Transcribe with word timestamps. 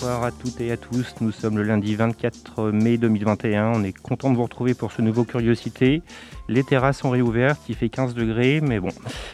Bonsoir 0.00 0.24
à 0.24 0.30
toutes 0.30 0.62
et 0.62 0.72
à 0.72 0.78
tous. 0.78 1.14
Nous 1.20 1.30
sommes 1.30 1.58
le 1.58 1.62
lundi 1.62 1.94
24 1.94 2.70
mai 2.70 2.96
2021. 2.96 3.72
On 3.74 3.84
est 3.84 3.92
content 3.92 4.30
de 4.30 4.36
vous 4.36 4.44
retrouver 4.44 4.72
pour 4.72 4.92
ce 4.92 5.02
nouveau 5.02 5.24
Curiosité. 5.24 6.02
Les 6.48 6.64
terrasses 6.64 7.00
sont 7.00 7.10
réouvertes, 7.10 7.60
il 7.68 7.74
fait 7.74 7.90
15 7.90 8.14
degrés, 8.14 8.62
mais 8.62 8.80
bon. 8.80 8.88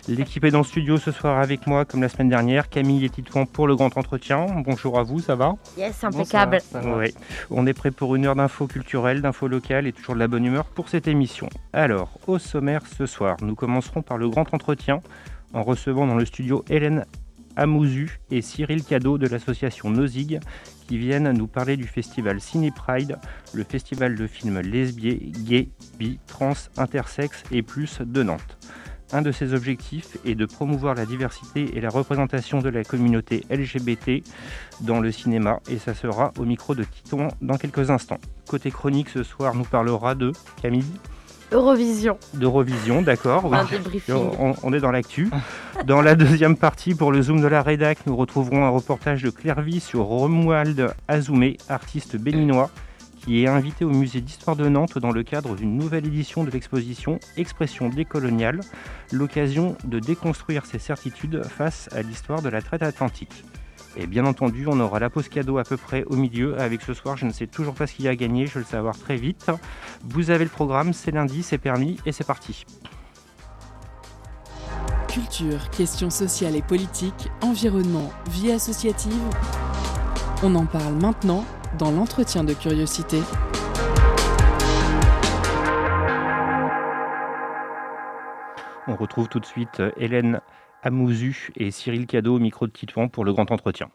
L'équipe 0.09 0.43
est 0.43 0.51
dans 0.51 0.59
le 0.59 0.65
studio 0.65 0.99
ce 0.99 1.13
soir 1.13 1.39
avec 1.39 1.69
moi, 1.69 1.85
comme 1.85 2.03
la 2.03 2.09
semaine 2.09 2.31
dernière. 2.31 2.69
Camille 2.69 3.05
et 3.05 3.11
Titouan 3.11 3.47
pour 3.47 3.69
le 3.69 3.77
grand 3.77 3.97
entretien. 3.97 4.45
Bonjour 4.65 4.99
à 4.99 5.05
vous, 5.05 5.21
ça 5.21 5.37
va? 5.37 5.55
Yes, 5.79 6.03
impeccable. 6.03 6.59
Oui. 6.75 7.15
On 7.49 7.65
est 7.69 7.75
prêt 7.75 7.93
pour 7.93 8.17
une 8.17 8.27
heure 8.27 8.35
d'infos 8.35 8.67
culturelles, 8.67 9.23
d'infos 9.23 9.47
locales 9.47 9.87
et 9.87 9.93
toujours 9.93 10.17
de 10.17 10.21
la 10.21 10.27
bonne 10.27 10.47
humeur 10.47 10.65
pour 10.65 10.89
cette 10.89 11.07
émission. 11.07 11.49
Alors, 11.75 12.19
au 12.27 12.41
sommaire 12.41 12.83
ce 12.99 13.07
soir, 13.07 13.37
nous 13.41 13.55
commencerons 13.55 14.03
par 14.03 14.19
le 14.19 14.29
grand 14.29 14.53
entretien 14.53 14.99
en 15.55 15.63
recevant 15.63 16.09
dans 16.09 16.17
le 16.17 16.25
studio 16.25 16.65
Hélène 16.69 17.05
Amouzu 17.57 18.21
et 18.31 18.43
Cyril 18.43 18.85
Cadeau 18.85 19.19
de 19.19 19.27
l'association 19.27 19.91
Nozig 19.91 20.41
qui 20.87 20.99
viennent 20.99 21.33
nous 21.33 21.47
parler 21.47 21.77
du 21.77 21.85
festival 21.85 22.41
Ciné 22.41 22.71
Pride, 22.71 23.19
le 23.55 23.65
festival 23.65 24.15
de 24.15 24.27
films 24.27 24.61
lesbiens, 24.61 25.19
gays, 25.45 25.69
bi, 25.99 26.19
trans, 26.27 26.53
intersex 26.77 27.43
et 27.51 27.63
plus 27.63 28.01
de 28.01 28.23
Nantes. 28.23 28.59
Un 29.13 29.23
de 29.23 29.31
ses 29.31 29.55
objectifs 29.55 30.17
est 30.25 30.35
de 30.35 30.47
promouvoir 30.47 30.97
la 30.97 31.07
diversité 31.07 31.77
et 31.77 31.81
la 31.81 31.91
représentation 31.91 32.61
de 32.61 32.69
la 32.69 32.83
communauté 32.83 33.45
LGBT 33.51 34.25
dans 34.81 35.01
le 35.01 35.13
cinéma 35.13 35.61
et 35.71 35.79
ça 35.79 35.95
sera 35.95 36.33
au 36.39 36.45
micro 36.45 36.75
de 36.75 36.83
Titon 36.83 37.29
dans 37.41 37.57
quelques 37.57 37.91
instants. 37.91 38.19
Côté 38.49 38.73
chronique 38.73 39.09
ce 39.09 39.23
soir 39.23 39.55
nous 39.55 39.65
parlera 39.65 40.17
de 40.17 40.33
Camille. 40.61 40.85
Eurovision. 41.53 42.19
D'Eurovision, 42.35 43.03
d'accord. 43.03 43.55
Un 43.55 43.65
débriefing. 43.65 44.15
On, 44.15 44.55
on 44.63 44.73
est 44.73 44.81
dans 44.81 44.91
l'actu. 44.91 45.31
Dans 45.85 46.03
la 46.03 46.15
deuxième 46.15 46.57
partie, 46.57 46.95
pour 46.95 47.13
le 47.13 47.23
Zoom 47.23 47.41
de 47.41 47.47
la 47.47 47.63
rédac, 47.63 47.99
nous 48.07 48.17
retrouverons 48.17 48.65
un 48.65 48.71
reportage 48.71 49.23
de 49.23 49.31
Clairvy 49.31 49.81
sur 49.81 50.05
Romuald 50.05 50.95
Azoumé, 51.07 51.57
artiste 51.69 52.17
béninois, 52.17 52.71
qui 53.17 53.43
est 53.43 53.49
invité 53.49 53.85
au 53.85 53.91
musée 53.91 54.21
d'histoire 54.21 54.57
de 54.57 54.69
Nantes 54.69 54.99
dans 54.99 55.13
le 55.13 55.23
cadre 55.23 55.55
d'une 55.57 55.77
nouvelle 55.77 56.07
édition 56.07 56.45
de 56.45 56.51
l'exposition 56.51 57.19
Expression 57.37 57.89
décoloniale, 57.89 58.61
l'occasion 59.13 59.77
de 59.85 59.99
déconstruire 59.99 60.67
ses 60.67 60.79
certitudes 60.79 61.45
face 61.45 61.89
à 61.93 62.03
l'histoire 62.03 62.43
de 62.43 62.49
la 62.49 62.61
traite 62.61 62.83
atlantique. 62.83 63.45
Et 63.97 64.07
bien 64.07 64.27
entendu, 64.27 64.67
on 64.69 64.79
aura 64.79 64.99
la 65.01 65.09
pause 65.09 65.29
cadeau 65.29 65.59
à 65.59 65.65
peu 65.65 65.77
près 65.77 66.05
au 66.05 66.17
milieu. 66.17 66.61
Avec 66.61 66.83
ce 66.83 66.93
soir, 66.93 67.17
je 67.17 67.25
ne 67.25 67.33
sais 67.33 67.47
toujours 67.47 67.75
pas 67.75 67.87
ce 67.87 67.95
qu'il 67.95 68.05
y 68.05 68.09
a 68.09 68.11
à 68.11 68.17
gagner, 68.17 68.47
je 68.47 68.55
vais 68.55 68.61
le 68.61 68.67
savoir 68.67 68.99
très 68.99 69.17
vite. 69.17 69.51
Vous 70.05 70.31
avez 70.31 70.45
le 70.45 70.51
programme, 70.51 70.93
c'est 70.93 71.11
lundi, 71.11 71.43
c'est 71.43 71.59
permis 71.59 71.99
et 72.05 72.13
c'est 72.13 72.27
parti. 72.27 72.65
Culture, 75.09 75.71
questions 75.71 76.11
sociales 76.11 76.57
et 76.57 76.63
politiques, 76.63 77.31
environnement, 77.41 78.13
vie 78.31 78.53
associative. 78.53 79.13
On 80.43 80.55
en 80.55 80.67
parle 80.67 80.95
maintenant 80.95 81.47
dans 81.79 81.91
l'entretien 81.91 82.45
de 82.45 82.53
curiosité. 82.53 83.23
On 88.89 88.95
retrouve 88.95 89.29
tout 89.29 89.41
de 89.41 89.47
suite 89.47 89.83
Hélène 89.97 90.41
Amouzu 90.87 91.49
et 91.57 91.73
Cyril 91.73 92.07
Cadeau 92.07 92.37
au 92.37 92.39
micro 92.39 92.69
de 92.69 92.73
Titouan 92.73 93.09
pour 93.09 93.25
le 93.25 93.33
grand 93.33 93.51
entretien. 93.51 93.91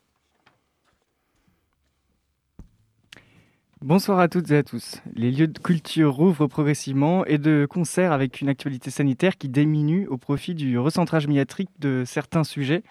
Bonsoir 3.84 4.20
à 4.20 4.28
toutes 4.28 4.52
et 4.52 4.58
à 4.58 4.62
tous. 4.62 5.02
Les 5.16 5.32
lieux 5.32 5.48
de 5.48 5.58
culture 5.58 6.14
rouvrent 6.14 6.46
progressivement 6.46 7.26
et 7.26 7.40
de 7.40 7.66
concert 7.68 8.12
avec 8.12 8.40
une 8.40 8.48
actualité 8.48 8.92
sanitaire 8.92 9.40
qui 9.40 9.50
diminue 9.50 10.06
au 10.06 10.18
profit 10.18 10.54
du 10.54 10.78
recentrage 10.78 11.26
médiatrique 11.26 11.72
de 11.80 12.04
certains 12.06 12.44
sujets 12.44 12.84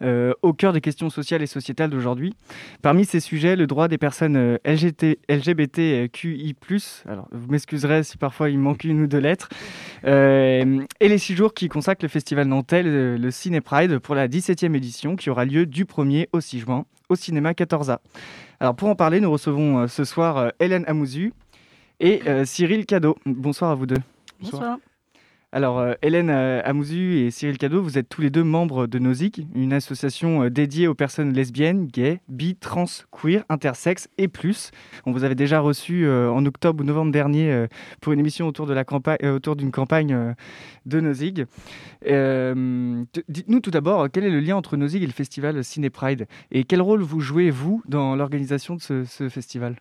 euh, 0.00 0.32
au 0.42 0.52
cœur 0.52 0.72
des 0.72 0.80
questions 0.80 1.10
sociales 1.10 1.42
et 1.42 1.48
sociétales 1.48 1.90
d'aujourd'hui. 1.90 2.36
Parmi 2.82 3.04
ces 3.04 3.18
sujets, 3.18 3.56
le 3.56 3.66
droit 3.66 3.88
des 3.88 3.98
personnes 3.98 4.36
euh, 4.36 4.58
LGBT, 4.64 5.18
LGBTQI+, 5.28 6.54
alors 7.08 7.26
vous 7.32 7.50
m'excuserez 7.50 8.04
si 8.04 8.16
parfois 8.16 8.48
il 8.48 8.60
manque 8.60 8.84
une 8.84 9.02
ou 9.02 9.06
deux 9.08 9.18
lettres, 9.18 9.48
euh, 10.04 10.84
et 11.00 11.08
les 11.08 11.18
six 11.18 11.34
jours 11.34 11.52
qui 11.52 11.68
consacrent 11.68 12.04
le 12.04 12.08
festival 12.08 12.46
nantais, 12.46 12.84
le, 12.84 13.16
le 13.16 13.30
Ciné 13.32 13.60
Pride, 13.60 13.98
pour 13.98 14.14
la 14.14 14.28
17e 14.28 14.76
édition 14.76 15.16
qui 15.16 15.30
aura 15.30 15.44
lieu 15.44 15.66
du 15.66 15.84
1er 15.84 16.28
au 16.32 16.40
6 16.40 16.60
juin 16.60 16.84
au 17.08 17.16
cinéma 17.16 17.52
14A. 17.52 17.98
Alors 18.60 18.74
pour 18.74 18.88
en 18.88 18.94
parler, 18.94 19.20
nous 19.20 19.30
recevons 19.30 19.80
euh, 19.80 19.86
ce 19.86 20.04
soir 20.04 20.36
euh, 20.36 20.48
Hélène 20.60 20.84
Amouzu 20.86 21.32
et 22.00 22.22
euh, 22.26 22.44
Cyril 22.44 22.86
Cadeau. 22.86 23.16
Bonsoir 23.26 23.70
à 23.70 23.74
vous 23.74 23.86
deux. 23.86 24.02
Bonsoir. 24.40 24.78
Alors 25.50 25.78
euh, 25.78 25.94
Hélène 26.02 26.28
euh, 26.28 26.60
Amouzu 26.62 27.20
et 27.20 27.30
Cyril 27.30 27.56
Cadeau, 27.56 27.80
vous 27.80 27.96
êtes 27.96 28.10
tous 28.10 28.20
les 28.20 28.28
deux 28.28 28.44
membres 28.44 28.86
de 28.86 28.98
Nozick, 28.98 29.46
une 29.54 29.72
association 29.72 30.42
euh, 30.42 30.50
dédiée 30.50 30.88
aux 30.88 30.94
personnes 30.94 31.32
lesbiennes, 31.32 31.86
gays, 31.86 32.20
bi, 32.28 32.54
trans, 32.54 32.84
queer, 33.10 33.44
intersexes 33.48 34.08
et 34.18 34.28
plus. 34.28 34.72
On 35.06 35.12
vous 35.12 35.24
avait 35.24 35.34
déjà 35.34 35.60
reçu 35.60 36.04
euh, 36.04 36.30
en 36.30 36.44
octobre 36.44 36.82
ou 36.82 36.86
novembre 36.86 37.12
dernier 37.12 37.66
pour 38.02 38.12
une 38.12 38.20
émission 38.20 38.46
autour 38.46 38.66
d'une 38.66 39.70
campagne 39.70 40.34
de 40.84 41.00
t- 43.10 43.24
Dites-nous 43.28 43.60
tout 43.60 43.70
d'abord 43.70 44.08
quel 44.12 44.24
est 44.24 44.30
le 44.30 44.40
lien 44.40 44.56
entre 44.56 44.76
Nozig 44.76 45.02
et 45.02 45.06
le 45.06 45.12
festival 45.12 45.64
Ciné 45.64 45.88
Pride 45.88 46.26
et 46.50 46.64
quel 46.64 46.82
rôle 46.82 47.00
vous 47.00 47.20
jouez 47.20 47.50
vous 47.50 47.82
dans 47.88 48.16
l'organisation 48.16 48.76
de 48.76 48.82
ce 48.82 49.28
festival? 49.30 49.76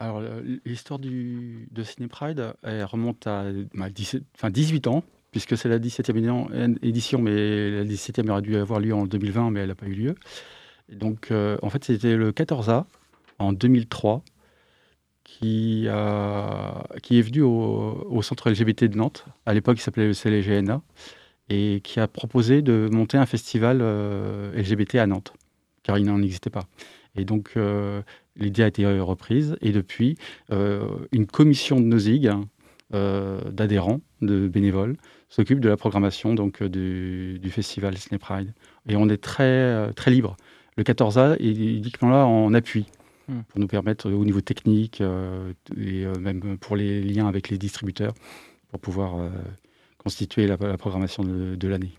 Alors, 0.00 0.22
l'histoire 0.64 0.98
de 0.98 1.82
Ciné 1.82 2.08
Pride, 2.08 2.54
elle 2.62 2.84
remonte 2.84 3.26
à 3.26 3.44
bah, 3.74 3.90
17 3.90 4.22
enfin, 4.34 4.48
18 4.48 4.86
ans, 4.86 5.04
puisque 5.30 5.58
c'est 5.58 5.68
la 5.68 5.78
17e 5.78 6.78
édition- 6.82 7.18
mais 7.20 7.70
la 7.70 7.84
17e 7.84 8.30
aurait 8.30 8.40
dû 8.40 8.56
avoir 8.56 8.80
lieu 8.80 8.94
en 8.94 9.04
2020, 9.04 9.50
mais 9.50 9.60
elle 9.60 9.68
n'a 9.68 9.74
pas 9.74 9.86
eu 9.86 9.92
lieu. 9.92 10.14
Donc, 10.90 11.30
euh, 11.30 11.58
en 11.62 11.68
fait, 11.68 11.84
c'était 11.84 12.16
le 12.16 12.32
14A, 12.32 12.86
en 13.38 13.52
2003, 13.52 14.24
qui, 15.22 15.86
est 15.86 17.22
venu 17.22 17.42
au, 17.42 18.06
au 18.10 18.22
centre 18.22 18.50
LGBT 18.50 18.84
de 18.88 18.96
Nantes. 18.96 19.26
À 19.44 19.52
l'époque, 19.52 19.78
il 19.78 19.82
s'appelait 19.82 20.06
le 20.06 20.14
CLGNA, 20.14 20.80
et 21.50 21.82
qui 21.84 22.00
a 22.00 22.08
proposé 22.08 22.62
de 22.62 22.88
monter 22.90 23.18
un 23.18 23.26
festival 23.26 23.80
euh, 23.82 24.50
LGBT 24.54 24.94
à 24.96 25.06
Nantes, 25.06 25.34
car 25.82 25.98
il 25.98 26.06
n'en 26.06 26.22
existait 26.22 26.48
pas. 26.48 26.66
Et 27.16 27.24
donc, 27.24 27.52
euh, 27.56 28.02
l'idée 28.36 28.62
a 28.62 28.66
été 28.68 28.86
reprise 29.00 29.56
et 29.60 29.72
depuis, 29.72 30.16
euh, 30.52 30.86
une 31.12 31.26
commission 31.26 31.80
de 31.80 31.84
Nozig, 31.84 32.28
hein, 32.28 32.44
euh, 32.94 33.40
d'adhérents, 33.50 34.00
de 34.22 34.48
bénévoles, 34.48 34.96
s'occupe 35.28 35.60
de 35.60 35.68
la 35.68 35.76
programmation 35.76 36.34
donc, 36.34 36.62
du, 36.62 37.38
du 37.40 37.50
festival 37.50 37.96
Ciné 37.96 38.18
Pride. 38.18 38.52
Et 38.88 38.96
on 38.96 39.08
est 39.08 39.22
très, 39.22 39.92
très 39.94 40.10
libre. 40.10 40.36
Le 40.76 40.84
14A 40.84 41.36
est 41.40 41.50
uniquement 41.50 42.10
là 42.10 42.26
en 42.26 42.54
appui 42.54 42.86
Hmm. 43.30 43.42
pour 43.48 43.60
nous 43.60 43.68
permettre 43.68 44.10
au 44.10 44.24
niveau 44.24 44.40
technique 44.40 45.00
euh, 45.00 45.52
et 45.76 46.04
euh, 46.04 46.18
même 46.18 46.58
pour 46.58 46.74
les 46.74 47.00
liens 47.00 47.28
avec 47.28 47.48
les 47.48 47.58
distributeurs 47.58 48.12
pour 48.70 48.80
pouvoir 48.80 49.18
euh, 49.18 49.30
constituer 49.98 50.48
la, 50.48 50.56
la 50.60 50.76
programmation 50.76 51.22
de, 51.22 51.54
de 51.54 51.68
l'année. 51.68 51.92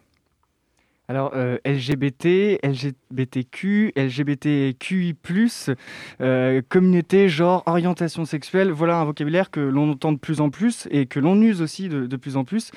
Alors, 1.11 1.33
euh, 1.35 1.57
LGBT, 1.65 2.57
LGBTQ, 2.63 3.91
LGBTQI+, 3.97 5.13
euh, 6.21 6.61
communauté, 6.69 7.27
genre, 7.27 7.63
orientation 7.65 8.23
sexuelle, 8.23 8.71
voilà 8.71 8.95
un 8.95 9.03
vocabulaire 9.03 9.51
que 9.51 9.59
l'on 9.59 9.91
entend 9.91 10.13
de 10.13 10.17
plus 10.17 10.39
en 10.39 10.49
plus 10.49 10.87
et 10.89 11.07
que 11.07 11.19
l'on 11.19 11.41
use 11.41 11.61
aussi 11.61 11.89
de, 11.89 12.15
plus 12.15 12.37
en 12.37 12.45
plus, 12.45 12.71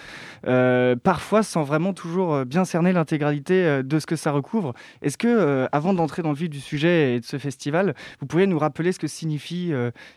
euh, 0.48 0.96
parfois 0.96 1.44
sans 1.44 1.62
vraiment 1.62 1.92
toujours 1.92 2.44
bien 2.44 2.64
cerner 2.64 2.92
l'intégralité 2.92 3.84
de 3.84 3.98
ce 4.00 4.06
que 4.06 4.16
ça 4.16 4.32
recouvre. 4.32 4.74
Est-ce 5.00 5.16
que, 5.16 5.68
avant 5.70 5.94
d'entrer 5.94 6.22
dans 6.22 6.30
le 6.30 6.36
vif 6.36 6.50
du 6.50 6.58
sujet 6.58 7.14
et 7.14 7.20
de 7.20 7.24
ce 7.24 7.38
festival, 7.38 7.94
vous 8.18 8.26
pourriez 8.26 8.48
nous 8.48 8.58
rappeler 8.58 8.90
ce 8.90 8.98
que 8.98 9.06
signifie 9.06 9.72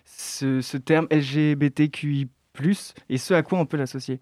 ce, 0.06 0.62
ce 0.62 0.78
terme 0.78 1.06
LGBTQI+, 1.12 2.30
et 3.10 3.18
ce 3.20 3.36
à 3.36 3.44
quoi 3.44 3.60
on 3.60 3.68
peut 3.68 3.78
l'associer? 3.78 4.20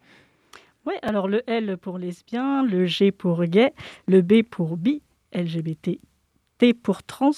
Oui, 0.85 0.93
alors 1.01 1.27
le 1.27 1.41
L 1.49 1.77
pour 1.77 1.97
lesbien, 1.97 2.63
le 2.63 2.85
G 2.85 3.11
pour 3.11 3.43
gay, 3.45 3.73
le 4.07 4.21
B 4.21 4.43
pour 4.43 4.77
bi, 4.77 5.01
LGBT, 5.33 5.99
T 6.59 6.73
pour 6.73 7.03
trans 7.03 7.31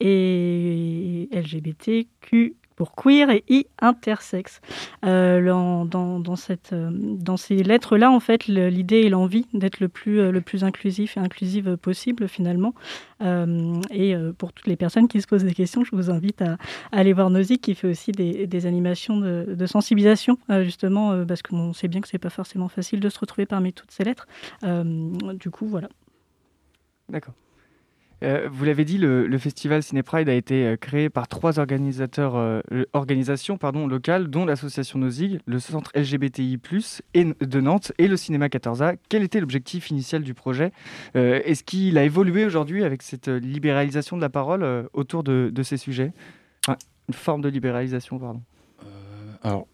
et 0.00 1.28
LGBTQ 1.32 2.56
pour 2.76 2.94
queer 2.94 3.30
et 3.30 3.44
I 3.48 3.66
intersexe. 3.80 4.60
Euh, 5.04 5.40
euh, 5.46 6.90
dans 6.90 7.36
ces 7.36 7.62
lettres-là, 7.62 8.10
en 8.10 8.20
fait, 8.20 8.46
l'idée 8.46 9.00
et 9.00 9.08
l'envie 9.08 9.46
d'être 9.54 9.80
le 9.80 9.88
plus, 9.88 10.20
euh, 10.20 10.30
le 10.30 10.40
plus 10.42 10.62
inclusif 10.62 11.16
et 11.16 11.20
inclusive 11.20 11.76
possible, 11.76 12.28
finalement. 12.28 12.74
et 13.90 14.14
pour 14.36 14.52
toutes 14.52 14.66
les 14.66 14.76
personnes 14.76 15.08
qui 15.08 15.22
se 15.22 15.26
posent 15.26 15.44
des 15.44 15.54
questions, 15.54 15.84
je 15.84 15.96
vous 15.96 16.10
invite 16.10 16.42
à, 16.42 16.58
aller 16.92 17.14
voir 17.14 17.30
Nozick, 17.30 17.62
qui 17.62 17.74
fait 17.74 17.88
aussi 17.88 18.12
des, 18.12 18.66
animations 18.66 19.16
de, 19.18 19.66
sensibilisation, 19.66 20.38
justement, 20.62 21.24
parce 21.24 21.40
qu'on 21.42 21.72
sait 21.72 21.88
bien 21.88 22.02
que 22.02 22.08
c'est 22.08 22.18
pas 22.18 22.30
forcément 22.30 22.68
facile 22.68 23.00
de 23.00 23.08
se 23.08 23.18
retrouver 23.18 23.46
parmi 23.46 23.72
toutes 23.72 23.90
ces 23.90 24.04
lettres. 24.04 24.26
du 24.62 25.50
coup, 25.50 25.66
voilà. 25.66 25.88
D'accord. 27.08 27.34
Euh, 28.22 28.48
vous 28.50 28.64
l'avez 28.64 28.84
dit, 28.84 28.98
le, 28.98 29.38
festival 29.38 29.82
Cinépride 29.82 30.28
a 30.28 30.34
été 30.34 30.66
euh, 30.66 30.76
créé 30.76 31.10
par 31.10 31.28
trois 31.28 31.58
organisateurs, 31.58 32.36
euh, 32.36 32.60
organisations 32.92 33.58
pardon, 33.58 33.86
locales, 33.86 34.28
dont 34.28 34.46
l'association 34.46 34.98
Nozig, 34.98 35.40
le 35.44 35.58
centre 35.58 35.90
LGBTI+, 35.94 36.58
et, 37.14 37.24
de 37.24 37.60
Nantes 37.60 37.92
et 37.98 38.08
le 38.08 38.16
cinéma 38.16 38.48
14A. 38.48 38.96
Quel 39.08 39.22
était 39.22 39.40
l'objectif 39.40 39.90
initial 39.90 40.22
du 40.22 40.34
projet 40.34 40.72
Est-ce 41.14 41.62
qu'il 41.62 41.98
a 41.98 42.04
évolué 42.04 42.46
aujourd'hui 42.46 42.84
avec 42.84 43.02
cette 43.02 43.28
libéralisation 43.28 44.16
de 44.16 44.22
la 44.22 44.28
parole 44.28 44.88
autour 44.92 45.22
de, 45.22 45.62
ces 45.62 45.76
sujets? 45.76 46.12
Une 47.08 47.14
forme 47.14 47.42
de 47.42 47.48
libéralisation, 47.48 48.18
pardon. 48.18 48.42
alors, 49.42 49.66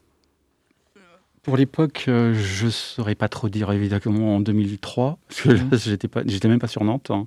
pour 1.42 1.56
l'époque, 1.56 2.04
je 2.06 2.64
ne 2.64 2.70
saurais 2.70 3.14
pas 3.14 3.28
trop 3.28 3.48
dire 3.48 3.72
évidemment 3.72 4.36
en 4.36 4.40
2003, 4.40 5.18
parce 5.28 5.40
que 5.40 5.48
mmh. 5.50 5.68
j'étais 5.78 6.08
j'étais 6.26 6.48
même 6.48 6.60
pas 6.60 6.68
sur 6.68 6.84
Nantes. 6.84 7.10
Hein. 7.10 7.26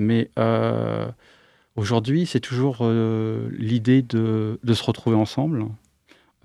Mais 0.00 0.30
euh, 0.38 1.10
aujourd'hui, 1.76 2.24
c'est 2.24 2.40
toujours 2.40 2.78
euh, 2.80 3.50
l'idée 3.52 4.00
de, 4.00 4.58
se 4.72 4.82
retrouver 4.82 5.14
ensemble, 5.14 5.66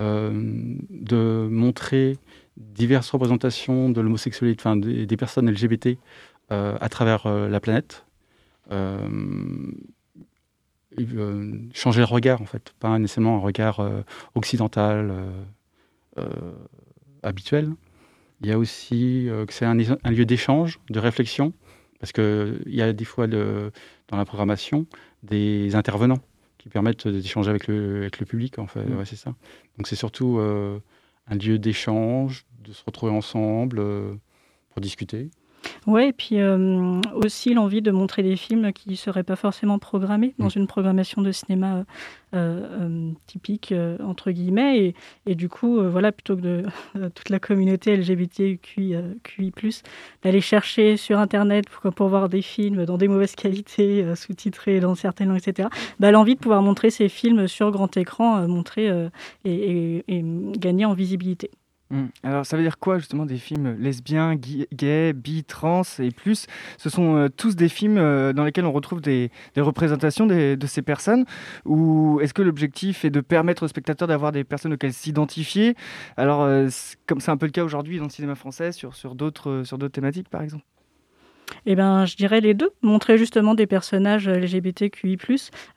euh, 0.02 0.30
de 0.90 1.48
montrer 1.50 2.18
diverses 2.58 3.10
représentations 3.12 3.90
de 3.90 4.02
l'homosexualité, 4.02 5.06
des, 5.06 5.18
personnes 5.18 5.50
LGBT 5.50 5.98
à 6.50 6.90
travers 6.90 7.28
la 7.28 7.60
planète. 7.62 8.06
changer 11.74 12.00
le 12.00 12.06
regard, 12.06 12.42
en 12.42 12.46
fait, 12.46 12.74
pas 12.80 13.00
nécessairement 13.00 13.38
un 13.38 13.40
regard 13.40 13.82
occidental 14.36 15.14
habituel. 17.24 17.72
Il 18.42 18.48
y 18.48 18.52
a 18.52 18.60
aussi 18.60 19.30
que 19.48 19.54
c'est 19.54 19.66
un, 19.66 19.76
lieu 19.76 20.26
d'échange, 20.26 20.80
de 20.90 21.00
réflexion, 21.00 21.54
parce 22.00 22.12
qu'il 22.12 22.62
y 22.68 22.82
a 22.82 22.94
des 22.94 23.06
fois 23.06 23.28
dans 23.28 23.72
la 24.18 24.26
programmation 24.26 24.86
des 25.24 25.76
intervenants 25.76 26.20
qui 26.58 26.70
permettent 26.70 27.08
d'échanger 27.08 27.50
avec 27.50 27.68
le, 27.68 28.02
avec 28.02 28.20
le 28.20 28.26
public. 28.26 28.60
En 28.60 28.68
fait. 28.68 28.84
Mmh. 28.84 29.06
c'est 29.06 29.16
ça. 29.16 29.36
Donc 29.78 29.88
c'est 29.88 29.96
surtout 29.96 30.40
euh, 30.40 30.80
un 31.28 31.36
lieu 31.36 31.60
d'échange, 31.60 32.46
de 32.64 32.74
se 32.74 32.84
retrouver 32.86 33.12
ensemble 33.12 33.78
euh, 33.80 34.14
pour 34.70 34.82
discuter. 34.82 35.30
Oui, 35.88 36.06
et 36.06 36.14
puis 36.14 36.40
euh, 36.40 37.00
aussi 37.14 37.54
l'envie 37.54 37.82
de 37.82 37.92
montrer 37.92 38.24
des 38.24 38.36
films 38.36 38.74
qui 38.74 38.90
ne 38.90 38.96
seraient 38.96 39.24
pas 39.24 39.36
forcément 39.36 39.80
programmés 39.80 40.34
dans 40.40 40.48
mm. 40.48 40.58
une 40.58 40.68
programmation 40.68 41.22
de 41.22 41.32
cinéma 41.32 41.78
euh, 41.78 41.84
euh, 42.34 43.12
typique, 43.28 43.74
entre 44.04 44.32
guillemets. 44.32 44.96
Et, 45.26 45.36
du 45.36 45.48
coup, 45.50 45.82
voilà, 45.82 46.12
plutôt 46.12 46.36
que 46.36 46.42
de 46.42 46.64
toute 47.16 47.30
la 47.30 47.40
communauté 47.40 47.96
LGBTQI, 47.96 48.96
d'aller 50.24 50.42
chercher 50.42 50.98
sur 50.98 51.20
Internet 51.20 51.70
pour, 51.70 51.94
pour, 51.94 52.10
voir 52.10 52.30
des 52.30 52.42
films 52.42 52.86
dans 52.86 52.98
des 52.98 53.08
mauvaises 53.08 53.36
qualités, 53.36 54.06
sous-titrés 54.16 54.80
dans 54.80 54.96
certaines 54.96 55.30
langues, 55.30 55.42
etc., 55.46 55.70
bah, 56.00 56.12
l'envie 56.12 56.36
de 56.36 56.40
pouvoir 56.40 56.62
montrer 56.62 56.90
ces 56.90 57.10
films 57.10 57.48
sur 57.48 57.72
grand 57.72 57.96
écran, 57.98 58.48
montrer 58.48 58.90
et 59.46 60.04
gagner 60.58 60.86
en 60.86 60.94
visibilité. 60.94 61.52
Mmh. 61.92 62.06
Alors 62.24 62.46
ça 62.48 62.58
veut 62.58 62.64
dire 62.64 62.80
quoi 62.80 62.98
justement 62.98 63.26
des 63.28 63.38
films 63.38 63.76
lesbiens, 63.80 64.36
gays, 64.36 65.14
bi, 65.14 65.44
trans 65.44 65.84
et 66.00 66.10
plus? 66.10 66.48
Ce 66.78 66.90
sont 66.90 67.16
euh, 67.16 67.30
tous 67.30 67.56
des 67.56 67.70
films 67.70 67.98
euh, 67.98 68.34
dans 68.34 68.44
lesquels 68.44 68.66
on 68.66 68.72
retrouve 68.72 69.02
des, 69.02 69.30
représentations 69.56 70.26
de 70.26 70.58
ces 70.66 70.82
personnes 70.82 71.26
Ou 71.66 72.20
est-ce 72.22 72.34
que 72.34 72.42
l'objectif 72.42 73.06
est 73.06 73.12
de 73.12 73.22
permettre 73.22 73.64
aux 73.64 73.68
spectateurs 73.68 74.08
d'avoir 74.08 74.32
des 74.32 74.44
personnes 74.44 74.74
auxquelles 74.74 74.94
s'identifier? 74.94 75.76
Alors 76.18 76.42
euh, 76.42 76.70
comme 77.06 77.20
c'est 77.20 77.32
un 77.32 77.38
peu 77.38 77.46
le 77.46 77.52
cas 77.52 77.64
aujourd'hui 77.64 78.00
dans 78.00 78.06
le 78.06 78.10
cinéma 78.10 78.36
français 78.36 78.72
sur, 78.72 78.96
sur 78.96 79.14
d'autres 79.14 79.64
thématiques 79.92 80.30
par 80.30 80.42
exemple 80.42 80.66
eh 81.66 81.76
ben, 81.76 82.06
je 82.06 82.16
dirais 82.16 82.42
les 82.42 82.54
deux. 82.54 82.72
Montrer 82.82 83.18
justement 83.18 83.56
des 83.56 83.68
personnages 83.68 84.30
LGBTQI+, 84.30 85.18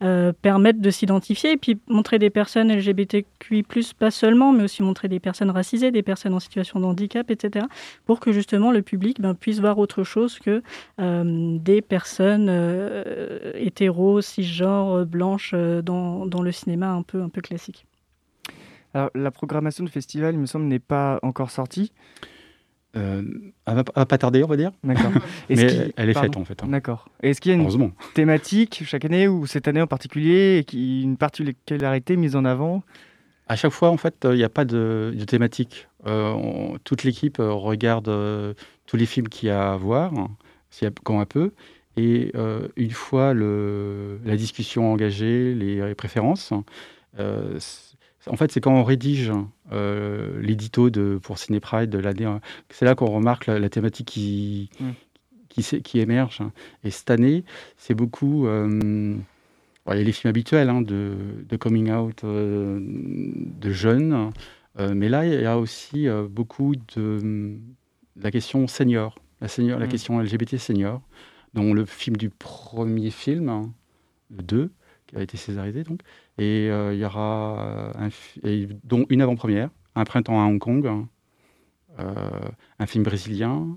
euh, 0.02 0.32
permettre 0.32 0.80
de 0.80 0.90
s'identifier, 0.90 1.52
et 1.52 1.56
puis 1.56 1.78
montrer 1.88 2.18
des 2.18 2.30
personnes 2.30 2.72
LGBTQI+, 2.72 3.64
pas 3.98 4.10
seulement, 4.10 4.52
mais 4.52 4.64
aussi 4.64 4.82
montrer 4.82 5.08
des 5.08 5.20
personnes 5.20 5.50
racisées, 5.50 5.90
des 5.90 6.02
personnes 6.02 6.34
en 6.34 6.40
situation 6.40 6.80
de 6.80 6.84
handicap, 6.84 7.30
etc., 7.30 7.66
pour 8.06 8.20
que 8.20 8.32
justement 8.32 8.70
le 8.72 8.82
public 8.82 9.20
ben, 9.20 9.34
puisse 9.34 9.60
voir 9.60 9.78
autre 9.78 10.04
chose 10.04 10.38
que 10.38 10.62
euh, 11.00 11.58
des 11.58 11.82
personnes 11.82 12.48
euh, 12.50 13.52
hétéros, 13.54 14.20
cisgenres, 14.20 15.06
blanches 15.06 15.54
dans, 15.54 16.26
dans, 16.26 16.42
le 16.42 16.52
cinéma 16.52 16.90
un 16.90 17.02
peu, 17.02 17.22
un 17.22 17.28
peu 17.28 17.40
classique. 17.40 17.86
Alors, 18.94 19.10
la 19.14 19.30
programmation 19.30 19.84
de 19.84 19.90
festival, 19.90 20.34
il 20.34 20.40
me 20.40 20.46
semble, 20.46 20.66
n'est 20.66 20.78
pas 20.78 21.18
encore 21.22 21.50
sortie. 21.50 21.92
Euh, 22.98 23.22
elle 23.66 23.74
va, 23.74 23.84
pas 23.84 24.18
tarder, 24.18 24.42
on 24.42 24.46
va 24.46 24.56
dire. 24.56 24.72
D'accord. 24.82 25.12
Mais 25.50 25.92
elle 25.96 26.10
est 26.10 26.14
faite 26.14 26.36
en 26.36 26.44
fait. 26.44 26.62
Hein. 26.62 26.68
D'accord. 26.68 27.08
Est-ce 27.22 27.40
qu'il 27.40 27.52
y 27.52 27.54
a 27.54 27.58
une 27.58 27.92
thématique 28.14 28.82
chaque 28.84 29.04
année 29.04 29.28
ou 29.28 29.46
cette 29.46 29.68
année 29.68 29.80
en 29.80 29.86
particulier, 29.86 30.64
qui, 30.66 31.02
une 31.02 31.16
particularité 31.16 32.16
mise 32.16 32.36
en 32.36 32.44
avant? 32.44 32.82
À 33.46 33.56
chaque 33.56 33.72
fois, 33.72 33.90
en 33.90 33.96
fait, 33.96 34.14
il 34.24 34.36
n'y 34.36 34.44
a 34.44 34.50
pas 34.50 34.64
de, 34.64 35.14
thématique. 35.26 35.88
Euh, 36.06 36.76
toute 36.84 37.04
l'équipe 37.04 37.38
regarde 37.38 38.08
euh, 38.08 38.54
tous 38.86 38.96
les 38.96 39.06
films 39.06 39.28
qu'il 39.28 39.48
y 39.48 39.52
a 39.52 39.72
à 39.72 39.76
voir, 39.76 40.12
quand 41.04 41.20
un 41.20 41.26
peu. 41.26 41.52
Et 41.96 42.32
une 42.76 42.90
fois 42.90 43.34
le, 43.34 44.20
la 44.24 44.36
discussion 44.36 44.92
engagée, 44.92 45.54
les 45.54 45.94
préférences, 45.94 46.52
en 48.28 48.36
fait, 48.36 48.52
c'est 48.52 48.60
quand 48.60 48.74
on 48.74 48.84
rédige 48.84 49.32
euh, 49.72 50.40
l'édito 50.40 50.90
pour 51.22 51.38
Cinépride 51.38 51.90
de 51.90 51.98
l'année, 51.98 52.24
hein, 52.24 52.40
c'est 52.70 52.84
là 52.84 52.94
qu'on 52.94 53.06
remarque 53.06 53.46
la, 53.46 53.68
thématique 53.68 54.08
qui, 54.08 54.70
mm. 54.80 54.90
qui, 55.48 55.82
qui, 55.82 56.00
émerge. 56.00 56.40
Hein. 56.40 56.52
Et 56.84 56.90
cette 56.90 57.10
année, 57.10 57.44
c'est 57.76 57.94
beaucoup. 57.94 58.46
Euh, 58.46 59.16
il 59.90 59.96
y 59.96 60.00
a 60.00 60.04
les 60.04 60.12
films 60.12 60.28
habituels 60.28 60.68
hein, 60.68 60.82
de, 60.82 61.14
de, 61.48 61.56
coming 61.56 61.90
out 61.90 62.22
euh, 62.24 62.78
de 62.82 63.70
jeunes, 63.70 64.32
mais 64.78 65.08
là, 65.08 65.26
il 65.26 65.40
y 65.40 65.46
a 65.46 65.58
aussi 65.58 66.06
beaucoup 66.30 66.74
de, 66.94 67.56
la 68.14 68.30
question 68.30 68.68
senior, 68.68 69.18
la, 69.40 69.48
senior, 69.48 69.78
la 69.78 69.86
mm. 69.86 69.88
question 69.88 70.20
LGBT 70.20 70.58
senior, 70.58 71.00
dont 71.54 71.72
le 71.72 71.84
film 71.84 72.16
du 72.16 72.30
premier 72.30 73.10
film, 73.10 73.72
le 74.30 74.42
2, 74.42 74.70
qui 75.08 75.16
a 75.16 75.22
été 75.22 75.36
césarisé, 75.36 75.82
donc, 75.82 76.00
et 76.38 76.68
euh, 76.70 76.94
il 76.94 77.00
y 77.00 77.04
aura 77.04 77.92
un, 77.98 78.08
et, 78.44 78.68
dont 78.84 79.06
une 79.08 79.22
avant-première, 79.22 79.70
Un 79.94 80.04
printemps 80.04 80.40
à 80.40 80.44
Hong 80.44 80.60
Kong, 80.60 81.06
euh, 81.98 82.14
un 82.78 82.86
film 82.86 83.02
brésilien, 83.02 83.76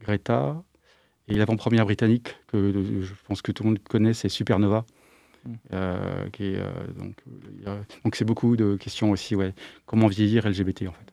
Greta, 0.00 0.62
et 1.28 1.34
l'avant-première 1.34 1.84
britannique 1.84 2.36
que 2.48 3.02
je 3.02 3.12
pense 3.26 3.42
que 3.42 3.52
tout 3.52 3.62
le 3.62 3.70
monde 3.70 3.78
connaît, 3.80 4.14
c'est 4.14 4.28
Supernova. 4.28 4.84
Mm. 5.44 5.54
Euh, 5.72 6.28
donc, 6.96 7.16
donc 8.04 8.16
c'est 8.16 8.24
beaucoup 8.24 8.56
de 8.56 8.76
questions 8.76 9.10
aussi, 9.10 9.34
ouais. 9.34 9.54
Comment 9.86 10.06
vieillir 10.06 10.48
LGBT 10.48 10.88
en 10.88 10.92
fait. 10.92 11.12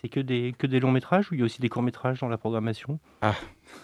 C'est 0.00 0.08
que 0.08 0.20
des, 0.20 0.54
que 0.56 0.66
des 0.66 0.78
longs 0.78 0.92
métrages 0.92 1.30
ou 1.30 1.34
il 1.34 1.40
y 1.40 1.42
a 1.42 1.44
aussi 1.44 1.60
des 1.60 1.68
courts 1.68 1.82
métrages 1.82 2.20
dans 2.20 2.28
la 2.28 2.38
programmation? 2.38 3.00
Ah, 3.20 3.34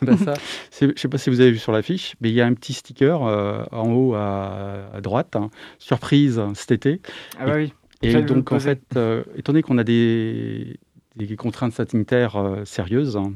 bah 0.01 0.17
ça, 0.17 0.35
je 0.81 0.87
ne 0.87 0.93
sais 0.97 1.09
pas 1.09 1.19
si 1.19 1.29
vous 1.29 1.41
avez 1.41 1.51
vu 1.51 1.59
sur 1.59 1.73
l'affiche, 1.73 2.15
mais 2.21 2.31
il 2.31 2.35
y 2.35 2.41
a 2.41 2.47
un 2.47 2.55
petit 2.55 2.73
sticker 2.73 3.23
euh, 3.25 3.65
en 3.73 3.91
haut 3.91 4.15
à, 4.15 5.01
droite, 5.03 5.35
hein, 5.35 5.51
surprise 5.79 6.41
cet 6.55 6.71
été. 6.71 7.01
Ah 7.39 7.47
bah 7.47 7.53
oui. 7.57 7.73
Et, 8.03 8.23
donc 8.23 8.53
en 8.53 8.61
fait, 8.61 8.83
euh, 8.97 9.25
étant 9.37 9.53
donné 9.53 9.63
qu'on 9.63 9.79
a 9.79 9.85
des, 9.85 10.79
des, 11.17 11.37
contraintes 11.37 11.73
sanitaires 11.73 12.37
euh, 12.37 12.65
sérieuses, 12.65 13.17
hein, 13.17 13.33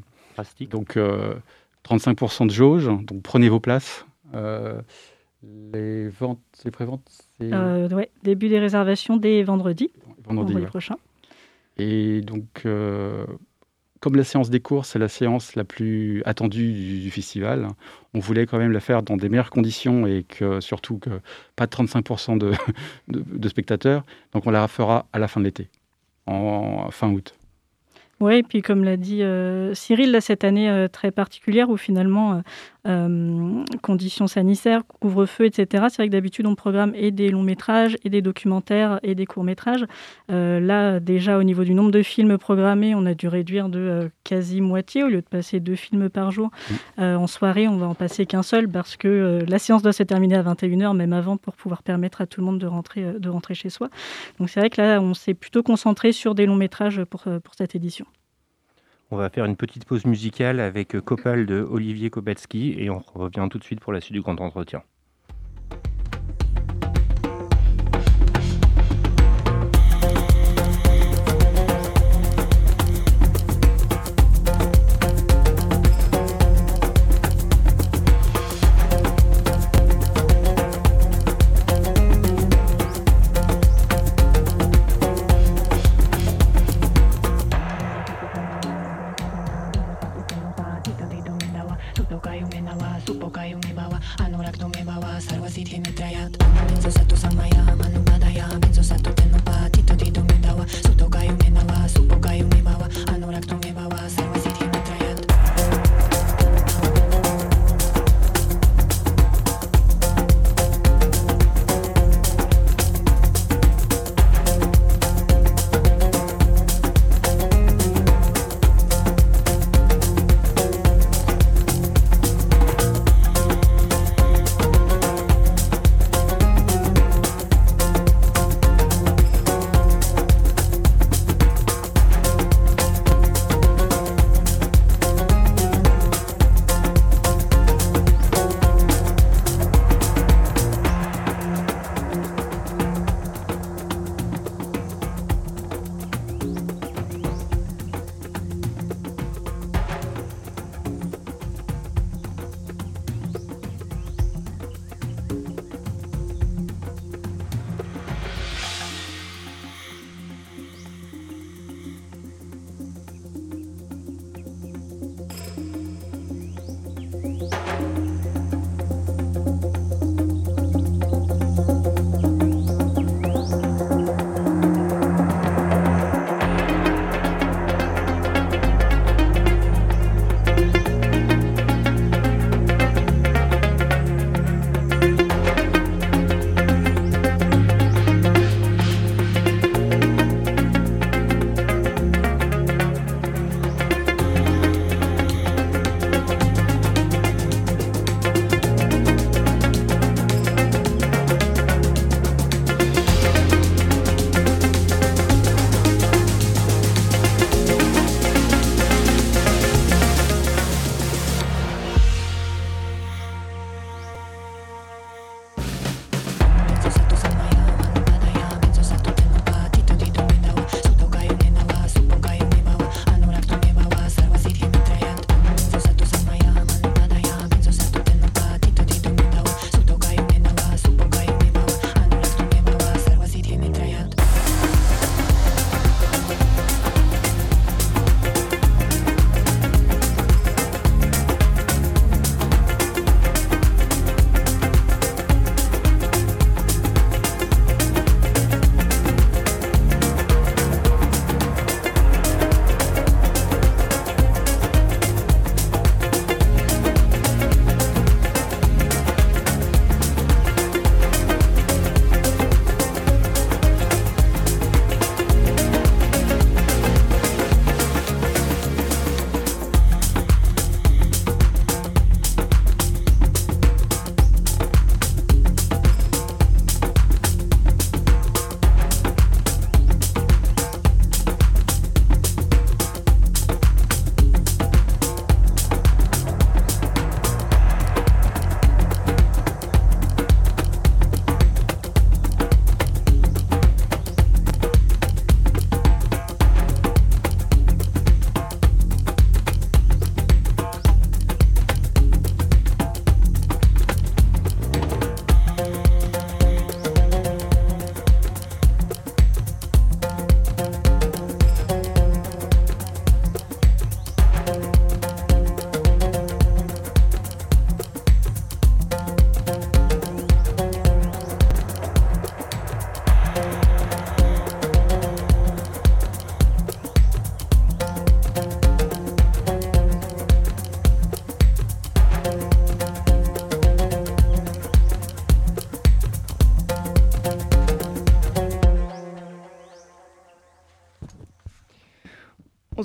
donc 0.70 0.96
35% 1.84 2.46
de 2.46 2.52
jauge, 2.52 2.84
donc 2.84 3.22
prenez 3.22 3.48
vos 3.48 3.60
places. 3.60 4.06
les 5.42 6.08
ventes, 6.10 6.38
les 6.64 6.70
préventes, 6.70 7.10
c'est... 7.40 7.52
ouais, 7.92 8.10
début 8.22 8.48
des 8.48 8.60
réservations 8.60 9.16
dès 9.16 9.42
vendredi, 9.42 9.90
vendredi, 10.24 10.60
prochain. 10.66 10.96
Et 11.78 12.20
donc, 12.20 12.62
euh, 12.66 13.24
comme 14.00 14.16
la 14.16 14.24
séance 14.24 14.50
des 14.50 14.60
cours, 14.60 14.84
c'est 14.84 14.98
la 14.98 15.08
séance 15.08 15.54
la 15.54 15.64
plus 15.64 16.22
attendue 16.24 16.72
du, 17.00 17.10
festival, 17.10 17.68
on 18.14 18.20
voulait 18.20 18.46
quand 18.46 18.58
même 18.58 18.72
la 18.72 18.80
faire 18.80 19.02
dans 19.02 19.16
des 19.16 19.28
meilleures 19.28 19.50
conditions 19.50 20.06
et 20.06 20.24
que 20.24 20.60
surtout 20.60 20.98
que 20.98 21.10
pas 21.56 21.66
de 21.66 21.74
35% 21.74 22.38
de, 23.08 23.48
spectateurs. 23.48 24.04
Donc 24.32 24.46
on 24.46 24.50
la 24.50 24.66
fera 24.68 25.06
à 25.12 25.18
la 25.18 25.28
fin 25.28 25.40
de 25.40 25.46
l'été, 25.46 25.68
en 26.26 26.90
fin 26.90 27.10
août. 27.10 27.34
Oui, 28.20 28.38
et 28.38 28.42
puis 28.42 28.62
comme 28.62 28.82
l'a 28.82 28.96
dit 28.96 29.22
euh, 29.22 29.74
Cyril, 29.74 30.10
là, 30.10 30.20
cette 30.20 30.42
année 30.42 30.68
euh, 30.68 30.88
très 30.88 31.12
particulière 31.12 31.70
où 31.70 31.76
finalement 31.76 32.42
conditions 33.82 34.26
sanitaires, 34.26 34.82
couvre-feu, 35.00 35.46
etc. 35.46 35.86
C'est 35.88 35.96
vrai 35.96 36.06
que 36.08 36.12
d'habitude, 36.12 36.46
on 36.46 36.54
programme 36.54 36.92
et 36.94 37.10
des 37.10 37.30
longs 37.30 37.42
métrages, 37.42 37.96
et 38.04 38.10
des 38.10 38.22
documentaires, 38.22 38.98
et 39.02 39.14
des 39.14 39.26
courts 39.26 39.44
métrages. 39.44 39.84
là, 40.28 41.00
déjà, 41.00 41.38
au 41.38 41.42
niveau 41.42 41.64
du 41.64 41.74
nombre 41.74 41.90
de 41.90 42.02
films 42.02 42.38
programmés, 42.38 42.94
on 42.94 43.06
a 43.06 43.14
dû 43.14 43.28
réduire 43.28 43.68
de 43.68 44.10
quasi 44.24 44.60
moitié. 44.60 45.02
Au 45.02 45.08
lieu 45.08 45.20
de 45.20 45.26
passer 45.28 45.60
deux 45.60 45.76
films 45.76 46.08
par 46.08 46.30
jour, 46.30 46.50
en 46.98 47.26
soirée, 47.26 47.68
on 47.68 47.76
va 47.76 47.86
en 47.86 47.94
passer 47.94 48.26
qu'un 48.26 48.42
seul 48.42 48.68
parce 48.68 48.96
que 48.96 49.44
la 49.46 49.58
séance 49.58 49.82
doit 49.82 49.92
se 49.92 50.02
terminer 50.02 50.36
à 50.36 50.42
21h, 50.42 50.96
même 50.96 51.12
avant, 51.12 51.36
pour 51.36 51.54
pouvoir 51.54 51.82
permettre 51.82 52.20
à 52.20 52.26
tout 52.26 52.40
le 52.40 52.46
monde 52.46 52.58
de 52.58 52.66
rentrer, 52.66 53.04
de 53.18 53.28
rentrer 53.28 53.54
chez 53.54 53.70
soi. 53.70 53.88
Donc 54.38 54.48
c'est 54.50 54.60
vrai 54.60 54.70
que 54.70 54.80
là, 54.80 55.00
on 55.00 55.14
s'est 55.14 55.34
plutôt 55.34 55.62
concentré 55.62 56.12
sur 56.12 56.34
des 56.34 56.46
longs 56.46 56.56
métrages 56.56 57.04
pour, 57.04 57.22
pour 57.22 57.54
cette 57.54 57.74
édition. 57.74 58.06
On 59.10 59.16
va 59.16 59.30
faire 59.30 59.46
une 59.46 59.56
petite 59.56 59.86
pause 59.86 60.04
musicale 60.04 60.60
avec 60.60 61.00
Copal 61.00 61.46
de 61.46 61.60
Olivier 61.62 62.10
Kobetsky 62.10 62.74
et 62.78 62.90
on 62.90 62.98
revient 63.14 63.48
tout 63.50 63.58
de 63.58 63.64
suite 63.64 63.80
pour 63.80 63.92
la 63.92 64.02
suite 64.02 64.12
du 64.12 64.20
grand 64.20 64.38
entretien. 64.38 64.82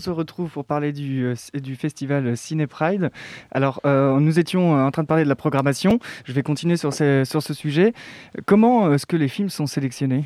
Se 0.03 0.09
retrouve 0.09 0.51
pour 0.51 0.65
parler 0.65 0.91
du, 0.91 1.25
euh, 1.25 1.35
festival 1.75 2.35
Ciné 2.37 2.67
Pride. 2.67 3.11
Alors, 3.51 3.81
euh, 3.85 4.19
nous 4.19 4.39
étions 4.39 4.73
en 4.73 4.91
train 4.91 5.03
de 5.03 5.07
parler 5.07 5.23
de 5.23 5.29
la 5.29 5.35
programmation. 5.35 5.99
Je 6.25 6.33
vais 6.33 6.43
continuer 6.43 6.77
sur, 6.77 6.93
sur 6.93 7.41
ce 7.41 7.53
sujet. 7.53 7.93
Comment 8.45 8.93
est-ce 8.93 9.05
que 9.05 9.15
les 9.15 9.27
films 9.27 9.49
sont 9.49 9.65
sélectionnés? 9.65 10.25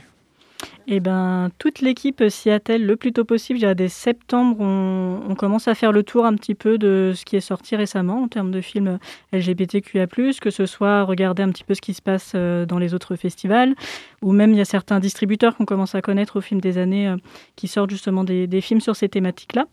Eh 0.90 1.02
ben, 1.02 1.50
toute 1.60 1.82
l'équipe 1.82 2.24
s'y 2.30 2.50
attelle 2.50 2.86
le 2.86 2.96
plus 2.96 3.12
tôt 3.12 3.26
possible. 3.26 3.60
Déjà 3.60 3.76
dès 3.76 3.90
septembre, 3.90 4.62
on, 4.62 5.36
commence 5.36 5.68
à 5.68 5.76
faire 5.76 5.92
le 5.92 6.02
tour 6.02 6.26
un 6.26 6.34
petit 6.34 6.56
peu 6.56 6.78
de 6.78 7.12
ce 7.14 7.26
qui 7.26 7.36
est 7.36 7.42
sorti 7.42 7.76
récemment 7.76 8.24
en 8.24 8.28
termes 8.30 8.52
de 8.52 8.62
films 8.62 8.98
LGBTQIA+, 9.34 10.08
que 10.08 10.50
ce 10.50 10.66
soit 10.66 11.04
regarder 11.04 11.44
un 11.44 11.50
petit 11.50 11.66
peu 11.66 11.74
ce 11.74 11.82
qui 11.82 11.94
se 11.94 12.02
passe 12.02 12.32
euh, 12.36 12.66
dans 12.66 12.80
les 12.80 12.94
autres 12.94 13.18
festivals, 13.18 13.76
ou 14.22 14.32
même 14.32 14.52
il 14.52 14.58
y 14.58 14.62
a 14.62 14.66
certains 14.66 15.02
distributeurs 15.02 15.58
qu'on 15.58 15.66
commence 15.66 15.94
à 15.94 16.02
connaître 16.02 16.38
au 16.38 16.42
film 16.42 16.62
des 16.62 16.78
années 16.78 17.10
euh, 17.10 17.18
qui 17.58 17.68
sortent 17.68 17.90
justement 17.90 18.24
des, 18.24 18.48
films 18.62 18.82
sur 18.82 18.96
ces 18.96 19.10
thématiques-là. 19.10 19.66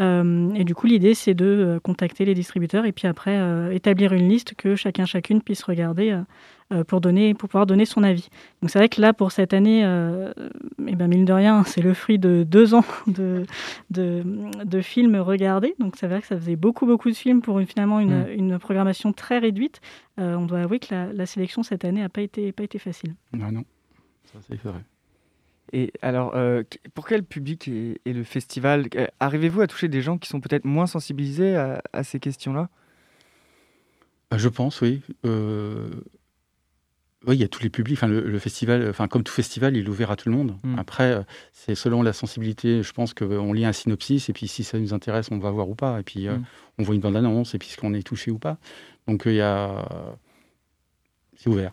Euh, 0.00 0.54
et 0.54 0.62
du 0.62 0.74
coup, 0.76 0.86
l'idée, 0.86 1.14
c'est 1.14 1.34
de 1.34 1.80
contacter 1.82 2.24
les 2.24 2.34
distributeurs 2.34 2.86
et 2.86 2.92
puis 2.92 3.08
après 3.08 3.74
établir 3.74 4.12
une 4.12 4.28
liste 4.28 4.54
que 4.54 4.76
chacun, 4.76 5.04
chacune 5.04 5.42
puisse 5.42 5.62
regarder 5.64 6.16
pour, 6.86 7.00
donner, 7.00 7.34
pour 7.34 7.48
pouvoir 7.48 7.66
donner 7.66 7.84
son 7.84 8.02
avis. 8.02 8.28
Donc 8.60 8.70
c'est 8.70 8.78
vrai 8.78 8.88
que 8.88 9.00
là, 9.00 9.12
pour 9.12 9.32
cette 9.32 9.52
année, 9.52 9.84
euh, 9.84 10.32
eh 10.86 10.94
ben, 10.94 11.08
mine 11.08 11.24
de 11.24 11.32
rien, 11.32 11.64
c'est 11.66 11.82
le 11.82 11.94
fruit 11.94 12.18
de 12.18 12.44
deux 12.44 12.74
ans 12.74 12.84
de, 13.06 13.44
de, 13.90 14.22
de, 14.64 14.80
films 14.80 15.16
regardés. 15.16 15.74
Donc 15.78 15.96
c'est 15.96 16.06
vrai 16.06 16.20
que 16.20 16.26
ça 16.26 16.36
faisait 16.36 16.56
beaucoup, 16.56 16.86
beaucoup 16.86 17.10
de 17.10 17.16
films 17.16 17.42
pour 17.42 17.58
une, 17.58 17.66
finalement 17.66 18.00
une, 18.00 18.24
mm. 18.24 18.30
une 18.30 18.58
programmation 18.58 19.12
très 19.12 19.38
réduite. 19.38 19.80
Euh, 20.18 20.34
on 20.36 20.46
doit 20.46 20.60
avouer 20.60 20.78
que 20.78 20.94
la, 20.94 21.12
la 21.12 21.26
sélection 21.26 21.62
cette 21.62 21.84
année 21.84 22.00
n'a 22.00 22.08
pas 22.08 22.22
été, 22.22 22.52
pas 22.52 22.62
été 22.62 22.78
facile. 22.78 23.14
Non, 23.32 23.50
non, 23.50 23.64
ça 24.32 24.38
c'est 24.46 24.60
vrai. 24.62 24.84
Et 25.72 25.92
alors, 26.02 26.34
pour 26.94 27.06
quel 27.06 27.22
public 27.22 27.68
est, 27.68 28.00
le 28.04 28.24
festival? 28.24 28.88
Arrivez-vous 29.20 29.60
à 29.60 29.68
toucher 29.68 29.86
des 29.86 30.02
gens 30.02 30.18
qui 30.18 30.28
sont 30.28 30.40
peut-être 30.40 30.64
moins 30.64 30.88
sensibilisés 30.88 31.54
à, 31.54 31.80
à 31.92 32.02
ces 32.02 32.18
questions-là? 32.18 32.68
Je 34.36 34.48
pense, 34.48 34.80
oui. 34.80 35.00
Oui, 37.26 37.36
il 37.36 37.40
y 37.40 37.44
a 37.44 37.48
tous 37.48 37.62
les 37.62 37.68
publics. 37.68 37.98
Enfin, 37.98 38.08
le, 38.08 38.38
festival, 38.38 38.88
enfin, 38.88 39.06
comme 39.06 39.22
tout 39.22 39.32
festival, 39.32 39.76
il 39.76 39.84
est 39.84 39.88
ouvert 39.88 40.10
à 40.10 40.16
tout 40.16 40.30
le 40.30 40.34
monde. 40.34 40.56
Mm. 40.62 40.78
Après, 40.78 41.12
euh, 41.12 41.22
c'est 41.52 41.74
selon 41.74 42.02
la 42.02 42.14
sensibilité. 42.14 42.82
Je 42.82 42.92
pense 42.92 43.12
qu'on 43.12 43.52
lit 43.52 43.66
un 43.66 43.72
synopsis 43.72 44.28
et 44.30 44.32
puis 44.32 44.48
si 44.48 44.64
ça 44.64 44.78
nous 44.78 44.94
intéresse, 44.94 45.30
on 45.30 45.38
va 45.38 45.50
voir 45.50 45.68
ou 45.68 45.74
pas. 45.74 46.00
Et 46.00 46.02
puis 46.02 46.28
euh, 46.28 46.36
mm. 46.36 46.44
on 46.78 46.82
voit 46.82 46.94
une 46.94 47.02
bande-annonce 47.02 47.54
et 47.54 47.58
puis 47.58 47.68
ce 47.68 47.76
qu'on 47.76 47.92
est 47.92 48.02
touché 48.02 48.30
ou 48.30 48.38
pas. 48.38 48.58
Donc 49.06 49.24
il 49.26 49.34
y 49.34 49.40
a, 49.40 49.86
c'est 51.36 51.50
ouvert. 51.50 51.72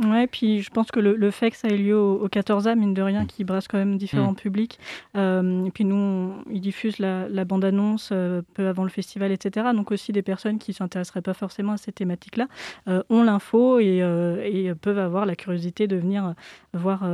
Ouais, 0.00 0.26
puis 0.26 0.62
je 0.62 0.70
pense 0.70 0.90
que 0.90 1.00
le, 1.00 1.30
fait 1.30 1.50
que 1.50 1.56
ça 1.56 1.68
ait 1.68 1.76
lieu 1.76 1.98
au, 1.98 2.26
14A, 2.26 2.76
mine 2.76 2.94
de 2.94 3.02
rien, 3.02 3.24
mm. 3.24 3.26
qui 3.26 3.44
brasse 3.44 3.68
quand 3.68 3.76
même 3.76 3.98
différents 3.98 4.32
mm. 4.32 4.36
publics. 4.36 4.78
Euh, 5.18 5.66
et 5.66 5.70
puis 5.70 5.84
nous, 5.84 6.32
ils 6.50 6.62
diffusent 6.62 6.98
la, 6.98 7.44
bande-annonce 7.44 8.08
euh, 8.10 8.40
peu 8.54 8.68
avant 8.68 8.84
le 8.84 8.88
festival, 8.88 9.32
etc. 9.32 9.66
Donc 9.74 9.90
aussi 9.92 10.12
des 10.12 10.22
personnes 10.22 10.58
qui 10.58 10.70
ne 10.70 10.76
s'intéresseraient 10.76 11.20
pas 11.20 11.34
forcément 11.34 11.72
à 11.72 11.76
cette 11.76 11.96
thématique-là 11.96 12.48
euh, 12.88 13.02
ont 13.10 13.22
l'info 13.22 13.80
et, 13.80 13.98
et, 13.98 14.74
peuvent 14.74 14.98
avoir 14.98 15.26
la 15.26 15.36
curiosité 15.36 15.86
de 15.86 15.96
venir 15.96 16.34
voir, 16.72 17.04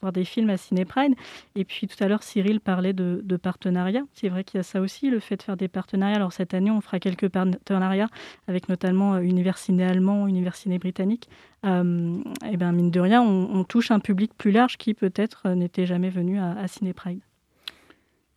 voir 0.00 0.12
des 0.12 0.24
films 0.24 0.50
à 0.50 0.58
Ciné 0.58 0.84
Pride. 0.84 1.14
Et 1.54 1.64
puis 1.64 1.86
tout 1.86 2.02
à 2.04 2.08
l'heure, 2.08 2.22
Cyril 2.22 2.60
parlait 2.60 2.92
de, 2.92 3.22
de 3.24 3.36
partenariats. 3.38 4.04
C'est 4.12 4.28
vrai 4.28 4.44
qu'il 4.44 4.58
y 4.58 4.60
a 4.60 4.62
ça 4.62 4.82
aussi, 4.82 5.08
le 5.08 5.20
fait 5.20 5.38
de 5.38 5.42
faire 5.42 5.56
des 5.56 5.68
partenariats. 5.68 6.16
Alors 6.16 6.34
cette 6.34 6.52
année, 6.52 6.70
on 6.70 6.82
fera 6.82 7.00
quelques 7.00 7.28
partenariats 7.28 8.08
avec 8.46 8.68
notamment 8.68 9.18
Univers 9.18 9.56
Ciné 9.56 9.84
allemand, 9.84 10.26
Univers 10.26 10.56
Ciné 10.56 10.78
britannique 10.78 11.28
et 11.62 11.66
euh, 11.66 12.22
eh 12.50 12.56
ben 12.56 12.72
mine 12.72 12.90
de 12.90 13.00
rien, 13.00 13.20
on, 13.20 13.64
touche 13.64 13.90
un 13.90 14.00
public 14.00 14.32
plus 14.34 14.50
large 14.50 14.78
qui 14.78 14.94
peut-être 14.94 15.42
euh, 15.44 15.54
n'était 15.54 15.84
jamais 15.84 16.08
venu 16.08 16.38
à, 16.38 16.52
à 16.52 16.68
Ciné 16.68 16.94
Pride. 16.94 17.20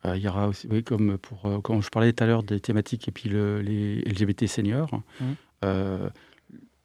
Euh, 0.04 0.14
il 0.16 0.22
y 0.22 0.28
aura 0.28 0.48
aussi, 0.48 0.66
oui, 0.70 0.84
comme 0.84 1.16
pour 1.16 1.62
quand 1.62 1.80
je 1.80 1.88
parlais 1.88 2.12
tout 2.12 2.22
à 2.22 2.26
l'heure 2.26 2.42
des 2.42 2.60
thématiques 2.60 3.08
et 3.08 3.12
puis 3.12 3.30
le, 3.30 3.62
les 3.62 4.02
LGBT 4.02 4.46
seniors, 4.46 4.90
mmh. 5.20 5.64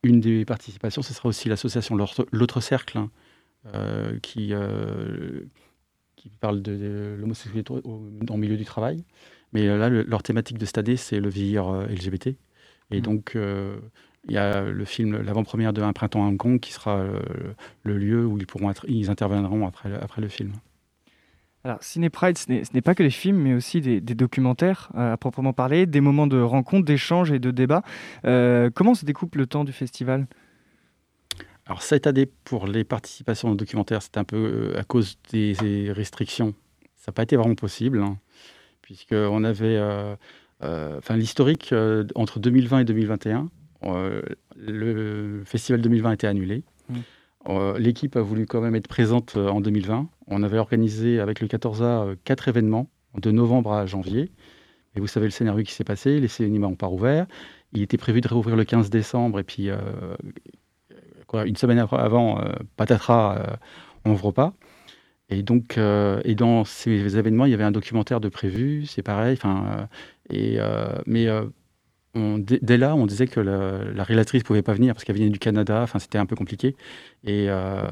une 0.03 0.21
des 0.21 0.45
participations, 0.45 1.01
ce 1.01 1.13
sera 1.13 1.27
aussi 1.27 1.49
l'association 1.49 1.97
L'autre 2.31 2.61
Cercle, 2.61 2.97
hein, 2.97 3.09
qui, 4.21 4.53
qui 6.15 6.29
parle 6.39 6.61
de, 6.61 7.17
l'homosexualité 7.19 7.73
dans 7.83 8.35
le 8.35 8.39
milieu 8.39 8.55
du 8.55 8.63
travail. 8.63 9.03
Mais 9.51 9.65
là, 9.65 9.89
leur 9.89 10.23
thématique 10.23 10.57
de 10.57 10.65
cette 10.65 10.77
année, 10.77 10.95
c'est 10.95 11.19
le 11.19 11.27
vieillir 11.27 11.69
LGBT. 11.89 12.27
Et 12.91 12.99
mmh. 12.99 13.01
donc, 13.01 13.37
il 14.27 14.33
y 14.33 14.37
a 14.37 14.61
le 14.61 14.85
film, 14.85 15.21
l'avant-première 15.21 15.73
de 15.73 15.81
Un 15.81 15.93
printemps 15.93 16.25
à 16.25 16.27
Hong 16.27 16.37
Kong, 16.37 16.59
qui 16.59 16.73
sera 16.73 16.97
euh, 16.97 17.19
le, 17.83 17.97
lieu 17.97 18.25
où 18.25 18.37
ils, 18.37 18.45
pourront 18.45 18.69
être, 18.69 18.85
ils 18.87 19.09
interviendront 19.09 19.65
après, 19.65 19.93
après 20.01 20.21
le 20.21 20.27
film. 20.27 20.53
Alors, 21.63 21.81
Ciné 21.83 22.09
Pride, 22.09 22.37
ce 22.37 22.51
n'est 22.51 22.81
pas 22.81 22.95
que 22.95 23.03
les 23.03 23.09
films, 23.09 23.37
mais 23.37 23.53
aussi 23.53 23.81
des, 23.81 24.01
documentaires 24.01 24.91
euh, 24.95 25.13
à 25.13 25.17
proprement 25.17 25.53
parler, 25.53 25.85
des 25.85 26.01
moments 26.01 26.27
de 26.27 26.39
rencontre, 26.39 26.85
d'échange 26.85 27.31
et 27.31 27.39
de 27.39 27.51
débat. 27.51 27.83
Euh, 28.25 28.69
comment 28.73 28.93
se 28.93 29.05
découpe 29.05 29.35
le 29.35 29.45
temps 29.45 29.63
du 29.63 29.73
festival? 29.73 30.27
Alors, 31.65 31.81
cette 31.81 32.07
année, 32.07 32.27
pour 32.43 32.65
les 32.65 32.83
participations 32.83 33.49
aux 33.49 33.55
documentaires, 33.55 34.01
c'est 34.01 34.17
un 34.17 34.23
peu 34.23 34.73
à 34.77 34.83
cause 34.83 35.17
des 35.31 35.91
restrictions. 35.91 36.53
Ça 36.95 37.11
n'a 37.11 37.13
pas 37.13 37.23
été 37.23 37.35
vraiment 37.35 37.55
possible, 37.55 38.01
hein, 38.01 38.17
puisqu'on 38.81 39.43
avait. 39.43 39.79
Enfin, 40.61 41.15
l'historique 41.15 41.73
entre 42.15 42.39
2020 42.39 42.79
et 42.79 42.83
2021, 42.85 43.39
euh, 43.39 43.43
le 43.81 45.43
festival 45.45 45.81
2020 45.81 46.09
a 46.09 46.13
été 46.13 46.27
annulé. 46.27 46.63
Mmh. 46.89 46.95
Euh, 47.47 47.77
l'équipe 47.79 48.15
a 48.15 48.21
voulu 48.21 48.45
quand 48.45 48.61
même 48.61 48.75
être 48.75 48.87
présente 48.87 49.35
euh, 49.37 49.47
en 49.47 49.61
2020. 49.61 50.09
On 50.27 50.43
avait 50.43 50.57
organisé 50.57 51.19
avec 51.19 51.39
le 51.39 51.47
14A 51.47 52.15
quatre 52.23 52.47
événements 52.47 52.89
de 53.15 53.31
novembre 53.31 53.71
à 53.71 53.85
janvier. 53.85 54.31
Et 54.95 54.99
vous 54.99 55.07
savez 55.07 55.27
le 55.27 55.31
scénario 55.31 55.63
qui 55.63 55.73
s'est 55.73 55.83
passé, 55.83 56.19
les 56.19 56.27
cinémas 56.27 56.67
n'ont 56.67 56.75
pas 56.75 56.87
rouvert. 56.87 57.27
Il 57.71 57.81
était 57.81 57.97
prévu 57.97 58.21
de 58.21 58.27
réouvrir 58.27 58.55
le 58.55 58.65
15 58.65 58.89
décembre 58.89 59.39
et 59.39 59.43
puis 59.43 59.69
quoi, 61.27 61.45
une 61.45 61.55
semaine 61.55 61.77
avant, 61.77 62.43
patatras, 62.75 63.59
on 64.03 64.09
n'ouvre 64.09 64.31
pas. 64.31 64.55
Et 65.29 65.43
donc, 65.43 65.77
et 65.77 66.35
dans 66.35 66.65
ces 66.65 67.17
événements, 67.19 67.45
il 67.45 67.51
y 67.51 67.53
avait 67.53 67.63
un 67.63 67.71
documentaire 67.71 68.19
de 68.19 68.29
prévu, 68.29 68.87
c'est 68.87 69.03
pareil. 69.03 69.33
Enfin, 69.33 69.87
et 70.31 70.57
mais 71.05 71.27
dès 72.15 72.77
là, 72.77 72.95
on 72.95 73.05
disait 73.05 73.27
que 73.27 73.39
la, 73.39 73.83
la 73.83 74.03
réalisatrice 74.03 74.41
ne 74.43 74.45
pouvait 74.47 74.61
pas 74.61 74.73
venir 74.73 74.93
parce 74.93 75.03
qu'elle 75.03 75.15
venait 75.15 75.29
du 75.29 75.39
Canada. 75.39 75.81
Enfin, 75.81 75.99
c'était 75.99 76.17
un 76.17 76.25
peu 76.25 76.35
compliqué. 76.35 76.75
Et 77.23 77.49
euh, 77.49 77.83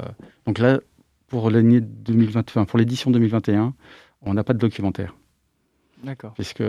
donc 0.46 0.60
là, 0.60 0.80
pour 1.28 1.50
l'année 1.50 1.82
2020, 1.82 2.66
pour 2.66 2.80
l'édition 2.80 3.12
2021, 3.12 3.74
on 4.22 4.34
n'a 4.34 4.44
pas 4.44 4.54
de 4.54 4.60
documentaire. 4.60 5.16
D'accord. 6.04 6.34
Puisque 6.34 6.64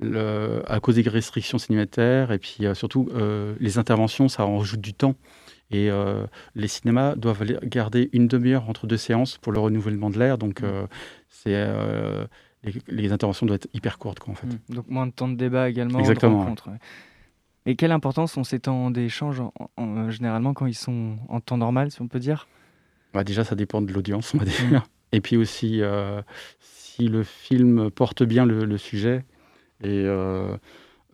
le, 0.00 0.62
à 0.66 0.80
cause 0.80 0.96
des 0.96 1.02
restrictions 1.02 1.58
cinémataires 1.58 2.32
et 2.32 2.38
puis 2.38 2.66
euh, 2.66 2.74
surtout 2.74 3.08
euh, 3.14 3.54
les 3.60 3.78
interventions, 3.78 4.28
ça 4.28 4.44
en 4.46 4.58
rajoute 4.58 4.80
du 4.80 4.94
temps. 4.94 5.14
Et 5.70 5.90
les 6.54 6.66
cinémas 6.66 7.14
doivent 7.14 7.44
garder 7.64 8.08
une 8.14 8.26
demi-heure 8.26 8.70
entre 8.70 8.86
deux 8.86 8.96
séances 8.96 9.36
pour 9.36 9.52
le 9.52 9.58
renouvellement 9.58 10.08
de 10.08 10.18
l'air. 10.18 10.38
Donc 10.38 10.62
mmh. 10.62 10.86
c'est 11.28 11.68
les, 12.88 13.12
interventions 13.12 13.46
doivent 13.46 13.60
être 13.62 13.68
hyper 13.74 13.98
courtes. 13.98 14.18
Quoi, 14.18 14.32
en 14.32 14.36
fait. 14.36 14.46
Hmm. 14.46 14.74
Donc 14.74 14.88
moins 14.88 15.06
de 15.06 15.12
temps 15.12 15.28
de 15.28 15.36
débat 15.36 15.68
également. 15.68 15.98
Exactement. 15.98 16.54
Et 17.66 17.76
quelle 17.76 17.92
importance 17.92 18.36
ont 18.36 18.44
ces 18.44 18.60
temps 18.60 18.90
d'échange 18.90 19.42
en, 19.76 20.10
généralement 20.10 20.54
quand 20.54 20.66
ils 20.66 20.74
sont 20.74 21.16
en 21.28 21.40
temps 21.40 21.58
normal, 21.58 21.90
si 21.90 22.00
on 22.00 22.08
peut 22.08 22.18
dire? 22.18 22.48
Bah 23.12 23.24
Déjà, 23.24 23.44
ça 23.44 23.54
dépend 23.54 23.82
de 23.82 23.92
l'audience, 23.92 24.34
on 24.34 24.38
va 24.38 24.44
dire. 24.44 24.64
Hmm. 24.64 24.80
Et 25.12 25.20
puis 25.20 25.36
aussi, 25.36 25.80
euh, 25.82 26.20
si 26.60 27.08
le 27.08 27.22
film 27.22 27.90
porte 27.90 28.22
bien 28.22 28.44
le, 28.44 28.76
sujet, 28.76 29.24
et 29.82 30.04
euh, 30.04 30.56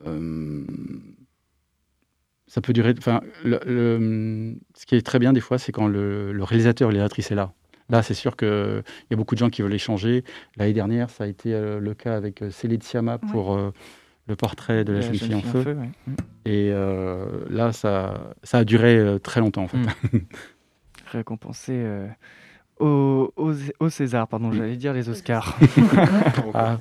euh, 0.07 0.65
ça 2.47 2.61
peut 2.61 2.73
durer. 2.73 2.95
Enfin, 2.99 3.21
le, 3.45 4.57
ce 4.75 4.87
qui 4.87 4.97
est 4.97 5.03
très 5.03 5.19
bien 5.19 5.33
des 5.33 5.41
fois, 5.41 5.59
c'est 5.59 5.73
quand 5.73 5.87
le, 5.87 6.37
réalisateur 6.43 6.91
et 6.91 6.95
l'actrice 6.95 7.31
est 7.31 7.37
là. 7.37 7.53
Là, 7.91 8.03
c'est 8.03 8.15
sûr 8.15 8.37
qu'il 8.37 8.83
y 9.11 9.15
a 9.15 9.17
beaucoup 9.17 9.35
de 9.35 9.41
gens 9.41 9.51
qui 9.51 9.63
veulent 9.63 9.75
échanger. 9.75 10.25
L'année 10.57 10.73
dernière, 10.73 11.11
ça 11.11 11.25
a 11.25 11.27
été 11.27 11.53
euh, 11.53 11.79
le 11.81 11.95
cas 11.95 12.17
avec 12.17 12.43
euh, 12.43 12.51
Céline 12.51 12.81
Siama 12.81 13.19
pour 13.19 13.55
euh, 13.55 13.73
le 14.27 14.37
portrait 14.37 14.85
de 14.85 14.95
la, 14.95 15.01
jeune, 15.03 15.15
fille 15.15 15.35
en 15.35 15.43
feu. 15.43 15.77
Mm. 16.07 16.15
Et 16.47 16.71
là, 17.51 17.73
ça, 17.73 18.35
ça 18.43 18.59
a 18.59 18.65
duré 18.65 19.19
très 19.23 19.41
longtemps, 19.41 19.65
en 19.65 19.69
fait. 19.69 19.77
Mm. 19.79 20.21
Récompensé 21.13 21.85
au, 22.81 23.33
au, 23.37 23.89
César, 23.89 24.27
pardon, 24.27 24.51
j'allais 24.51 24.77
dire 24.77 24.93
les 24.93 25.09
Oscars. 25.09 25.57
ah. 26.55 26.79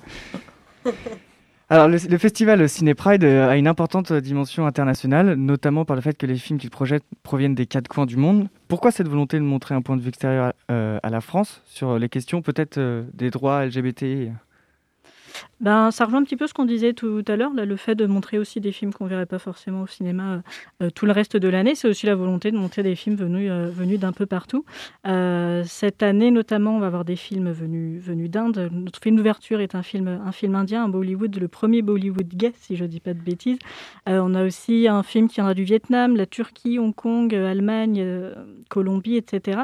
Alors, 1.73 1.87
le, 1.87 1.97
festival 2.19 2.69
Ciné 2.69 2.93
Pride 2.93 3.23
euh, 3.23 3.49
a 3.49 3.57
une 3.57 3.67
importante 3.67 4.13
dimension 4.13 4.67
internationale, 4.67 5.33
notamment 5.33 5.85
par 5.85 5.95
le 5.95 6.03
fait 6.03 6.15
que 6.15 6.27
les 6.27 6.35
films 6.35 6.59
qu'il 6.59 6.69
projette 6.69 7.03
proviennent 7.23 7.55
des 7.55 7.65
quatre 7.65 7.87
coins 7.87 8.05
du 8.05 8.15
monde. 8.15 8.47
Pourquoi 8.67 8.91
cette 8.91 9.07
volonté 9.07 9.37
de 9.37 9.43
montrer 9.43 9.73
un 9.73 9.81
point 9.81 9.97
de 9.97 10.01
vue 10.03 10.09
extérieur 10.09 10.53
euh, 10.69 10.99
à 11.01 11.09
la 11.09 11.19
France 11.19 11.63
sur 11.65 11.97
les 11.97 12.09
questions 12.09 12.43
peut-être 12.43 12.77
euh, 12.77 13.01
des 13.15 13.31
droits 13.31 13.65
LGBT 13.65 14.29
ben, 15.59 15.91
Ça 15.91 16.05
rejoint 16.05 16.21
un 16.21 16.23
petit 16.23 16.35
peu 16.35 16.47
ce 16.47 16.53
qu'on 16.53 16.65
disait 16.65 16.93
tout 16.93 17.23
à 17.27 17.35
l'heure, 17.35 17.51
le 17.53 17.75
fait 17.75 17.95
de 17.95 18.05
montrer 18.05 18.37
aussi 18.37 18.59
des 18.59 18.71
films 18.71 18.93
qu'on 18.93 19.05
ne 19.05 19.09
verrait 19.09 19.25
pas 19.25 19.39
forcément 19.39 19.81
au 19.81 19.87
cinéma 19.87 20.41
euh, 20.81 20.89
tout 20.89 21.05
le 21.05 21.11
reste 21.11 21.37
de 21.37 21.47
l'année. 21.47 21.75
C'est 21.75 21.87
aussi 21.87 22.05
la 22.05 22.15
volonté 22.15 22.51
de 22.51 22.57
montrer 22.57 22.83
des 22.83 22.95
films 22.95 23.15
venus, 23.15 23.49
euh, 23.51 23.69
venus 23.69 23.99
d'un 23.99 24.11
peu 24.11 24.25
partout. 24.25 24.65
Euh, 25.07 25.63
cette 25.65 26.03
année, 26.03 26.31
notamment, 26.31 26.75
on 26.75 26.79
va 26.79 26.87
avoir 26.87 27.05
des 27.05 27.15
films 27.15 27.51
venus, 27.51 28.01
venus 28.01 28.29
d'Inde. 28.29 28.69
Notre 28.71 28.99
film 29.01 29.15
d'ouverture 29.15 29.61
est 29.61 29.75
un 29.75 29.83
film, 29.83 30.07
un 30.07 30.31
film 30.31 30.55
indien, 30.55 30.85
un 30.85 30.89
Bollywood, 30.89 31.35
le 31.35 31.47
premier 31.47 31.81
Bollywood 31.81 32.27
gay, 32.27 32.53
si 32.59 32.75
je 32.75 32.83
ne 32.83 32.89
dis 32.89 32.99
pas 32.99 33.13
de 33.13 33.21
bêtises. 33.21 33.59
on 34.07 34.35
a 34.35 34.43
aussi 34.45 34.87
un 34.87 35.03
film 35.03 35.27
qui 35.27 35.35
viendra 35.35 35.53
du 35.53 35.63
Vietnam, 35.63 36.15
la 36.15 36.25
Turquie, 36.25 36.79
Hong 36.79 36.93
Kong, 36.93 37.33
Allemagne, 37.33 38.05
Colombie, 38.69 39.17
etc. 39.17 39.61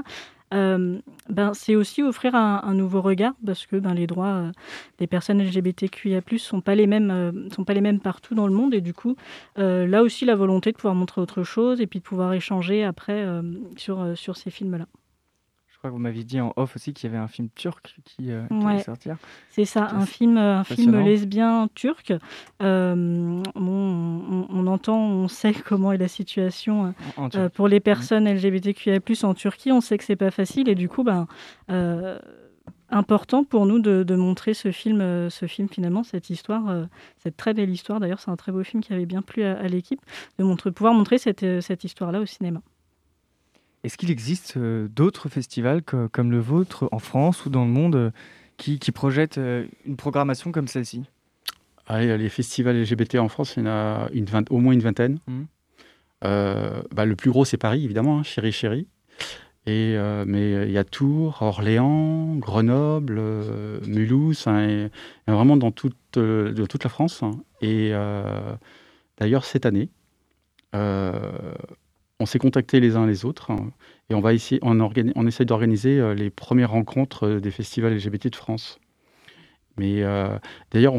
Euh, 0.54 1.00
ben, 1.30 1.54
c'est 1.54 1.76
aussi 1.76 2.02
offrir 2.02 2.34
un, 2.36 2.74
nouveau 2.74 3.02
regard 3.02 3.34
parce 3.46 3.66
que 3.68 3.76
ben, 3.76 3.94
les 3.94 4.08
droits 4.08 4.28
euh, 4.28 4.52
des 4.98 5.06
personnes 5.06 5.42
LGBTQIA+ 5.44 6.22
sont 6.38 6.62
pas 6.62 6.76
les 6.76 6.88
mêmes, 6.88 7.12
euh, 7.12 7.50
sont 7.56 7.64
pas 7.64 7.74
les 7.74 7.82
mêmes 7.82 8.00
partout 8.00 8.34
dans 8.34 8.48
le 8.48 8.54
monde 8.54 8.74
et 8.74 8.82
du 8.82 8.94
coup 8.94 9.16
là 9.56 10.02
aussi 10.02 10.26
la 10.26 10.36
volonté 10.36 10.72
de 10.72 10.78
pouvoir 10.78 10.96
montrer 10.96 11.22
autre 11.22 11.44
chose 11.44 11.82
et 11.82 11.88
puis 11.88 12.00
de 12.00 12.04
pouvoir 12.04 12.34
échanger 12.34 12.84
après 12.84 13.26
sur 13.76 14.18
sur 14.18 14.38
ces 14.38 14.50
films 14.50 14.78
là. 14.78 14.86
Je 15.80 15.82
crois 15.82 15.92
que 15.92 15.96
vous 15.96 16.02
m'aviez 16.02 16.26
dit 16.26 16.42
en 16.42 16.52
off 16.58 16.76
aussi 16.76 16.94
qu'il 16.94 17.10
y 17.10 17.14
avait 17.14 17.24
un 17.24 17.30
film 17.30 17.48
turc 17.56 17.96
qui, 18.04 18.34
euh, 18.34 18.44
allait 18.68 18.84
sortir. 18.84 19.16
C'est 19.50 19.64
ça, 19.64 19.88
un 19.94 20.06
film, 20.06 20.36
un 20.36 20.66
film 20.66 21.00
lesbien 21.00 21.70
turc. 21.74 22.12
Euh, 22.62 23.42
on, 23.56 24.68
entend, 24.68 25.00
on 25.00 25.30
sait 25.30 25.54
comment 25.66 25.94
est 25.94 25.98
la 25.98 26.10
situation 26.10 26.94
euh, 27.18 27.48
pour 27.48 27.70
les 27.70 27.80
personnes 27.80 28.28
LGBTQIA+ 28.28 29.00
en 29.24 29.34
Turquie. 29.34 29.72
On 29.72 29.80
sait 29.80 29.98
que 29.98 30.04
c'est 30.04 30.18
pas 30.18 30.32
facile 30.32 30.68
et 30.68 30.76
du 30.76 30.90
coup, 30.90 31.06
ben 31.06 31.28
important 32.90 33.46
pour 33.46 33.66
nous 33.66 33.80
de, 33.80 34.16
montrer 34.16 34.54
ce 34.54 34.74
film, 34.74 35.30
ce 35.30 35.46
film 35.46 35.70
finalement, 35.70 36.04
cette 36.04 36.30
histoire, 36.30 36.88
cette 37.20 37.38
très 37.38 37.54
belle 37.54 37.70
histoire. 37.70 38.02
D'ailleurs, 38.02 38.20
c'est 38.20 38.32
un 38.32 38.36
très 38.36 38.52
beau 38.52 38.66
film 38.66 38.84
qui 38.84 38.92
avait 38.92 39.06
bien 39.06 39.22
plu 39.22 39.44
à, 39.44 39.66
l'équipe 39.70 40.02
de 40.40 40.44
montrer, 40.44 40.74
pouvoir 40.74 40.94
montrer 40.94 41.20
cette, 41.20 41.62
cette 41.62 41.86
histoire-là 41.86 42.20
au 42.20 42.26
cinéma. 42.26 42.60
Est-ce 43.84 43.98
qu'il 43.98 44.12
existe 44.12 44.58
euh, 44.58 44.88
d'autres 44.90 45.30
festivals 45.30 45.82
comme 45.84 46.32
le 46.32 46.40
vôtre 46.40 46.90
en 46.92 47.00
France 47.00 47.46
ou 47.46 47.50
dans 47.50 47.64
le 47.64 47.72
monde 47.72 47.96
euh, 47.96 48.12
qui, 48.58 48.78
projettent 48.92 49.38
euh, 49.38 49.66
une 49.86 49.96
programmation 49.96 50.52
comme 50.52 50.68
celle-ci? 50.68 51.04
Les 51.90 52.30
festivals 52.30 52.80
LGBT 52.80 53.16
en 53.16 53.30
France, 53.30 53.56
il 53.58 53.64
y 53.64 53.68
en 53.68 53.70
a 53.70 54.10
une 54.14 54.28
au 54.52 54.60
moins 54.60 54.74
une 54.74 54.82
vingtaine. 54.82 55.18
Mmh. 55.26 55.44
Bah, 56.22 57.06
le 57.06 57.16
plus 57.16 57.32
gros, 57.32 57.46
c'est 57.46 57.58
Paris, 57.58 57.84
évidemment, 57.84 58.20
hein, 58.20 58.24
Chéri 58.24 58.52
Chéri. 58.52 58.88
Et, 59.66 59.98
mais 60.28 60.68
il 60.68 60.72
y 60.72 60.78
a 60.78 60.84
Tours, 60.84 61.42
Orléans, 61.42 62.36
Grenoble, 62.36 63.20
Mulhouse, 63.88 64.46
hein, 64.46 64.68
et, 64.70 64.90
vraiment 65.26 65.58
dans 65.58 65.72
toute, 65.72 65.98
toute 66.12 66.84
la 66.84 66.90
France. 66.92 67.24
Hein. 67.24 67.32
Et 67.62 67.92
d'ailleurs, 69.18 69.46
cette 69.46 69.66
année, 69.66 69.90
on 72.20 72.26
s'est 72.26 72.40
contactés 72.40 72.80
les 72.80 72.96
uns 72.96 73.06
les 73.06 73.26
autres 73.26 73.52
hein, 73.52 73.72
et 74.10 74.16
on 74.16 74.20
va 74.20 74.34
essayer, 74.34 74.60
on, 74.64 74.80
on 74.80 75.28
essaie 75.28 75.46
d'organiser 75.46 76.00
euh, 76.00 76.14
les 76.14 76.30
premières 76.30 76.72
rencontres 76.72 77.28
euh, 77.28 77.40
des 77.40 77.52
festivals 77.52 77.96
LGBT 77.96 78.30
de 78.30 78.36
France. 78.36 78.80
Mais 79.78 80.04
euh, 80.04 80.38
d'ailleurs, 80.72 80.96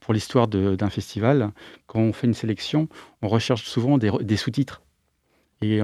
pour 0.00 0.14
l'histoire 0.14 0.48
d'un 0.48 0.88
festival, 0.88 1.50
quand 1.86 2.00
on 2.00 2.14
fait 2.14 2.26
une 2.26 2.32
sélection, 2.32 2.88
on 3.20 3.28
recherche 3.28 3.64
souvent 3.64 3.98
des, 3.98 4.36
sous-titres. 4.38 4.80
Et 5.60 5.80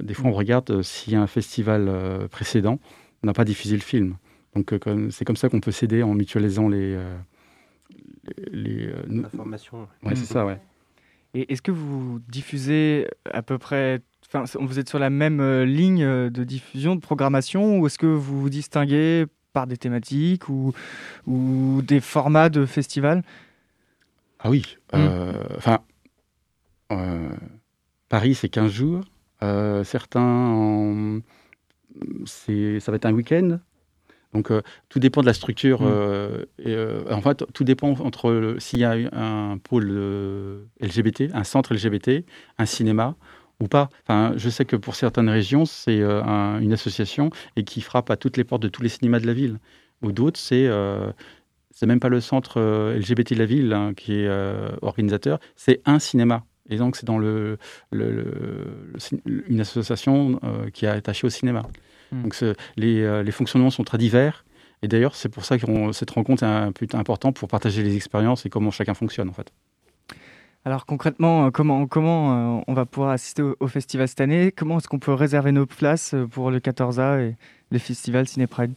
des 0.00 0.14
fois, 0.14 0.30
on 0.30 0.32
regarde 0.32 0.82
a 1.14 1.20
un 1.20 1.26
festival 1.28 2.26
précédent, 2.32 2.80
n'a 3.22 3.32
pas 3.32 3.44
diffusé 3.44 3.76
le 3.76 3.82
film. 3.82 4.16
Donc, 4.56 4.74
c'est 5.10 5.24
comme 5.24 5.36
ça 5.36 5.48
qu'on 5.48 5.60
peut 5.60 5.70
s'aider 5.70 6.02
en 6.02 6.14
mutualisant 6.14 6.68
les. 6.68 6.98
les, 8.50 8.90
L'information. 9.06 9.86
Ouais, 10.02 10.16
c'est 10.16 10.24
ça, 10.24 10.44
ouais. 10.44 10.58
Et 11.34 11.52
est-ce 11.52 11.62
que 11.62 11.70
vous 11.70 12.20
diffusez 12.28 13.08
à 13.30 13.42
peu 13.42 13.56
près, 13.56 14.02
enfin, 14.26 14.44
vous 14.60 14.78
êtes 14.78 14.88
sur 14.88 14.98
la 14.98 15.08
même 15.08 15.40
euh, 15.40 15.64
ligne 15.64 16.04
euh, 16.04 16.30
de 16.30 16.44
diffusion, 16.44 16.94
de 16.94 17.00
programmation, 17.00 17.78
ou 17.78 17.86
est-ce 17.86 17.98
que 17.98 18.06
vous 18.06 18.40
vous 18.40 18.50
distinguez 18.50 19.24
par 19.54 19.66
des 19.66 19.78
thématiques 19.78 20.48
ou, 20.48 20.72
ou 21.26 21.80
des 21.82 22.00
formats 22.00 22.50
de 22.50 22.66
festival? 22.66 23.22
Ah 24.40 24.50
oui, 24.50 24.76
euh, 24.94 25.32
hmm. 25.32 25.56
enfin, 25.56 25.78
Paris 28.08 28.34
c'est 28.34 28.50
15 28.50 28.70
jours, 28.70 29.04
certains, 29.40 31.22
ça 32.26 32.52
va 32.92 32.96
être 32.96 33.06
un 33.06 33.14
week-end, 33.14 33.58
donc 34.32 34.50
euh, 34.50 34.62
tout 34.88 34.98
dépend 34.98 35.20
de 35.20 35.26
la 35.26 35.34
structure. 35.34 35.82
Mm. 35.82 35.86
Euh, 35.90 36.44
et, 36.58 36.74
euh, 36.74 37.02
en 37.10 37.20
fait, 37.20 37.44
tout 37.52 37.64
dépend 37.64 37.90
entre 38.00 38.56
s'il 38.58 38.78
y 38.80 38.84
a 38.84 38.92
un 39.12 39.58
pôle 39.58 39.88
LGBT, 40.80 41.24
un 41.34 41.44
centre 41.44 41.74
LGBT, 41.74 42.24
un 42.58 42.66
cinéma 42.66 43.14
ou 43.60 43.68
pas. 43.68 43.90
Enfin, 44.04 44.32
je 44.36 44.48
sais 44.48 44.64
que 44.64 44.76
pour 44.76 44.94
certaines 44.94 45.28
régions, 45.28 45.64
c'est 45.64 46.00
une 46.00 46.72
association 46.72 47.30
et 47.56 47.64
qui 47.64 47.80
frappe 47.80 48.10
à 48.10 48.16
toutes 48.16 48.36
les 48.36 48.44
portes 48.44 48.62
de 48.62 48.68
tous 48.68 48.82
les 48.82 48.88
cinémas 48.88 49.20
de 49.20 49.26
la 49.26 49.34
ville. 49.34 49.58
Ou 50.02 50.12
d'autres, 50.12 50.40
c'est 50.40 50.68
c'est 51.74 51.86
même 51.86 52.00
pas 52.00 52.08
le 52.08 52.20
centre 52.20 52.60
LGBT 52.96 53.34
de 53.34 53.38
la 53.38 53.46
ville 53.46 53.72
hein, 53.72 53.92
qui 53.94 54.14
est 54.14 54.28
organisateur, 54.82 55.38
c'est 55.54 55.80
un 55.84 55.98
cinéma. 55.98 56.44
Et 56.68 56.76
donc, 56.76 56.96
c'est 56.96 57.06
dans 57.06 57.18
le, 57.18 57.58
une 57.92 59.60
association 59.60 60.40
qui 60.72 60.86
est 60.86 60.88
attachée 60.88 61.26
au 61.26 61.30
cinéma. 61.30 61.62
Hmm. 62.12 62.22
Donc 62.22 62.36
les, 62.76 63.00
euh, 63.02 63.22
les, 63.22 63.32
fonctionnements 63.32 63.70
sont 63.70 63.84
très 63.84 63.98
divers. 63.98 64.44
Et 64.82 64.88
d'ailleurs, 64.88 65.14
c'est 65.14 65.28
pour 65.28 65.44
ça 65.44 65.58
que 65.58 65.92
cette 65.92 66.10
rencontre 66.10 66.42
est 66.42 66.46
un 66.46 66.72
peu 66.72 66.86
important 66.92 67.32
pour 67.32 67.48
partager 67.48 67.82
les 67.82 67.96
expériences 67.96 68.44
et 68.46 68.50
comment 68.50 68.70
chacun 68.70 68.94
fonctionne 68.94 69.28
en 69.28 69.32
fait. 69.32 69.52
Alors 70.64 70.86
concrètement, 70.86 71.46
euh, 71.46 71.50
comment, 71.50 71.86
comment 71.86 72.58
euh, 72.58 72.62
on 72.68 72.74
va 72.74 72.86
pouvoir 72.86 73.12
assister 73.12 73.42
au, 73.42 73.66
festival 73.66 74.06
cette 74.06 74.20
année? 74.20 74.52
Comment 74.52 74.78
est-ce 74.78 74.88
qu'on 74.88 74.98
peut 74.98 75.14
réserver 75.14 75.52
nos 75.52 75.66
places 75.66 76.14
pour 76.30 76.50
le 76.50 76.60
14A 76.60 77.20
et 77.20 77.36
les 77.70 77.78
festivals 77.78 78.28
Ciné 78.28 78.46
Pride? 78.46 78.74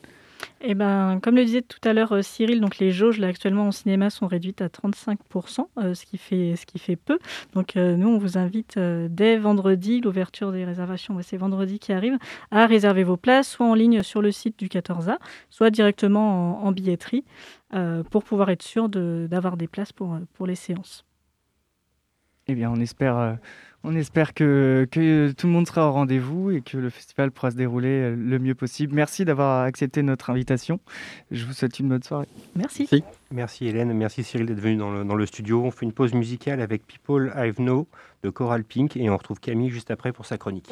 Eh 0.62 0.74
ben, 0.74 1.20
comme 1.22 1.36
le 1.36 1.46
disait 1.46 1.62
tout 1.62 1.80
à 1.84 1.94
l'heure 1.94 2.14
euh, 2.14 2.22
Cyril, 2.22 2.60
donc 2.60 2.80
les 2.80 2.92
jauges 2.92 3.20
là, 3.20 3.28
actuellement 3.28 3.68
au 3.68 3.72
cinéma 3.72 4.10
sont 4.10 4.28
réduites 4.28 4.62
à 4.62 4.68
35%, 4.68 5.68
euh, 5.78 5.94
ce, 5.94 6.06
qui 6.06 6.18
fait, 6.18 6.56
ce 6.56 6.66
qui 6.66 6.80
fait 6.80 6.96
peu. 6.96 7.20
Donc 7.54 7.78
euh, 7.78 7.96
nous, 7.96 8.10
on 8.10 8.18
vous 8.18 8.38
invite 8.38 8.80
dès 8.80 9.38
vendredi, 9.38 10.02
l'ouverture 10.02 10.52
des 10.52 10.66
réservations, 10.66 11.18
c'est 11.22 11.38
vendredi 11.38 11.80
qui 11.80 11.94
arrive, 11.94 12.18
à 12.52 12.66
réserver 12.66 13.04
vos 13.04 13.18
places, 13.18 13.50
soit 13.50 13.66
en 13.66 13.74
ligne 13.76 14.02
sur 14.04 14.22
le 14.22 14.32
site 14.32 14.58
du 14.58 14.68
14A, 14.68 15.18
soit 15.50 15.70
directement 15.70 16.66
en, 16.66 16.72
billetterie, 16.72 17.24
pour 18.10 18.24
pouvoir 18.24 18.50
être 18.50 18.64
sûr 18.64 18.90
d'avoir 18.90 19.58
des 19.58 19.68
places 19.68 19.92
pour, 19.92 20.18
pour 20.34 20.48
les 20.48 20.56
séances. 20.56 21.06
Eh 22.48 22.56
bien, 22.56 22.70
on 22.70 22.80
espère 22.80 23.38
on 23.86 23.96
espère 23.96 24.34
que, 24.34 24.88
tout 24.92 25.48
le 25.48 25.54
monde 25.54 25.68
sera 25.68 25.88
au 25.88 25.92
rendez-vous 25.92 26.52
et 26.52 26.62
que 26.62 26.78
le 26.78 26.90
festival 26.90 27.32
pourra 27.32 27.52
se 27.52 27.56
dérouler 27.56 28.16
le 28.16 28.40
mieux 28.40 28.56
possible. 28.56 28.96
Merci 28.96 29.26
d'avoir 29.26 29.64
accepté 29.64 30.02
notre 30.02 30.30
invitation. 30.30 30.80
Je 31.32 31.46
vous 31.46 31.54
souhaite 31.54 31.80
une 31.80 31.90
bonne 31.90 32.04
soirée. 32.04 32.28
Merci. 32.56 32.90
Merci, 33.32 33.68
Hélène. 33.68 33.94
Merci 33.94 34.24
Cyril 34.24 34.48
d'être 34.48 34.60
venu 34.60 34.78
dans 34.78 35.16
le, 35.16 35.26
studio. 35.26 35.64
On 35.64 35.72
fait 35.72 35.86
une 35.86 35.94
pause 35.94 36.14
musicale 36.14 36.62
avec 36.62 36.86
People 36.88 37.32
I 37.36 37.52
Know 37.54 37.88
de 38.24 38.30
Coral 38.30 38.64
Pink 38.64 38.98
et 38.98 39.10
on 39.10 39.18
retrouve 39.18 39.40
Camille 39.40 39.70
juste 39.70 39.92
après 39.92 40.12
pour 40.12 40.26
sa 40.26 40.38
chronique. 40.38 40.72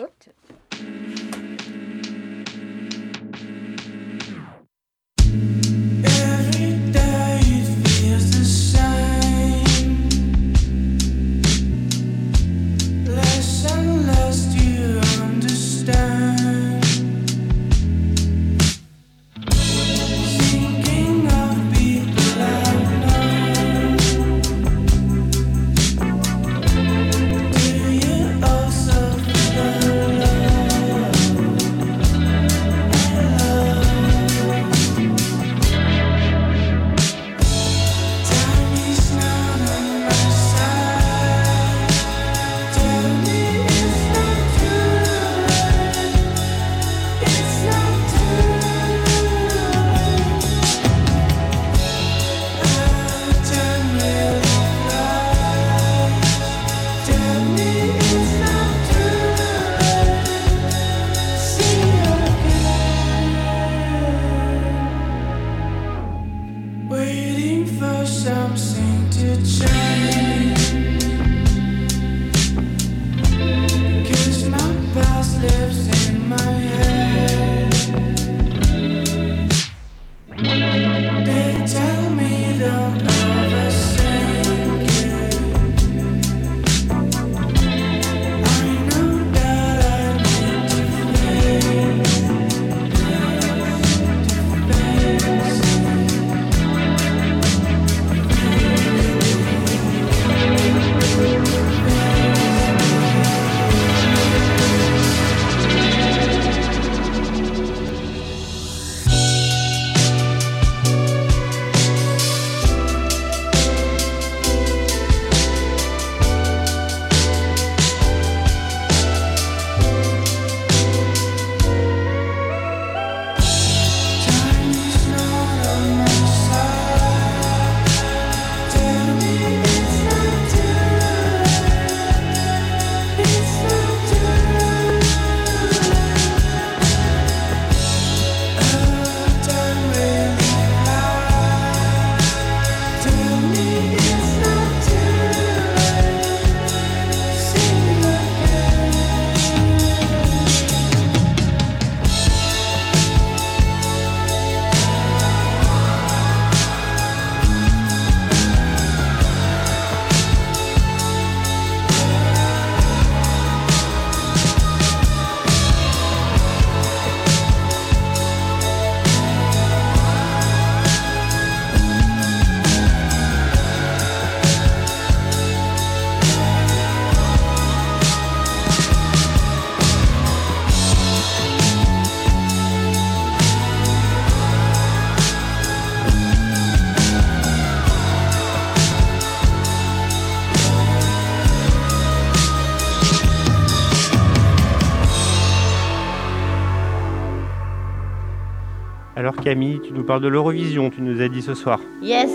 Nous 200.04 200.08
parles 200.08 200.22
de 200.22 200.28
l'Eurovision, 200.28 200.90
tu 200.90 201.02
nous 201.02 201.22
as 201.22 201.30
dit 201.30 201.42
ce 201.42 201.54
soir. 201.54 201.80
Yes 202.02 202.30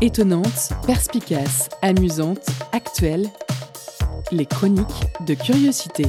Étonnante, 0.00 0.70
perspicace, 0.86 1.68
amusante, 1.82 2.46
actuelle, 2.72 3.26
les 4.30 4.46
chroniques 4.46 4.86
de 5.26 5.34
curiosité. 5.34 6.04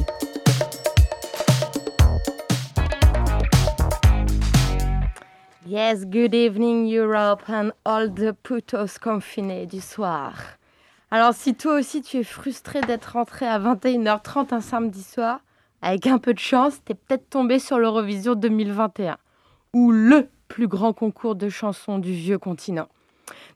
Yes, 5.66 6.04
good 6.06 6.32
evening 6.32 6.88
Europe 6.88 7.42
and 7.48 7.72
all 7.84 8.08
the 8.08 8.32
putos 8.44 9.00
confinés 9.00 9.66
du 9.66 9.80
soir. 9.80 10.59
Alors 11.12 11.34
si 11.34 11.56
toi 11.56 11.74
aussi 11.74 12.02
tu 12.02 12.18
es 12.18 12.24
frustré 12.24 12.80
d'être 12.82 13.14
rentré 13.14 13.44
à 13.44 13.58
21h30 13.58 14.54
un 14.54 14.60
samedi 14.60 15.02
soir, 15.02 15.40
avec 15.82 16.06
un 16.06 16.18
peu 16.18 16.32
de 16.32 16.38
chance, 16.38 16.84
t'es 16.84 16.94
peut-être 16.94 17.28
tombé 17.28 17.58
sur 17.58 17.80
l'Eurovision 17.80 18.36
2021, 18.36 19.16
ou 19.72 19.90
LE 19.90 20.28
plus 20.46 20.68
grand 20.68 20.92
concours 20.92 21.34
de 21.34 21.48
chansons 21.48 21.98
du 21.98 22.12
vieux 22.12 22.38
continent. 22.38 22.88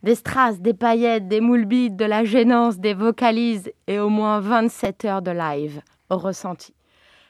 Des 0.02 0.16
strass, 0.16 0.60
des 0.60 0.74
paillettes, 0.74 1.28
des 1.28 1.40
moules 1.40 1.68
de 1.68 2.04
la 2.04 2.24
gênance, 2.24 2.78
des 2.78 2.94
vocalises 2.94 3.72
et 3.86 4.00
au 4.00 4.08
moins 4.08 4.40
27 4.40 5.04
heures 5.04 5.22
de 5.22 5.30
live 5.30 5.80
ressenti. 6.10 6.74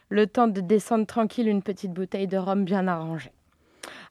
Le 0.09 0.27
temps 0.27 0.49
de 0.49 0.61
descendre 0.63 1.07
tranquille 1.07 1.49
une 1.49 1.63
petite 1.63 1.93
bouteille 1.93 2.29
de 2.29 2.39
rhum 2.39 2.65
bien 2.65 2.89
arrangée. 2.89 3.33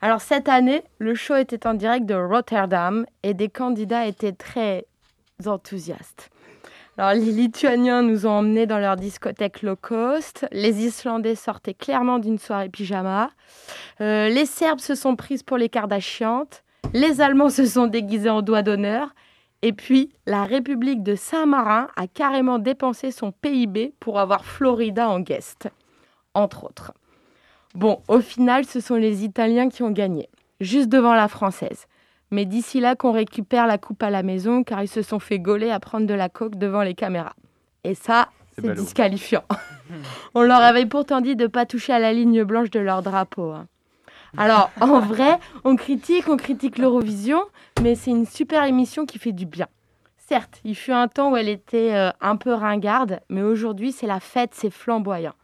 Alors 0.02 0.22
cette 0.22 0.50
année, 0.50 0.84
le 1.00 1.16
show 1.16 1.36
était 1.36 1.66
en 1.66 1.74
direct 1.74 2.06
de 2.06 2.14
Rotterdam 2.14 3.06
et 3.24 3.34
des 3.34 3.50
candidats 3.50 4.06
étaient 4.06 4.34
très 4.34 4.86
enthousiastes. 5.46 6.30
Alors 6.98 7.14
les 7.14 7.32
Lituaniens 7.32 8.04
nous 8.04 8.28
ont 8.28 8.38
emmenés 8.38 8.68
dans 8.68 8.78
leur 8.78 8.96
discothèque 8.96 9.64
low 9.64 9.76
cost, 9.76 10.46
les 10.52 10.86
Islandais 10.86 11.34
sortaient 11.34 11.74
clairement 11.74 12.20
d'une 12.20 12.38
soirée 12.38 12.70
pyjama, 12.70 13.32
euh, 14.00 14.30
les 14.30 14.46
Serbes 14.46 14.80
se 14.80 14.94
sont 14.94 15.16
prises 15.16 15.42
pour 15.42 15.58
les 15.58 15.70
Kardashiantes, 15.70 16.64
les 16.94 17.20
Allemands 17.20 17.50
se 17.50 17.66
sont 17.66 17.88
déguisés 17.88 18.30
en 18.30 18.44
doigt 18.44 18.62
d'honneur, 18.62 19.16
et 19.64 19.74
puis 19.74 20.12
la 20.28 20.44
République 20.44 21.02
de 21.02 21.16
Saint-Marin 21.16 21.88
a 21.96 22.06
carrément 22.06 22.60
dépensé 22.60 23.10
son 23.10 23.32
PIB 23.32 23.96
pour 24.00 24.20
avoir 24.20 24.46
Florida 24.46 25.10
en 25.10 25.20
guest, 25.20 25.70
entre 26.36 26.66
autres. 26.66 26.94
Bon, 27.74 28.04
au 28.08 28.20
final, 28.20 28.66
ce 28.66 28.80
sont 28.80 28.98
les 28.98 29.24
Italiens 29.24 29.70
qui 29.70 29.82
ont 29.82 29.90
gagné, 29.90 30.30
juste 30.60 30.90
devant 30.90 31.16
la 31.16 31.28
Française. 31.28 31.88
Mais 32.34 32.46
d'ici 32.46 32.80
là 32.80 32.96
qu'on 32.96 33.12
récupère 33.12 33.68
la 33.68 33.78
coupe 33.78 34.02
à 34.02 34.10
la 34.10 34.24
maison, 34.24 34.64
car 34.64 34.82
ils 34.82 34.88
se 34.88 35.04
sont 35.04 35.20
fait 35.20 35.38
gauler 35.38 35.70
à 35.70 35.80
prendre 35.80 36.08
de 36.08 36.16
la 36.16 36.30
coke 36.30 36.56
devant 36.56 36.82
les 36.82 36.96
caméras. 36.96 37.36
Et 37.84 37.94
ça, 37.94 38.30
c'est 38.58 38.74
disqualifiant. 38.74 39.44
On 40.34 40.42
leur 40.42 40.62
avait 40.62 40.88
pourtant 40.88 41.22
dit 41.22 41.36
de 41.36 41.44
ne 41.44 41.48
pas 41.48 41.68
toucher 41.68 41.94
à 41.94 42.00
la 42.00 42.12
ligne 42.12 42.44
blanche 42.44 42.72
de 42.72 42.80
leur 42.80 43.04
drapeau. 43.04 43.52
Hein. 43.52 43.68
Alors, 44.36 44.72
en 44.82 45.00
vrai, 45.00 45.38
on 45.64 45.76
critique, 45.76 46.28
on 46.28 46.36
critique 46.36 46.80
l'Eurovision, 46.80 47.40
mais 47.84 47.94
c'est 47.94 48.10
une 48.10 48.26
super 48.26 48.64
émission 48.64 49.06
qui 49.06 49.20
fait 49.20 49.32
du 49.32 49.46
bien. 49.46 49.68
Certes, 50.18 50.60
il 50.64 50.74
fut 50.74 50.92
un 50.92 51.08
temps 51.08 51.34
où 51.34 51.38
elle 51.38 51.50
était 51.50 51.94
euh, 51.94 52.10
un 52.20 52.36
peu 52.36 52.56
ringarde, 52.56 53.20
mais 53.30 53.44
aujourd'hui, 53.44 53.92
c'est 53.92 54.08
la 54.08 54.20
fête, 54.20 54.56
c'est 54.56 54.72
flamboyant. 54.72 55.36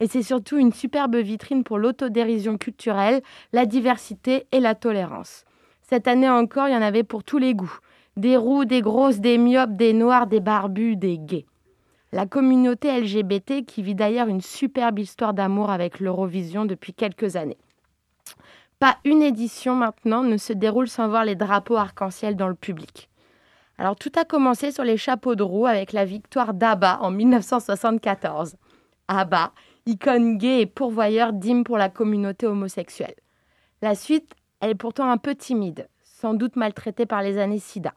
Et 0.00 0.06
c'est 0.06 0.22
surtout 0.22 0.56
une 0.56 0.72
superbe 0.72 1.16
vitrine 1.16 1.62
pour 1.62 1.76
l'autodérision 1.76 2.56
culturelle, 2.56 3.20
la 3.52 3.66
diversité 3.66 4.46
et 4.50 4.60
la 4.60 4.74
tolérance. 4.74 5.44
Cette 5.88 6.06
année 6.06 6.28
encore, 6.28 6.68
il 6.68 6.74
y 6.74 6.76
en 6.76 6.82
avait 6.82 7.02
pour 7.02 7.24
tous 7.24 7.38
les 7.38 7.54
goûts. 7.54 7.78
Des 8.18 8.36
roux, 8.36 8.66
des 8.66 8.82
grosses, 8.82 9.20
des 9.20 9.38
myopes, 9.38 9.74
des 9.74 9.94
noirs, 9.94 10.26
des 10.26 10.40
barbus, 10.40 10.96
des 10.96 11.16
gays. 11.16 11.46
La 12.12 12.26
communauté 12.26 13.00
LGBT 13.00 13.64
qui 13.66 13.82
vit 13.82 13.94
d'ailleurs 13.94 14.28
une 14.28 14.42
superbe 14.42 14.98
histoire 14.98 15.32
d'amour 15.32 15.70
avec 15.70 16.00
l'Eurovision 16.00 16.66
depuis 16.66 16.92
quelques 16.92 17.36
années. 17.36 17.56
Pas 18.78 18.98
une 19.06 19.22
édition 19.22 19.74
maintenant 19.74 20.22
ne 20.22 20.36
se 20.36 20.52
déroule 20.52 20.88
sans 20.88 21.08
voir 21.08 21.24
les 21.24 21.36
drapeaux 21.36 21.76
arc-en-ciel 21.76 22.36
dans 22.36 22.48
le 22.48 22.54
public. 22.54 23.08
Alors 23.78 23.96
tout 23.96 24.12
a 24.16 24.26
commencé 24.26 24.72
sur 24.72 24.84
les 24.84 24.98
chapeaux 24.98 25.36
de 25.36 25.42
roue 25.42 25.66
avec 25.66 25.94
la 25.94 26.04
victoire 26.04 26.52
d'ABBA 26.52 26.98
en 27.00 27.10
1974. 27.10 28.56
ABBA, 29.08 29.52
icône 29.86 30.36
gay 30.36 30.60
et 30.60 30.66
pourvoyeur 30.66 31.32
d'hymnes 31.32 31.64
pour 31.64 31.78
la 31.78 31.88
communauté 31.88 32.46
homosexuelle. 32.46 33.14
La 33.80 33.94
suite, 33.94 34.34
elle 34.60 34.70
est 34.70 34.74
pourtant 34.74 35.10
un 35.10 35.18
peu 35.18 35.34
timide, 35.34 35.88
sans 36.02 36.34
doute 36.34 36.56
maltraitée 36.56 37.06
par 37.06 37.22
les 37.22 37.38
années 37.38 37.58
SIDA. 37.58 37.94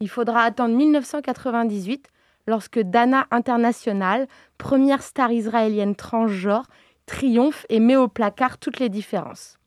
Il 0.00 0.08
faudra 0.08 0.42
attendre 0.42 0.74
1998 0.76 2.08
lorsque 2.46 2.78
Dana 2.78 3.26
International, 3.30 4.28
première 4.58 5.02
star 5.02 5.32
israélienne 5.32 5.96
transgenre, 5.96 6.66
triomphe 7.06 7.66
et 7.68 7.80
met 7.80 7.96
au 7.96 8.08
placard 8.08 8.58
toutes 8.58 8.78
les 8.78 8.88
différences. 8.88 9.58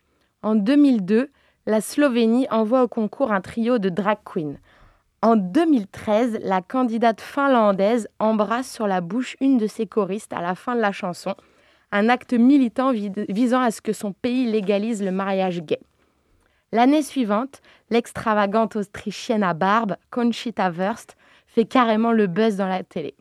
En 0.41 0.56
2002, 0.56 1.30
la 1.65 1.82
Slovénie 1.82 2.47
envoie 2.52 2.84
au 2.84 2.88
concours 2.88 3.32
un 3.32 3.41
trio 3.41 3.80
de 3.80 3.89
drag 3.89 4.19
queens. 4.23 4.58
En 5.21 5.36
2013, 5.36 6.39
la 6.43 6.62
candidate 6.62 7.19
finlandaise 7.19 8.08
embrasse 8.19 8.71
sur 8.71 8.88
la 8.88 9.02
bouche 9.02 9.36
une 9.41 9.58
de 9.58 9.67
ses 9.67 9.86
choristes 9.86 10.32
à 10.32 10.41
la 10.41 10.56
fin 10.56 10.75
de 10.75 10.82
la 10.82 10.93
chanson 10.93 11.36
un 11.91 12.10
acte 12.10 12.34
militant 12.34 12.91
visant 12.91 13.62
à 13.62 13.71
ce 13.71 13.82
que 13.82 13.93
son 13.93 14.13
pays 14.13 14.45
légalise 14.45 15.04
le 15.04 15.12
mariage 15.12 15.62
gay. 15.62 15.80
L'année 16.72 17.02
suivante, 17.02 17.62
l'extravagante 17.90 18.76
autrichienne 18.76 19.44
à 19.44 19.56
barbe, 19.56 19.96
Conchita 20.12 20.70
Wurst, 20.70 21.18
fait 21.48 21.66
carrément 21.66 22.12
le 22.12 22.28
buzz 22.28 22.58
dans 22.58 22.68
la 22.68 22.84
télé, 22.84 23.16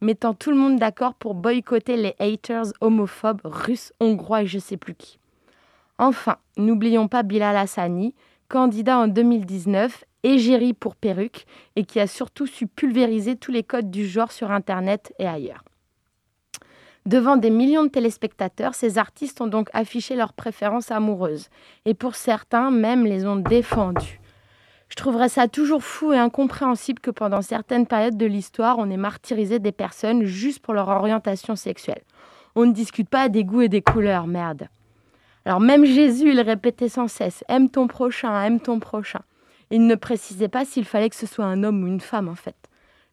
mettant 0.00 0.32
tout 0.32 0.50
le 0.50 0.56
monde 0.56 0.78
d'accord 0.78 1.14
pour 1.14 1.34
boycotter 1.34 1.96
les 1.96 2.14
haters 2.18 2.72
homophobes 2.80 3.42
russes, 3.44 3.92
hongrois 4.00 4.42
et 4.42 4.46
je 4.46 4.58
sais 4.58 4.78
plus 4.78 4.94
qui. 4.94 5.18
Enfin, 5.98 6.38
n'oublions 6.56 7.06
pas 7.06 7.22
Bilal 7.22 7.56
Hassani, 7.56 8.14
candidat 8.48 8.98
en 8.98 9.06
2019, 9.06 10.04
égérie 10.22 10.72
pour 10.72 10.96
perruque, 10.96 11.44
et 11.76 11.84
qui 11.84 12.00
a 12.00 12.06
surtout 12.06 12.46
su 12.46 12.66
pulvériser 12.66 13.36
tous 13.36 13.52
les 13.52 13.62
codes 13.62 13.90
du 13.90 14.06
genre 14.06 14.32
sur 14.32 14.50
Internet 14.50 15.12
et 15.18 15.26
ailleurs. 15.26 15.62
Devant 17.06 17.36
des 17.36 17.50
millions 17.50 17.84
de 17.84 17.90
téléspectateurs, 17.90 18.74
ces 18.74 18.96
artistes 18.96 19.42
ont 19.42 19.46
donc 19.46 19.68
affiché 19.74 20.16
leurs 20.16 20.32
préférences 20.32 20.90
amoureuses, 20.90 21.50
et 21.84 21.92
pour 21.92 22.14
certains 22.14 22.70
même 22.70 23.04
les 23.04 23.26
ont 23.26 23.36
défendues. 23.36 24.20
Je 24.88 24.96
trouverais 24.96 25.28
ça 25.28 25.46
toujours 25.46 25.84
fou 25.84 26.14
et 26.14 26.18
incompréhensible 26.18 27.00
que 27.00 27.10
pendant 27.10 27.42
certaines 27.42 27.86
périodes 27.86 28.16
de 28.16 28.24
l'histoire, 28.24 28.78
on 28.78 28.88
ait 28.88 28.96
martyrisé 28.96 29.58
des 29.58 29.70
personnes 29.70 30.24
juste 30.24 30.60
pour 30.60 30.72
leur 30.72 30.88
orientation 30.88 31.56
sexuelle. 31.56 32.00
On 32.54 32.64
ne 32.64 32.72
discute 32.72 33.10
pas 33.10 33.28
des 33.28 33.44
goûts 33.44 33.62
et 33.62 33.68
des 33.68 33.82
couleurs, 33.82 34.26
merde. 34.26 34.68
Alors 35.44 35.60
même 35.60 35.84
Jésus, 35.84 36.30
il 36.30 36.40
répétait 36.40 36.88
sans 36.88 37.08
cesse, 37.08 37.44
aime 37.50 37.68
ton 37.68 37.86
prochain, 37.86 38.42
aime 38.42 38.60
ton 38.60 38.80
prochain. 38.80 39.20
Il 39.70 39.86
ne 39.86 39.94
précisait 39.94 40.48
pas 40.48 40.64
s'il 40.64 40.86
fallait 40.86 41.10
que 41.10 41.16
ce 41.16 41.26
soit 41.26 41.44
un 41.44 41.64
homme 41.64 41.84
ou 41.84 41.86
une 41.86 42.00
femme 42.00 42.30
en 42.30 42.34
fait 42.34 42.56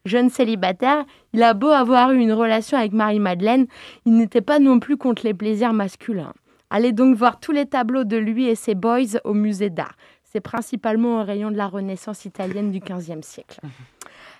jeune 0.04 0.30
célibataire, 0.30 1.04
il 1.32 1.42
a 1.42 1.54
beau 1.54 1.68
avoir 1.68 2.12
eu 2.12 2.18
une 2.18 2.32
relation 2.32 2.76
avec 2.76 2.92
Marie-Madeleine, 2.92 3.66
il 4.04 4.16
n'était 4.16 4.40
pas 4.40 4.58
non 4.58 4.80
plus 4.80 4.96
contre 4.96 5.24
les 5.24 5.34
plaisirs 5.34 5.72
masculins. 5.72 6.34
Allez 6.70 6.92
donc 6.92 7.16
voir 7.16 7.38
tous 7.38 7.52
les 7.52 7.66
tableaux 7.66 8.04
de 8.04 8.16
lui 8.16 8.46
et 8.46 8.54
ses 8.54 8.74
boys 8.74 9.18
au 9.24 9.34
musée 9.34 9.70
d'art. 9.70 9.94
C'est 10.24 10.40
principalement 10.40 11.20
au 11.20 11.24
rayon 11.24 11.50
de 11.50 11.56
la 11.56 11.66
Renaissance 11.66 12.24
italienne 12.24 12.70
du 12.70 12.80
XVe 12.80 13.22
siècle. 13.22 13.60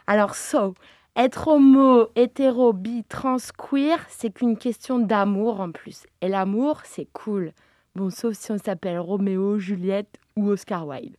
Alors, 0.06 0.34
so, 0.34 0.74
être 1.14 1.48
homo, 1.48 2.08
hétéro, 2.16 2.72
bi, 2.72 3.04
trans, 3.04 3.36
queer, 3.58 3.98
c'est 4.08 4.32
qu'une 4.32 4.56
question 4.56 4.98
d'amour 4.98 5.60
en 5.60 5.70
plus. 5.70 6.04
Et 6.22 6.28
l'amour, 6.28 6.80
c'est 6.84 7.06
cool. 7.12 7.52
Bon, 7.94 8.08
sauf 8.08 8.34
si 8.34 8.50
on 8.50 8.56
s'appelle 8.56 8.98
Roméo, 8.98 9.58
Juliette 9.58 10.18
ou 10.34 10.48
Oscar 10.48 10.86
Wilde. 10.86 11.14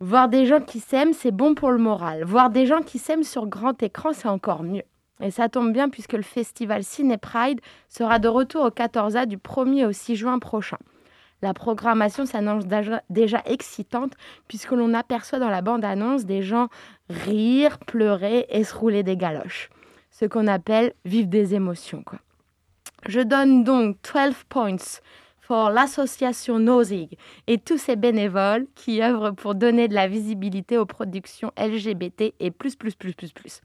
Voir 0.00 0.28
des 0.28 0.46
gens 0.46 0.60
qui 0.60 0.80
s'aiment, 0.80 1.12
c'est 1.12 1.30
bon 1.30 1.54
pour 1.54 1.70
le 1.70 1.78
moral. 1.78 2.24
Voir 2.24 2.50
des 2.50 2.66
gens 2.66 2.82
qui 2.82 2.98
s'aiment 2.98 3.22
sur 3.22 3.46
grand 3.46 3.80
écran, 3.82 4.12
c'est 4.12 4.28
encore 4.28 4.62
mieux. 4.62 4.82
Et 5.20 5.30
ça 5.30 5.48
tombe 5.48 5.72
bien 5.72 5.88
puisque 5.88 6.14
le 6.14 6.22
festival 6.22 6.82
Ciné 6.82 7.16
Pride 7.16 7.60
sera 7.88 8.18
de 8.18 8.28
retour 8.28 8.64
au 8.64 8.70
14A 8.70 9.26
du 9.26 9.38
1er 9.38 9.86
au 9.86 9.92
6 9.92 10.16
juin 10.16 10.38
prochain. 10.38 10.78
La 11.42 11.54
programmation 11.54 12.26
s'annonce 12.26 12.64
déjà 13.10 13.42
excitante 13.44 14.14
puisque 14.48 14.72
l'on 14.72 14.94
aperçoit 14.94 15.38
dans 15.38 15.50
la 15.50 15.62
bande-annonce 15.62 16.24
des 16.24 16.42
gens 16.42 16.68
rire, 17.10 17.78
pleurer 17.78 18.46
et 18.48 18.64
se 18.64 18.74
rouler 18.74 19.02
des 19.02 19.16
galoches. 19.16 19.70
Ce 20.10 20.24
qu'on 20.24 20.46
appelle 20.46 20.94
vivre 21.04 21.28
des 21.28 21.54
émotions. 21.54 22.02
Quoi. 22.02 22.18
Je 23.06 23.20
donne 23.20 23.62
donc 23.62 23.96
12 24.02 24.34
points 24.48 24.76
pour 25.46 25.70
l'association 25.70 26.58
Nosig 26.58 27.16
et 27.46 27.58
tous 27.58 27.78
ses 27.78 27.96
bénévoles 27.96 28.66
qui 28.74 29.02
œuvrent 29.02 29.32
pour 29.34 29.54
donner 29.54 29.88
de 29.88 29.94
la 29.94 30.08
visibilité 30.08 30.78
aux 30.78 30.86
productions 30.86 31.52
LGBT 31.58 32.34
et 32.40 32.50
plus, 32.50 32.76
plus, 32.76 32.94
plus, 32.94 33.14
plus, 33.14 33.32
plus. 33.32 33.60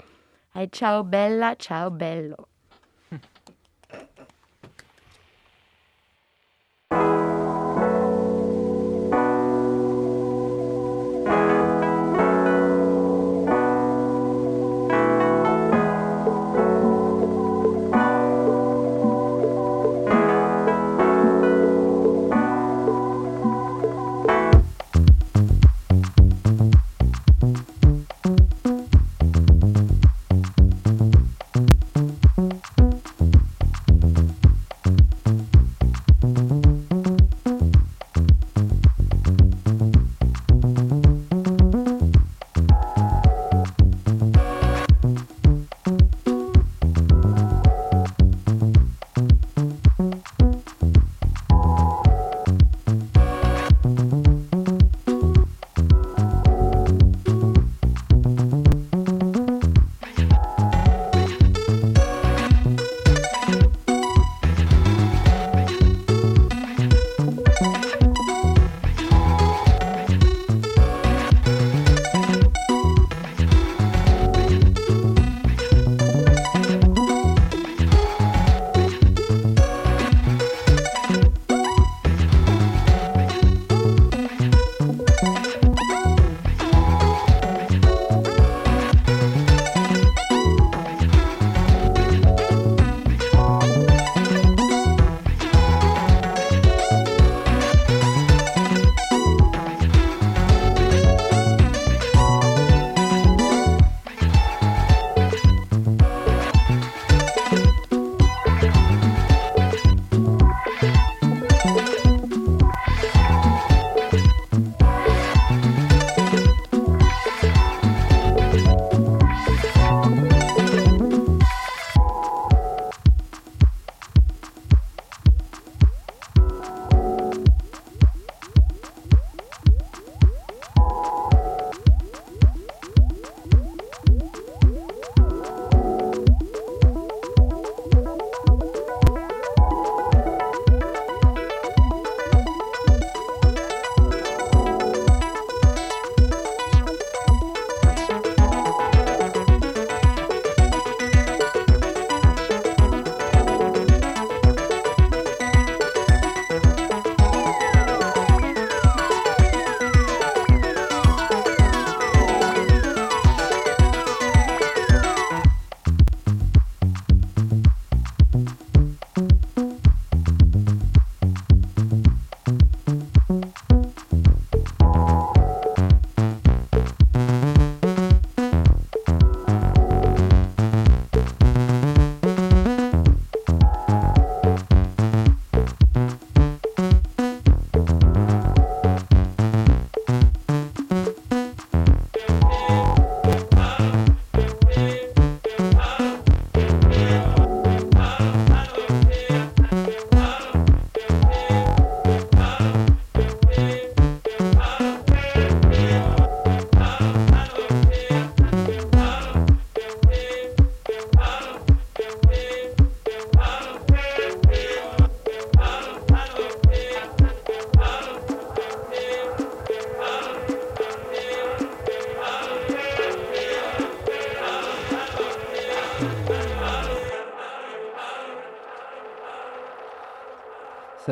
Ciao 0.71 1.03
bella, 1.03 1.55
ciao 1.55 1.89
bello. 1.89 2.48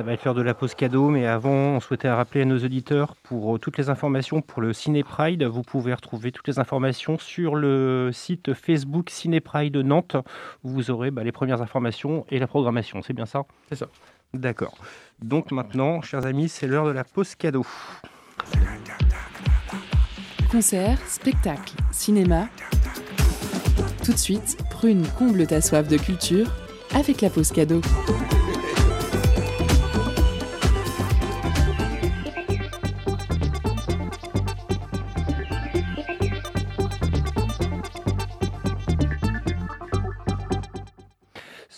Va 0.08 0.14
être 0.14 0.24
l'heure 0.24 0.34
de 0.34 0.42
la 0.42 0.54
pause 0.54 0.74
cadeau, 0.74 1.10
mais 1.10 1.28
avant, 1.28 1.50
on 1.50 1.80
souhaitait 1.82 2.10
rappeler 2.10 2.44
à 2.44 2.46
nos 2.46 2.58
auditeurs 2.60 3.18
pour 3.24 3.56
euh, 3.56 3.60
toutes 3.60 3.78
les 3.78 3.90
informations 3.90 4.42
pour 4.42 4.62
le 4.62 4.72
Ciné 4.72 5.04
Pride. 5.04 5.44
Vous 5.44 5.64
pouvez 5.64 5.94
retrouver 5.94 6.32
toutes 6.32 6.48
les 6.48 6.60
informations 6.60 7.18
sur 7.18 7.56
le 7.56 8.12
site 8.14 8.54
Facebook 8.54 9.10
Ciné 9.10 9.42
Pride 9.42 9.76
Nantes, 9.76 10.16
où 10.64 10.70
vous 10.70 10.92
aurez 10.92 11.12
bah, 11.12 11.26
les 11.26 11.34
premières 11.34 11.62
informations 11.62 12.26
et 12.30 12.40
la 12.40 12.48
programmation. 12.48 13.02
C'est 13.02 13.12
bien 13.12 13.26
ça? 13.26 13.44
C'est 13.68 13.76
ça. 13.76 13.88
D'accord. 14.34 14.78
Donc 15.22 15.52
maintenant, 15.52 16.02
chers 16.02 16.26
amis, 16.26 16.48
c'est 16.48 16.68
l'heure 16.68 16.86
de 16.86 16.92
la 16.92 17.04
pause 17.04 17.36
cadeau. 17.36 17.66
Concert, 20.50 21.00
spectacle, 21.06 21.74
cinéma. 21.92 22.48
Tout 24.06 24.14
de 24.14 24.18
suite, 24.18 24.58
Prune 24.72 25.06
comble 25.20 25.46
ta 25.48 25.60
soif 25.60 25.86
de 25.90 25.98
culture 25.98 26.48
avec 26.96 27.20
la 27.20 27.30
pause 27.30 27.52
cadeau. 27.52 27.82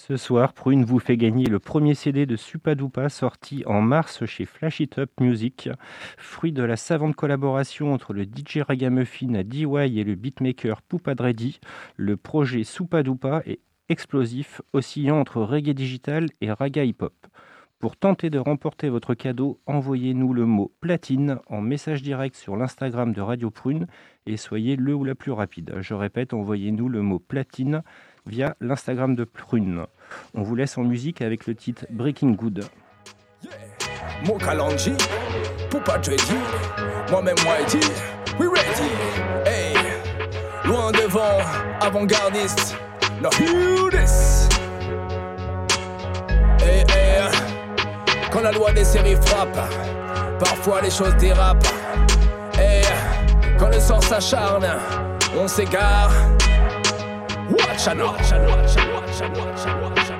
Ce 0.09 0.17
soir, 0.17 0.53
Prune 0.53 0.85
vous 0.85 0.97
fait 0.97 1.17
gagner 1.17 1.45
le 1.45 1.59
premier 1.59 1.93
CD 1.93 2.25
de 2.25 2.35
Supadupa 2.35 3.09
sorti 3.09 3.61
en 3.67 3.79
mars 3.79 4.25
chez 4.25 4.45
Flash 4.45 4.79
It 4.79 4.97
Up 4.97 5.11
Music, 5.21 5.69
fruit 6.17 6.51
de 6.51 6.63
la 6.63 6.77
savante 6.77 7.15
collaboration 7.15 7.93
entre 7.93 8.13
le 8.13 8.23
DJ 8.23 8.61
Ragamuffin 8.67 9.35
à 9.35 9.43
DY 9.43 9.67
et 9.99 10.03
le 10.03 10.15
beatmaker 10.15 10.81
Poupadredi. 10.81 11.59
Le 11.95 12.17
projet 12.17 12.63
Supadupa 12.63 13.43
est 13.45 13.59
explosif, 13.87 14.63
oscillant 14.73 15.19
entre 15.19 15.43
reggae 15.43 15.75
digital 15.75 16.25
et 16.41 16.51
raga 16.51 16.83
hip-hop. 16.83 17.13
Pour 17.77 17.95
tenter 17.95 18.31
de 18.31 18.39
remporter 18.39 18.89
votre 18.89 19.13
cadeau, 19.13 19.61
envoyez-nous 19.67 20.33
le 20.33 20.45
mot 20.45 20.73
platine 20.81 21.37
en 21.47 21.61
message 21.61 22.01
direct 22.01 22.35
sur 22.35 22.57
l'Instagram 22.57 23.13
de 23.13 23.21
Radio 23.21 23.51
Prune 23.51 23.85
et 24.25 24.37
soyez 24.37 24.75
le 24.75 24.95
ou 24.95 25.03
la 25.05 25.13
plus 25.13 25.31
rapide. 25.31 25.75
Je 25.79 25.93
répète, 25.93 26.33
envoyez-nous 26.33 26.89
le 26.89 27.03
mot 27.03 27.19
platine 27.19 27.83
via 28.29 28.55
l'Instagram 28.61 29.15
de 29.15 29.23
Prune. 29.23 29.85
On 30.35 30.43
vous 30.43 30.55
laisse 30.55 30.77
en 30.77 30.83
musique 30.83 31.21
avec 31.21 31.47
le 31.47 31.55
titre 31.55 31.85
Breaking 31.89 32.31
Good. 32.31 32.63
Moi-même 37.09 37.35
we. 38.39 38.49
Hey, 39.45 39.73
loin 40.63 40.91
devant, 40.91 41.39
avant-gardiste. 41.81 42.77
Now 43.21 43.31
hear 43.31 43.89
this. 43.89 44.47
Hey, 46.61 46.83
hey, 46.89 47.31
quand 48.31 48.41
la 48.41 48.51
loi 48.51 48.71
des 48.73 48.83
séries 48.83 49.15
frappe, 49.15 49.57
parfois 50.37 50.81
les 50.81 50.91
choses 50.91 51.15
dérapent. 51.17 51.67
Hey, 52.53 52.83
quand 53.57 53.69
le 53.69 53.79
sort 53.79 54.03
s'acharne, 54.03 54.67
on 55.35 55.47
s'égare. 55.47 56.11
Watch 57.79 57.87
out, 57.87 57.97
watch 57.97 58.31
out, 58.33 58.45
watch 58.45 58.77
out, 58.77 58.97
watch 58.97 59.21
out, 59.21 59.81
watch 59.81 60.11
out, 60.11 60.18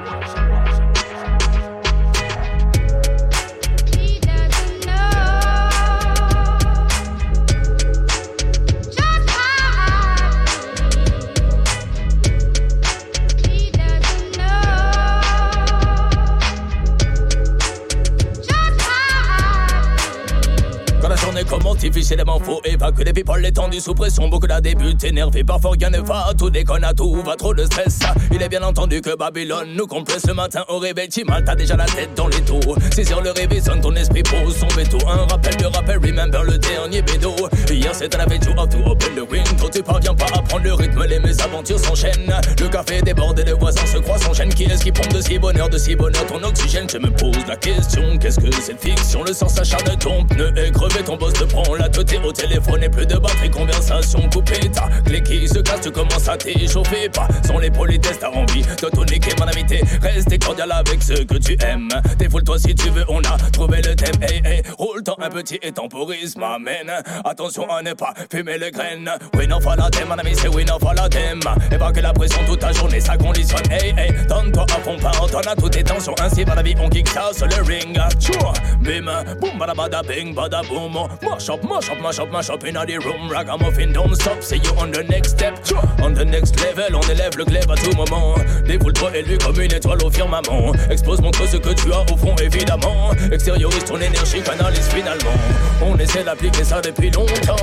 difficilement 22.19 22.39
faut 22.39 22.61
évacuer 22.65 23.03
les 23.03 23.13
people, 23.13 23.41
les 23.41 23.79
sous 23.79 23.93
pression, 23.93 24.27
beaucoup 24.27 24.47
la 24.47 24.61
débute, 24.61 25.03
énervé, 25.03 25.43
parfois 25.43 25.71
rien 25.79 25.89
ne 25.89 25.99
va, 25.99 26.31
tout 26.37 26.49
déconne 26.49 26.83
à 26.83 26.93
tout, 26.93 27.21
va 27.23 27.35
trop 27.35 27.53
de 27.53 27.65
stress. 27.65 27.99
Il 28.31 28.41
est 28.41 28.49
bien 28.49 28.63
entendu 28.63 29.01
que 29.01 29.15
Babylone 29.15 29.73
nous 29.75 29.87
complète 29.87 30.25
ce 30.25 30.31
matin 30.31 30.63
au 30.69 30.79
réveil, 30.79 31.07
Timal, 31.09 31.43
t'as 31.43 31.55
déjà 31.55 31.75
la 31.75 31.85
tête 31.85 32.13
dans 32.15 32.27
les 32.27 32.41
taux. 32.41 32.59
Saisir 32.91 33.21
le 33.21 33.31
réveil, 33.31 33.61
sonne 33.61 33.81
ton 33.81 33.95
esprit 33.95 34.23
pose 34.23 34.57
son 34.57 34.67
veto. 34.67 34.97
Un 35.07 35.25
rappel 35.27 35.55
de 35.57 35.65
rappel, 35.65 35.97
remember 35.97 36.43
le 36.43 36.57
dernier 36.57 37.01
bédo. 37.01 37.33
Hier 37.69 37.93
c'était 37.93 38.17
la 38.17 38.25
veille, 38.25 38.39
you 38.45 38.53
have 38.59 38.69
to 38.69 38.77
open 38.85 39.15
the 39.15 39.31
window. 39.31 39.69
Tu 39.71 39.83
parviens 39.83 40.15
pas 40.15 40.27
à 40.33 40.41
prendre 40.41 40.63
le 40.63 40.73
rythme, 40.73 41.05
les 41.05 41.19
mésaventures 41.19 41.79
s'enchaînent. 41.79 42.33
Le 42.59 42.67
café 42.67 43.01
déborde 43.01 43.39
et 43.39 43.43
les 43.43 43.53
voisins 43.53 43.85
se 43.85 43.97
croisent, 43.97 44.23
s'enchaînent. 44.23 44.53
Qui 44.53 44.63
est-ce 44.63 44.83
qui 44.83 44.91
pompe 44.91 45.13
de 45.13 45.21
si 45.21 45.37
bonheur, 45.37 45.69
de 45.69 45.77
si 45.77 45.95
bonheur 45.95 46.25
ton 46.25 46.41
oxygène? 46.43 46.87
Je 46.89 46.97
me 46.97 47.11
pose 47.11 47.45
la 47.47 47.55
question, 47.55 48.17
qu'est-ce 48.17 48.39
que 48.39 48.51
cette 48.51 48.81
fiction? 48.81 49.23
Le 49.23 49.33
sens 49.33 49.57
acharne 49.59 49.97
ton 49.99 50.25
pneu 50.25 50.51
est 50.57 50.71
crevé, 50.71 51.03
ton 51.03 51.17
boss 51.17 51.33
te 51.33 51.43
prend 51.43 51.75
la 51.75 51.87
tête 51.87 52.08
au 52.17 52.31
téléphone 52.31 52.83
et 52.83 52.89
plus 52.89 53.05
de 53.05 53.17
batterie, 53.17 53.49
conversation 53.49 54.29
coupée. 54.29 54.69
Ta 54.71 54.89
clé 55.05 55.21
qui 55.21 55.47
se 55.47 55.59
casse, 55.59 55.81
tu 55.81 55.91
commences 55.91 56.27
à 56.27 56.37
t'échauffer. 56.37 57.09
Pas 57.09 57.27
sans 57.45 57.57
les 57.59 57.71
politesses, 57.71 58.19
t'as 58.19 58.29
envie 58.29 58.63
de 58.63 58.89
tout 58.89 59.05
niquer, 59.05 59.31
mon 59.39 59.47
amitié. 59.47 59.81
Restez 60.01 60.39
cordial 60.39 60.71
avec 60.71 61.01
ceux 61.01 61.23
que 61.25 61.35
tu 61.35 61.57
aimes. 61.63 61.89
Défoule-toi 62.17 62.59
si 62.59 62.75
tu 62.75 62.89
veux, 62.89 63.05
on 63.09 63.19
a 63.19 63.37
trouvé 63.51 63.81
le 63.81 63.95
thème. 63.95 64.21
Hey, 64.21 64.41
hey, 64.45 64.63
roule-toi 64.77 65.15
un 65.21 65.29
petit 65.29 65.59
et 65.61 65.71
temporise, 65.71 66.35
m'amène. 66.37 66.91
Attention 67.25 67.69
à 67.69 67.81
ne 67.81 67.93
pas 67.93 68.13
fumer 68.31 68.57
les 68.57 68.71
graines. 68.71 69.09
Oui, 69.37 69.47
non, 69.47 69.59
la 69.59 69.89
thème, 69.89 70.07
mon 70.09 70.15
ami, 70.15 70.31
c'est 70.35 70.47
oui, 70.49 70.65
non, 70.65 70.77
la 70.95 71.09
thème. 71.09 71.41
Que 71.89 72.01
la 72.01 72.13
pression 72.13 72.39
toute 72.45 72.59
ta 72.59 72.71
journée, 72.71 72.99
ça 72.99 73.17
conditionne. 73.17 73.63
Hey, 73.71 73.95
hey, 73.97 74.13
donne-toi 74.27 74.63
à 74.63 74.79
fond, 74.81 74.95
pardonne 75.01 75.47
à 75.47 75.55
toutes 75.55 75.71
tes 75.71 75.83
tensions. 75.83 76.13
Ainsi 76.21 76.43
va 76.43 76.53
la 76.53 76.61
vie, 76.61 76.75
on 76.79 76.87
kick 76.87 77.07
ça 77.09 77.31
sur 77.33 77.47
le 77.47 77.63
ring. 77.63 77.99
Tchou, 78.19 78.37
bim, 78.79 79.05
boum, 79.41 79.57
bada 79.57 79.73
bada 79.73 80.03
bing, 80.03 80.35
bada 80.35 80.61
boom. 80.69 80.93
Mash 81.23 81.49
up, 81.49 81.63
mash 81.63 81.89
up, 81.89 81.98
mash 82.01 82.19
up, 82.19 82.31
mash 82.31 82.49
up 82.49 82.63
in 82.63 82.73
the 82.73 82.97
room. 82.99 83.29
Ragamuffin, 83.29 83.93
don't 83.93 84.15
stop, 84.15 84.41
see 84.43 84.57
you 84.57 84.71
on 84.77 84.91
the 84.91 85.03
next 85.03 85.31
step. 85.31 85.59
On 86.01 86.13
the 86.13 86.25
next 86.25 86.59
level, 86.61 86.95
on 86.95 87.01
élève 87.09 87.37
le 87.37 87.45
glaive 87.45 87.69
à 87.69 87.75
tout 87.75 87.95
moment. 87.95 88.35
Défoule-toi 88.65 89.17
élu 89.17 89.37
comme 89.37 89.59
une 89.61 89.73
étoile 89.73 90.03
au 90.03 90.09
firmament. 90.09 90.73
Explose, 90.89 91.21
montre 91.21 91.47
ce 91.47 91.57
que 91.57 91.73
tu 91.73 91.91
as 91.93 92.01
au 92.11 92.17
fond, 92.17 92.35
évidemment. 92.41 93.11
Extériorise 93.31 93.83
ton 93.85 93.99
énergie, 93.99 94.41
canalise 94.41 94.87
finalement. 94.89 95.37
On 95.81 95.97
essaie 95.97 96.23
d'appliquer 96.23 96.63
ça 96.63 96.81
depuis 96.81 97.11
longtemps. 97.11 97.55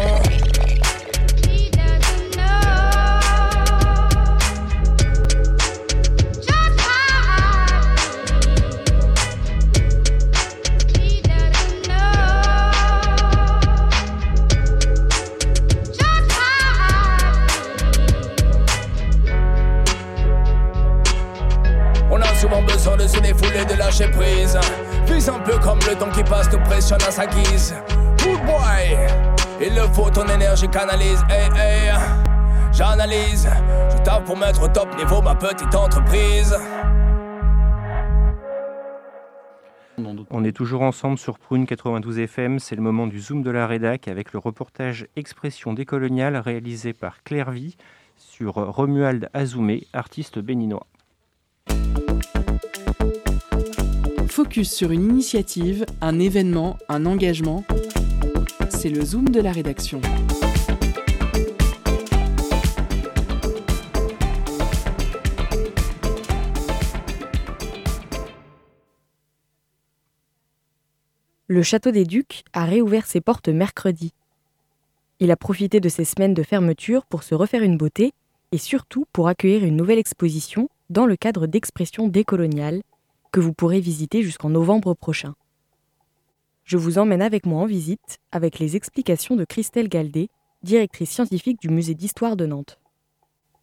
Pour 34.27 34.37
mettre 34.37 34.62
au 34.62 34.68
top 34.68 34.89
niveau 34.99 35.22
ma 35.22 35.37
petite 35.37 35.74
entreprise. 35.74 36.55
On 40.31 40.45
est 40.45 40.53
toujours 40.53 40.83
ensemble 40.83 41.16
sur 41.16 41.39
Prune 41.39 41.64
92 41.64 42.18
FM, 42.18 42.59
c'est 42.59 42.74
le 42.74 42.83
moment 42.83 43.07
du 43.07 43.20
Zoom 43.20 43.43
de 43.43 43.51
la 43.51 43.66
rédac 43.66 44.09
avec 44.09 44.33
le 44.33 44.41
reportage 44.41 45.07
Expression 45.14 45.72
décoloniale 45.72 46.37
réalisé 46.37 46.93
par 46.93 47.22
Claire 47.22 47.53
Vie 47.53 47.77
sur 48.16 48.55
Romuald 48.55 49.31
Azoumé, 49.33 49.87
artiste 49.93 50.41
béninois. 50.41 50.87
Focus 54.29 54.70
sur 54.72 54.91
une 54.91 55.05
initiative, 55.05 55.87
un 56.01 56.18
événement, 56.18 56.77
un 56.89 57.07
engagement. 57.07 57.64
C'est 58.68 58.91
le 58.91 59.03
Zoom 59.03 59.29
de 59.29 59.41
la 59.41 59.53
rédaction. 59.53 60.01
Le 71.49 71.63
Château 71.63 71.93
des 71.93 72.05
Ducs 72.05 72.43
a 72.55 72.65
réouvert 72.65 73.07
ses 73.07 73.21
portes 73.21 73.49
mercredi. 73.49 74.13
Il 75.21 75.31
a 75.31 75.37
profité 75.37 75.79
de 75.79 75.89
ces 75.89 76.05
semaines 76.05 76.35
de 76.35 76.43
fermeture 76.43 77.07
pour 77.07 77.23
se 77.23 77.37
refaire 77.37 77.63
une 77.63 77.77
beauté 77.77 78.13
et 78.51 78.59
surtout 78.59 79.07
pour 79.13 79.29
accueillir 79.29 79.65
une 79.65 79.77
nouvelle 79.77 80.01
exposition 80.01 80.69
dans 80.91 81.07
le 81.07 81.15
cadre 81.15 81.47
d'expressions 81.47 82.09
décoloniales 82.09 82.83
que 83.31 83.39
vous 83.39 83.53
pourrez 83.53 83.79
visiter 83.79 84.23
jusqu'en 84.23 84.51
novembre 84.51 84.95
prochain. 84.95 85.37
Je 86.65 86.77
vous 86.77 86.99
emmène 86.99 87.23
avec 87.23 87.47
moi 87.47 87.63
en 87.63 87.67
visite 87.67 88.19
avec 88.33 88.59
les 88.59 88.75
explications 88.75 89.37
de 89.37 89.45
Christelle 89.45 89.89
Galdé, 89.89 90.31
directrice 90.65 91.11
scientifique 91.11 91.61
du 91.61 91.69
musée 91.69 91.95
d'histoire 91.95 92.35
de 92.35 92.47
Nantes. 92.47 92.81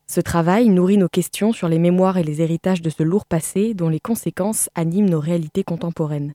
Ce 0.08 0.22
travail 0.22 0.70
nourrit 0.70 0.98
nos 0.98 1.10
questions 1.10 1.52
sur 1.52 1.68
les 1.68 1.80
mémoires 1.80 2.18
et 2.18 2.24
les 2.24 2.42
héritages 2.42 2.82
de 2.82 2.90
ce 2.90 3.04
lourd 3.04 3.26
passé 3.26 3.74
dont 3.74 3.90
les 3.90 4.00
conséquences 4.00 4.70
animent 4.74 5.10
nos 5.10 5.20
réalités 5.20 5.66
contemporaines. 5.66 6.34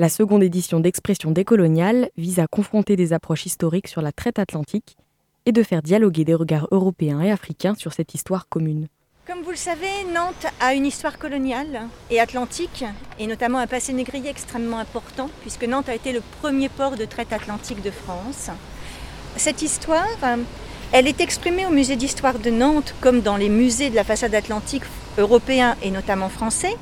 La 0.00 0.08
seconde 0.08 0.44
édition 0.44 0.78
d'Expression 0.78 1.32
décoloniale 1.32 2.08
vise 2.16 2.38
à 2.38 2.46
confronter 2.46 2.94
des 2.94 3.12
approches 3.12 3.46
historiques 3.46 3.88
sur 3.88 4.00
la 4.00 4.12
traite 4.12 4.38
atlantique 4.38 4.96
et 5.44 5.50
de 5.50 5.60
faire 5.64 5.82
dialoguer 5.82 6.24
des 6.24 6.34
regards 6.36 6.68
européens 6.70 7.20
et 7.20 7.32
africains 7.32 7.74
sur 7.74 7.92
cette 7.92 8.14
histoire 8.14 8.48
commune. 8.48 8.86
Comme 9.26 9.42
vous 9.42 9.50
le 9.50 9.56
savez, 9.56 9.88
Nantes 10.14 10.46
a 10.60 10.74
une 10.74 10.86
histoire 10.86 11.18
coloniale 11.18 11.88
et 12.12 12.20
atlantique, 12.20 12.84
et 13.18 13.26
notamment 13.26 13.58
un 13.58 13.66
passé 13.66 13.92
négrier 13.92 14.30
extrêmement 14.30 14.78
important, 14.78 15.30
puisque 15.40 15.64
Nantes 15.64 15.88
a 15.88 15.96
été 15.96 16.12
le 16.12 16.22
premier 16.40 16.68
port 16.68 16.94
de 16.94 17.04
traite 17.04 17.32
atlantique 17.32 17.82
de 17.82 17.90
France. 17.90 18.50
Cette 19.34 19.62
histoire, 19.62 20.06
elle 20.92 21.08
est 21.08 21.20
exprimée 21.20 21.66
au 21.66 21.70
musée 21.70 21.96
d'histoire 21.96 22.38
de 22.38 22.50
Nantes, 22.50 22.94
comme 23.00 23.20
dans 23.20 23.36
les 23.36 23.48
musées 23.48 23.90
de 23.90 23.96
la 23.96 24.04
façade 24.04 24.36
atlantique 24.36 24.84
européens 25.18 25.74
et 25.82 25.90
notamment 25.90 26.28
français, 26.28 26.76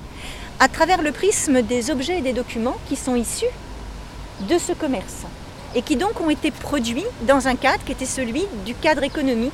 à 0.59 0.69
travers 0.69 1.03
le 1.03 1.13
prisme 1.13 1.63
des 1.63 1.91
objets 1.91 2.19
et 2.19 2.23
des 2.23 2.33
documents 2.33 2.77
qui 2.89 2.97
sont 2.97 3.15
issus 3.15 3.45
de 4.49 4.59
ce 4.59 4.73
commerce, 4.73 5.25
et 5.75 5.83
qui 5.83 5.97
donc 5.97 6.21
ont 6.21 6.31
été 6.31 6.51
produits 6.51 7.05
dans 7.23 7.49
un 7.49 7.57
cadre 7.57 7.85
qui 7.85 7.93
était 7.93 8.07
celui 8.07 8.45
du 8.65 8.75
cadre 8.75 9.03
économique 9.03 9.53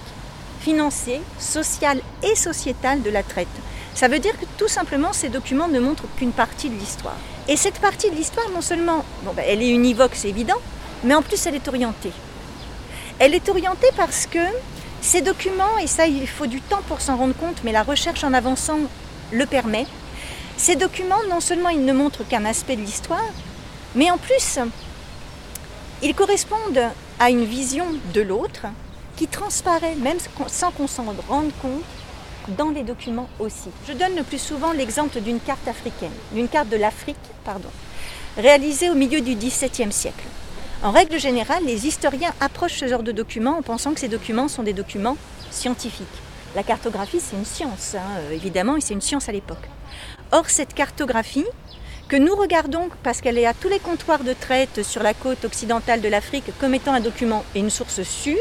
financier, 0.60 1.20
social 1.40 2.00
et 2.22 2.36
sociétal 2.36 3.02
de 3.02 3.10
la 3.10 3.24
traite. 3.24 3.48
Ça 3.94 4.06
veut 4.06 4.20
dire 4.20 4.38
que 4.38 4.46
tout 4.56 4.68
simplement 4.68 5.12
ces 5.12 5.28
documents 5.28 5.68
ne 5.68 5.80
montrent 5.80 6.06
qu'une 6.16 6.32
partie 6.32 6.70
de 6.70 6.76
l'histoire. 6.76 7.16
Et 7.48 7.56
cette 7.56 7.80
partie 7.80 8.10
de 8.10 8.14
l'histoire, 8.14 8.48
non 8.50 8.60
seulement, 8.60 9.04
bon, 9.24 9.32
ben, 9.34 9.44
elle 9.46 9.60
est 9.60 9.70
univoque, 9.70 10.14
c'est 10.14 10.28
évident, 10.28 10.60
mais 11.02 11.14
en 11.14 11.22
plus 11.22 11.44
elle 11.46 11.56
est 11.56 11.66
orientée. 11.66 12.12
Elle 13.18 13.34
est 13.34 13.48
orientée 13.48 13.90
parce 13.96 14.26
que 14.26 14.38
ces 15.00 15.20
documents, 15.20 15.78
et 15.82 15.88
ça 15.88 16.06
il 16.06 16.28
faut 16.28 16.46
du 16.46 16.60
temps 16.60 16.82
pour 16.86 17.00
s'en 17.00 17.16
rendre 17.16 17.34
compte, 17.34 17.62
mais 17.64 17.72
la 17.72 17.82
recherche 17.82 18.22
en 18.22 18.32
avançant 18.32 18.78
le 19.32 19.46
permet, 19.46 19.86
ces 20.62 20.76
documents, 20.76 21.16
non 21.28 21.40
seulement 21.40 21.70
ils 21.70 21.84
ne 21.84 21.92
montrent 21.92 22.22
qu'un 22.22 22.44
aspect 22.44 22.76
de 22.76 22.82
l'histoire, 22.82 23.32
mais 23.96 24.12
en 24.12 24.16
plus, 24.16 24.60
ils 26.02 26.14
correspondent 26.14 26.88
à 27.18 27.30
une 27.30 27.44
vision 27.44 27.86
de 28.14 28.20
l'autre 28.20 28.66
qui 29.16 29.26
transparaît, 29.26 29.96
même 29.96 30.18
sans 30.46 30.70
qu'on 30.70 30.86
s'en 30.86 31.04
rende 31.28 31.50
compte, 31.60 31.82
dans 32.56 32.70
les 32.70 32.84
documents 32.84 33.28
aussi. 33.40 33.70
Je 33.88 33.92
donne 33.92 34.14
le 34.14 34.22
plus 34.22 34.38
souvent 34.38 34.70
l'exemple 34.70 35.20
d'une 35.20 35.40
carte 35.40 35.66
africaine, 35.66 36.12
d'une 36.30 36.46
carte 36.46 36.68
de 36.68 36.76
l'Afrique, 36.76 37.16
pardon, 37.44 37.70
réalisée 38.36 38.88
au 38.88 38.94
milieu 38.94 39.20
du 39.20 39.34
XVIIe 39.34 39.92
siècle. 39.92 40.24
En 40.84 40.92
règle 40.92 41.18
générale, 41.18 41.64
les 41.64 41.88
historiens 41.88 42.34
approchent 42.40 42.78
ce 42.78 42.86
genre 42.86 43.02
de 43.02 43.10
documents 43.10 43.58
en 43.58 43.62
pensant 43.62 43.94
que 43.94 44.00
ces 44.00 44.08
documents 44.08 44.46
sont 44.46 44.62
des 44.62 44.74
documents 44.74 45.16
scientifiques. 45.50 46.06
La 46.54 46.62
cartographie, 46.62 47.18
c'est 47.18 47.34
une 47.34 47.44
science, 47.44 47.96
hein, 47.96 48.30
évidemment, 48.30 48.76
et 48.76 48.80
c'est 48.80 48.94
une 48.94 49.00
science 49.00 49.28
à 49.28 49.32
l'époque. 49.32 49.68
Or, 50.34 50.48
cette 50.48 50.72
cartographie, 50.72 51.44
que 52.08 52.16
nous 52.16 52.34
regardons 52.34 52.88
parce 53.02 53.20
qu'elle 53.20 53.36
est 53.36 53.44
à 53.44 53.52
tous 53.52 53.68
les 53.68 53.78
comptoirs 53.78 54.24
de 54.24 54.32
traite 54.32 54.82
sur 54.82 55.02
la 55.02 55.12
côte 55.12 55.44
occidentale 55.44 56.00
de 56.00 56.08
l'Afrique 56.08 56.50
comme 56.58 56.74
étant 56.74 56.94
un 56.94 57.00
document 57.00 57.44
et 57.54 57.60
une 57.60 57.68
source 57.68 58.02
sûre, 58.02 58.38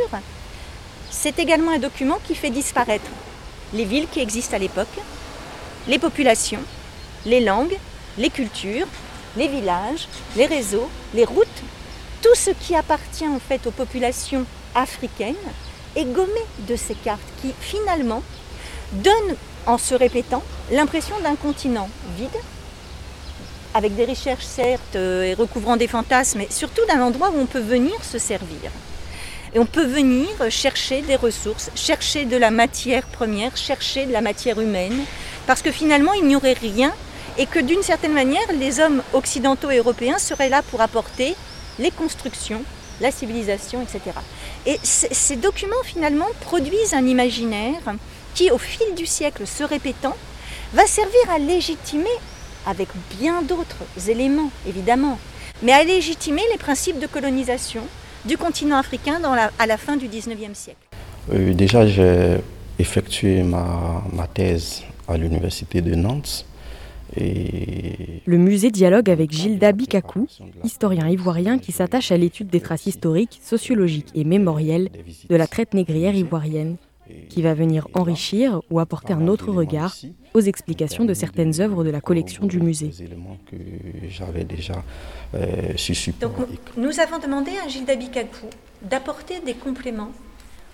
c'est 1.10 1.38
également 1.38 1.72
un 1.72 1.80
document 1.80 2.20
qui 2.26 2.34
fait 2.34 2.50
disparaître 2.50 3.12
les 3.74 3.84
villes 3.84 4.08
qui 4.10 4.22
existent 4.22 4.56
à 4.56 4.60
l'époque, 4.60 4.88
les 5.90 6.00
populations, 6.00 6.64
les 7.26 7.42
langues, 7.42 7.78
les 8.18 8.30
cultures, 8.30 8.88
les 9.36 9.50
villages, 9.50 10.08
les 10.38 10.46
réseaux, 10.46 10.90
les 11.14 11.26
routes, 11.26 11.62
tout 12.22 12.36
ce 12.36 12.52
qui 12.52 12.74
appartient 12.74 13.28
en 13.28 13.40
fait 13.40 13.68
aux 13.68 13.72
populations 13.72 14.46
africaines 14.76 15.36
est 15.98 16.06
gommé 16.06 16.42
de 16.60 16.78
ces 16.78 16.96
cartes 16.96 17.20
qui 17.42 17.54
finalement 17.60 18.24
donnent 18.94 19.36
en 19.66 19.78
se 19.78 19.96
répétant 19.96 20.44
l'impression 20.72 21.16
d'un 21.24 21.36
continent 21.36 21.90
vide, 22.18 22.30
avec 23.74 23.96
des 23.96 24.06
recherches 24.06 24.46
certes 24.46 24.96
euh, 24.96 25.24
et 25.24 25.34
recouvrant 25.34 25.78
des 25.78 25.88
fantasmes, 25.88 26.40
mais 26.40 26.48
surtout 26.50 26.86
d'un 26.88 27.02
endroit 27.02 27.30
où 27.30 27.40
on 27.40 27.46
peut 27.46 27.60
venir 27.60 28.04
se 28.04 28.20
servir. 28.20 28.72
Et 29.54 29.60
on 29.60 29.66
peut 29.66 29.86
venir 29.86 30.28
chercher 30.50 31.02
des 31.02 31.16
ressources, 31.18 31.72
chercher 31.76 32.26
de 32.26 32.38
la 32.38 32.52
matière 32.52 33.06
première, 33.08 33.58
chercher 33.58 34.06
de 34.06 34.14
la 34.14 34.22
matière 34.22 34.60
humaine, 34.62 35.04
parce 35.46 35.62
que 35.62 35.72
finalement 35.72 36.14
il 36.14 36.26
n'y 36.26 36.36
aurait 36.36 36.54
rien 36.54 36.94
et 37.38 37.46
que 37.46 37.60
d'une 37.60 37.84
certaine 37.84 38.14
manière 38.14 38.42
les 38.58 38.80
hommes 38.80 39.02
occidentaux 39.14 39.72
et 39.72 39.78
européens 39.78 40.18
seraient 40.18 40.50
là 40.50 40.62
pour 40.62 40.82
apporter 40.82 41.36
les 41.80 41.92
constructions, 41.92 42.64
la 43.02 43.12
civilisation, 43.12 43.82
etc. 43.82 44.16
Et 44.66 44.80
ces 44.84 45.36
documents 45.36 45.84
finalement 45.84 46.28
produisent 46.42 46.94
un 46.94 47.06
imaginaire 47.06 47.82
qui 48.34 48.52
au 48.52 48.58
fil 48.58 48.96
du 48.96 49.06
siècle 49.06 49.46
se 49.46 49.64
répétant 49.64 50.16
va 50.74 50.86
servir 50.86 51.30
à 51.30 51.40
légitimer, 51.40 52.06
avec 52.66 52.88
bien 53.20 53.42
d'autres 53.42 54.10
éléments 54.10 54.52
évidemment, 54.68 55.18
mais 55.64 55.74
à 55.74 55.84
légitimer 55.84 56.42
les 56.52 56.58
principes 56.58 57.00
de 57.00 57.08
colonisation, 57.08 57.84
du 58.26 58.38
continent 58.38 58.78
africain 58.78 59.20
dans 59.20 59.36
la, 59.36 59.52
à 59.60 59.66
la 59.66 59.78
fin 59.78 59.98
du 59.98 60.08
19e 60.08 60.54
siècle 60.54 60.88
euh, 61.34 61.54
Déjà, 61.54 61.86
j'ai 61.88 62.38
effectué 62.80 63.44
ma, 63.44 64.04
ma, 64.14 64.28
thèse 64.28 64.84
à 65.08 65.18
l'université 65.18 65.82
de 65.82 65.96
Nantes. 65.96 66.46
Et... 67.18 68.22
Le 68.26 68.38
musée 68.38 68.72
dialogue 68.72 69.10
avec 69.10 69.32
Gilda 69.32 69.72
Bikakou, 69.72 70.28
historien 70.64 71.08
ivoirien 71.08 71.60
qui 71.60 71.72
s'attache 71.72 72.12
à 72.12 72.18
l'étude 72.18 72.48
des 72.48 72.62
traces 72.62 72.86
historiques, 72.86 73.40
sociologiques 73.44 74.10
et 74.16 74.24
mémorielles 74.24 74.90
de 75.30 75.36
la 75.36 75.48
traite 75.48 75.74
négrière 75.74 76.16
ivoirienne, 76.16 76.78
qui 77.30 77.42
va 77.42 77.54
venir 77.54 77.88
enrichir 77.94 78.62
ou 78.70 78.80
apporter 78.80 79.14
un 79.14 79.28
autre 79.28 79.52
regard 79.52 79.96
aux 80.34 80.40
explications 80.40 81.06
de 81.06 81.14
certaines 81.14 81.60
œuvres 81.60 81.84
de 81.84 81.90
la 81.90 82.02
collection 82.02 82.46
du 82.46 82.60
musée. 82.62 82.92
euh, 85.36 85.74
Donc, 86.22 86.34
nous 86.78 87.00
avons 87.00 87.20
demandé 87.20 87.52
à 87.64 87.68
Gilda 87.68 87.96
Bikakou 87.96 88.48
d'apporter 88.82 89.40
des 89.42 89.54
compléments 89.54 90.12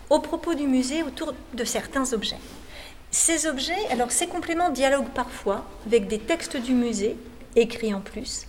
aux 0.10 0.20
propos 0.20 0.54
du 0.54 0.68
musée 0.68 1.04
autour 1.04 1.34
de 1.54 1.64
certains 1.64 2.14
objets. 2.14 2.38
Ces 3.12 3.48
objets, 3.48 3.74
alors 3.90 4.12
ces 4.12 4.28
compléments 4.28 4.70
dialoguent 4.70 5.14
parfois 5.14 5.66
avec 5.86 6.08
des 6.08 6.20
textes 6.20 6.58
du 6.58 6.74
musée, 6.74 7.16
écrits 7.56 7.94
en 7.94 8.02
plus. 8.02 8.48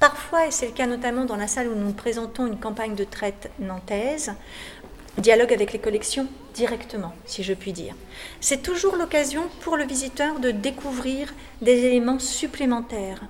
Parfois, 0.00 0.48
et 0.48 0.50
c'est 0.50 0.66
le 0.66 0.72
cas 0.72 0.86
notamment 0.86 1.24
dans 1.24 1.36
la 1.36 1.46
salle 1.46 1.68
où 1.68 1.76
nous 1.76 1.92
présentons 1.92 2.46
une 2.46 2.58
campagne 2.58 2.96
de 2.96 3.04
traite 3.04 3.50
nantaise, 3.60 4.32
dialogue 5.18 5.52
avec 5.52 5.72
les 5.72 5.78
collections 5.78 6.26
directement, 6.54 7.12
si 7.26 7.42
je 7.42 7.54
puis 7.54 7.72
dire. 7.72 7.94
C'est 8.40 8.62
toujours 8.62 8.96
l'occasion 8.96 9.42
pour 9.60 9.76
le 9.76 9.84
visiteur 9.84 10.40
de 10.40 10.50
découvrir 10.50 11.32
des 11.60 11.84
éléments 11.84 12.18
supplémentaires. 12.18 13.22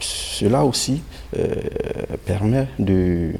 Cela 0.00 0.64
aussi 0.64 1.02
euh, 1.36 1.54
permet 2.24 2.68
de, 2.78 3.32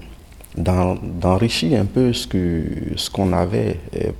d'enrichir 0.56 1.80
un 1.80 1.84
peu 1.84 2.12
ce, 2.12 2.26
que, 2.26 2.64
ce 2.96 3.10
qu'on 3.10 3.32
avait 3.32 3.78
euh, 3.96 4.10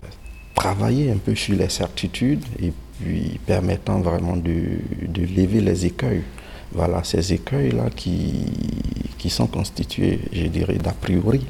travaillé 0.54 1.10
un 1.10 1.16
peu 1.16 1.34
sur 1.34 1.56
les 1.56 1.68
certitudes 1.68 2.44
et 2.62 2.72
puis 3.00 3.40
permettant 3.46 4.00
vraiment 4.00 4.36
de, 4.36 4.78
de 5.06 5.22
lever 5.22 5.60
les 5.60 5.86
écueils. 5.86 6.22
Voilà, 6.72 7.02
ces 7.02 7.32
écueils-là 7.32 7.86
qui, 7.94 8.44
qui 9.16 9.30
sont 9.30 9.46
constitués, 9.46 10.20
je 10.32 10.46
dirais, 10.46 10.76
d'a 10.76 10.92
priori. 10.92 11.44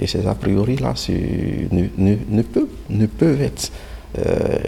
Et 0.00 0.06
ces 0.06 0.26
a 0.26 0.34
priori-là 0.34 0.94
ne, 1.08 1.88
ne, 1.98 2.16
ne, 2.28 2.42
peuvent, 2.42 2.66
ne 2.88 3.06
peuvent 3.06 3.42
être, 3.42 3.70
euh, 4.18 4.58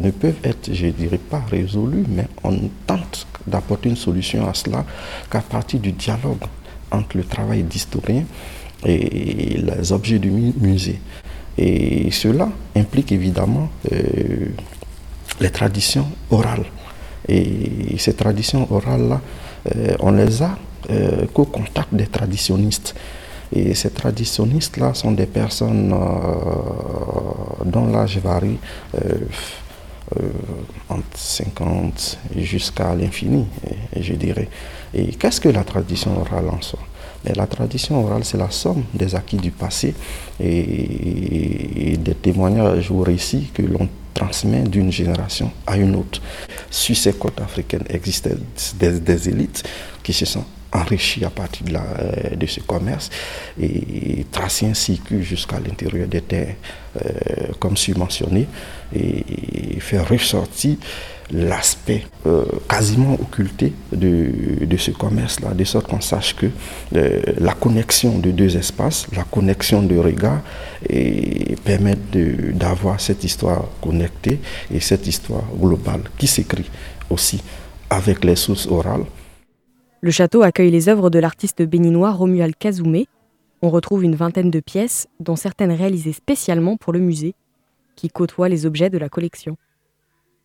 ne 0.00 0.10
peuvent 0.10 0.40
être, 0.44 0.72
je 0.72 0.88
dirais 0.88 1.18
pas 1.18 1.42
résolus, 1.50 2.04
mais 2.08 2.26
on 2.42 2.58
tente 2.86 3.26
d'apporter 3.46 3.88
une 3.88 3.96
solution 3.96 4.48
à 4.48 4.54
cela 4.54 4.84
qu'à 5.30 5.40
partir 5.40 5.80
du 5.80 5.92
dialogue 5.92 6.44
entre 6.90 7.16
le 7.16 7.24
travail 7.24 7.62
d'historien 7.62 8.24
et 8.84 9.58
les 9.58 9.92
objets 9.92 10.18
du 10.18 10.30
musée. 10.30 11.00
Et 11.56 12.10
cela 12.10 12.48
implique 12.76 13.12
évidemment 13.12 13.70
euh, 13.92 14.48
les 15.40 15.50
traditions 15.50 16.08
orales. 16.30 16.66
Et 17.28 17.96
ces 17.98 18.14
traditions 18.14 18.66
orales-là, 18.70 19.20
euh, 19.74 19.96
on 20.00 20.12
les 20.12 20.42
a 20.42 20.56
euh, 20.90 21.24
qu'au 21.32 21.46
contact 21.46 21.94
des 21.94 22.06
traditionnistes. 22.06 22.94
Et 23.54 23.74
ces 23.74 23.90
traditionnistes-là 23.90 24.92
sont 24.92 25.12
des 25.12 25.24
personnes 25.24 25.94
euh, 25.94 27.64
dont 27.64 27.86
l'âge 27.86 28.18
varie 28.18 28.58
euh, 28.96 29.14
entre 30.90 31.04
50 31.14 32.18
jusqu'à 32.36 32.94
l'infini, 32.94 33.46
je 33.98 34.12
dirais. 34.12 34.48
Et 34.92 35.06
qu'est-ce 35.14 35.40
que 35.40 35.48
la 35.48 35.64
tradition 35.64 36.20
orale 36.20 36.50
en 36.50 36.60
soi? 36.60 36.80
Mais 37.24 37.32
la 37.32 37.46
tradition 37.46 38.04
orale, 38.04 38.24
c'est 38.24 38.36
la 38.36 38.50
somme 38.50 38.84
des 38.92 39.14
acquis 39.14 39.38
du 39.38 39.50
passé 39.50 39.94
et, 40.38 41.92
et 41.92 41.96
des 41.96 42.14
témoignages 42.14 42.90
ou 42.90 43.00
récits 43.00 43.50
que 43.54 43.62
l'on 43.62 43.88
transmet 44.14 44.62
d'une 44.62 44.92
génération 44.92 45.50
à 45.66 45.76
une 45.76 45.96
autre. 45.96 46.22
Sur 46.70 46.96
ces 46.96 47.12
côtes 47.12 47.40
africaines 47.40 47.84
existent 47.88 48.30
des, 48.78 49.00
des 49.00 49.28
élites 49.28 49.64
qui 50.02 50.12
se 50.12 50.24
sont 50.24 50.44
enrichies 50.74 51.24
à 51.24 51.30
partir 51.30 51.66
de, 51.66 52.36
de 52.36 52.46
ce 52.46 52.60
commerce 52.60 53.10
et 53.60 54.26
tracé 54.30 54.66
un 54.66 54.74
cycle 54.74 55.20
jusqu'à 55.20 55.60
l'intérieur 55.60 56.08
des 56.08 56.20
terres, 56.20 56.56
euh, 56.96 57.52
comme 57.60 57.76
subventionné, 57.76 58.46
et 58.94 59.78
faire 59.80 60.08
ressortir 60.08 60.76
l'aspect 61.30 62.06
euh, 62.26 62.44
quasiment 62.68 63.14
occulté 63.14 63.72
de, 63.92 64.76
ce 64.76 64.90
commerce-là, 64.90 65.54
de 65.54 65.64
sorte 65.64 65.88
qu'on 65.88 66.00
sache 66.00 66.36
que 66.36 66.46
euh, 66.94 67.22
la 67.38 67.54
connexion 67.54 68.18
de 68.18 68.30
deux 68.30 68.56
espaces, 68.56 69.06
la 69.16 69.24
connexion 69.24 69.82
de 69.82 69.96
regards, 69.96 70.42
et 70.88 71.56
permettent 71.64 72.16
d'avoir 72.56 73.00
cette 73.00 73.24
histoire 73.24 73.64
connectée 73.80 74.40
et 74.72 74.80
cette 74.80 75.06
histoire 75.06 75.44
globale 75.58 76.02
qui 76.18 76.26
s'écrit 76.26 76.70
aussi 77.10 77.42
avec 77.90 78.24
les 78.24 78.36
sources 78.36 78.66
orales. 78.66 79.04
Le 80.00 80.10
château 80.10 80.42
accueille 80.42 80.70
les 80.70 80.88
œuvres 80.88 81.08
de 81.08 81.18
l'artiste 81.18 81.62
béninois 81.62 82.12
Romuald 82.12 82.54
Kazoumé. 82.58 83.06
On 83.62 83.70
retrouve 83.70 84.04
une 84.04 84.16
vingtaine 84.16 84.50
de 84.50 84.60
pièces, 84.60 85.06
dont 85.20 85.36
certaines 85.36 85.72
réalisées 85.72 86.12
spécialement 86.12 86.76
pour 86.76 86.92
le 86.92 86.98
musée, 86.98 87.34
qui 87.96 88.08
côtoie 88.08 88.50
les 88.50 88.66
objets 88.66 88.90
de 88.90 88.98
la 88.98 89.08
collection. 89.08 89.56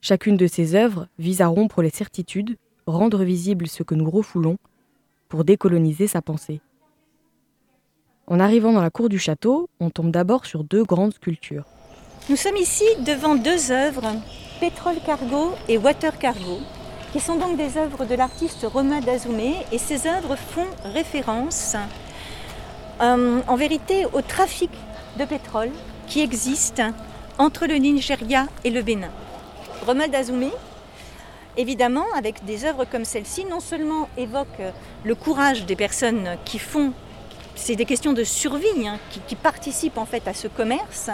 Chacune 0.01 0.37
de 0.37 0.47
ces 0.47 0.75
œuvres 0.75 1.07
vise 1.17 1.41
à 1.41 1.47
rompre 1.47 1.81
les 1.81 1.89
certitudes, 1.89 2.57
rendre 2.87 3.23
visible 3.23 3.67
ce 3.67 3.83
que 3.83 3.95
nous 3.95 4.09
refoulons, 4.09 4.57
pour 5.27 5.43
décoloniser 5.43 6.07
sa 6.07 6.21
pensée. 6.21 6.61
En 8.25 8.39
arrivant 8.39 8.71
dans 8.71 8.81
la 8.81 8.91
cour 8.91 9.09
du 9.09 9.19
château, 9.19 9.69
on 9.79 9.89
tombe 9.89 10.11
d'abord 10.11 10.45
sur 10.45 10.63
deux 10.63 10.83
grandes 10.83 11.13
sculptures. 11.13 11.65
Nous 12.29 12.37
sommes 12.37 12.55
ici 12.55 12.85
devant 13.05 13.35
deux 13.35 13.71
œuvres, 13.71 14.15
Pétrole 14.59 14.99
Cargo 15.05 15.51
et 15.67 15.77
Water 15.77 16.17
Cargo, 16.17 16.59
qui 17.11 17.19
sont 17.19 17.37
donc 17.37 17.57
des 17.57 17.77
œuvres 17.77 18.05
de 18.05 18.15
l'artiste 18.15 18.65
Romain 18.71 19.01
Dazoumé. 19.01 19.55
Et 19.71 19.79
ces 19.79 20.07
œuvres 20.07 20.35
font 20.35 20.67
référence, 20.83 21.75
euh, 23.01 23.41
en 23.47 23.55
vérité, 23.55 24.05
au 24.13 24.21
trafic 24.21 24.69
de 25.19 25.25
pétrole 25.25 25.71
qui 26.07 26.21
existe 26.21 26.81
entre 27.37 27.65
le 27.65 27.75
Nigeria 27.75 28.45
et 28.63 28.69
le 28.69 28.81
Bénin. 28.81 29.11
Romain 29.85 30.07
Dazoumé, 30.07 30.51
évidemment, 31.57 32.05
avec 32.15 32.43
des 32.45 32.65
œuvres 32.65 32.85
comme 32.85 33.05
celle-ci, 33.05 33.45
non 33.45 33.59
seulement 33.59 34.09
évoque 34.17 34.61
le 35.03 35.15
courage 35.15 35.65
des 35.65 35.75
personnes 35.75 36.37
qui 36.45 36.59
font, 36.59 36.91
c'est 37.55 37.75
des 37.75 37.85
questions 37.85 38.13
de 38.13 38.23
survie, 38.23 38.87
hein, 38.87 38.99
qui, 39.27 39.35
participent 39.35 39.97
en 39.97 40.05
fait 40.05 40.27
à 40.27 40.33
ce 40.33 40.47
commerce, 40.47 41.09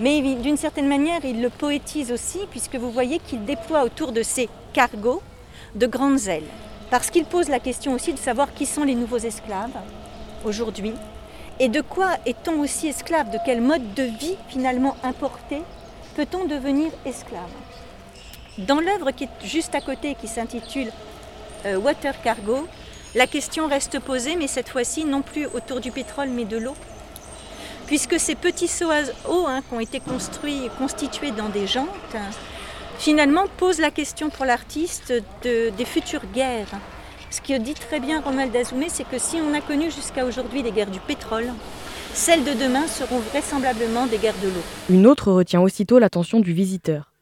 mais 0.00 0.20
d'une 0.34 0.56
certaine 0.56 0.88
manière, 0.88 1.24
il 1.24 1.40
le 1.40 1.50
poétise 1.50 2.10
aussi, 2.10 2.40
puisque 2.50 2.76
vous 2.76 2.90
voyez 2.90 3.20
qu'il 3.20 3.44
déploie 3.44 3.84
autour 3.84 4.12
de 4.12 4.22
ces 4.22 4.48
cargos 4.72 5.22
de 5.74 5.86
grandes 5.86 6.26
ailes. 6.26 6.42
Parce 6.90 7.10
qu'il 7.10 7.24
pose 7.24 7.48
la 7.48 7.60
question 7.60 7.94
aussi 7.94 8.12
de 8.12 8.18
savoir 8.18 8.52
qui 8.54 8.66
sont 8.66 8.84
les 8.84 8.94
nouveaux 8.94 9.18
esclaves 9.18 9.78
aujourd'hui, 10.44 10.94
et 11.60 11.68
de 11.68 11.80
quoi 11.80 12.16
est-on 12.26 12.60
aussi 12.60 12.88
esclave, 12.88 13.30
de 13.30 13.38
quel 13.46 13.60
mode 13.60 13.94
de 13.94 14.02
vie 14.02 14.36
finalement 14.48 14.96
importé 15.04 15.62
peut-on 16.16 16.44
devenir 16.44 16.90
esclave. 17.04 17.50
Dans 18.58 18.80
l'œuvre 18.80 19.10
qui 19.10 19.24
est 19.24 19.46
juste 19.46 19.74
à 19.74 19.80
côté, 19.80 20.16
qui 20.20 20.28
s'intitule 20.28 20.90
euh, 21.66 21.76
Water 21.78 22.14
Cargo, 22.22 22.66
la 23.14 23.26
question 23.26 23.66
reste 23.68 23.98
posée, 24.00 24.36
mais 24.36 24.46
cette 24.46 24.68
fois-ci 24.68 25.04
non 25.04 25.22
plus 25.22 25.46
autour 25.46 25.80
du 25.80 25.90
pétrole, 25.90 26.28
mais 26.28 26.44
de 26.44 26.56
l'eau 26.58 26.74
puisque 27.86 28.18
ces 28.18 28.34
petits 28.34 28.66
seaux 28.66 28.90
à 28.90 29.02
eau 29.28 29.44
hein, 29.46 29.60
qui 29.68 29.74
ont 29.74 29.80
été 29.80 30.00
construits, 30.00 30.70
constitués 30.78 31.32
dans 31.32 31.50
des 31.50 31.66
jantes, 31.66 31.88
finalement 32.98 33.44
posent 33.58 33.78
la 33.78 33.90
question 33.90 34.30
pour 34.30 34.46
l'artiste 34.46 35.12
de- 35.42 35.68
des 35.68 35.84
futures 35.84 36.24
guerres. 36.32 36.80
Ce 37.30 37.42
que 37.42 37.58
dit 37.58 37.74
très 37.74 38.00
bien 38.00 38.22
Romuald 38.22 38.52
Dazoumé, 38.52 38.86
c'est 38.88 39.04
que 39.06 39.18
si 39.18 39.36
on 39.36 39.52
a 39.52 39.60
connu 39.60 39.90
jusqu'à 39.90 40.24
aujourd'hui 40.24 40.62
les 40.62 40.72
guerres 40.72 40.90
du 40.90 41.00
pétrole, 41.00 41.52
celles 42.14 42.42
de 42.42 42.52
demain 42.54 42.86
seront 42.86 43.18
vraisemblablement 43.18 44.06
des 44.06 44.16
guerres 44.16 44.40
de 44.42 44.48
l'eau. 44.48 44.62
Une 44.88 45.06
autre 45.06 45.30
retient 45.30 45.60
aussitôt 45.60 45.98
l'attention 45.98 46.40
du 46.40 46.54
visiteur. 46.54 47.12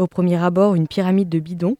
Au 0.00 0.06
premier 0.06 0.42
abord, 0.42 0.76
une 0.76 0.88
pyramide 0.88 1.28
de 1.28 1.40
bidons 1.40 1.76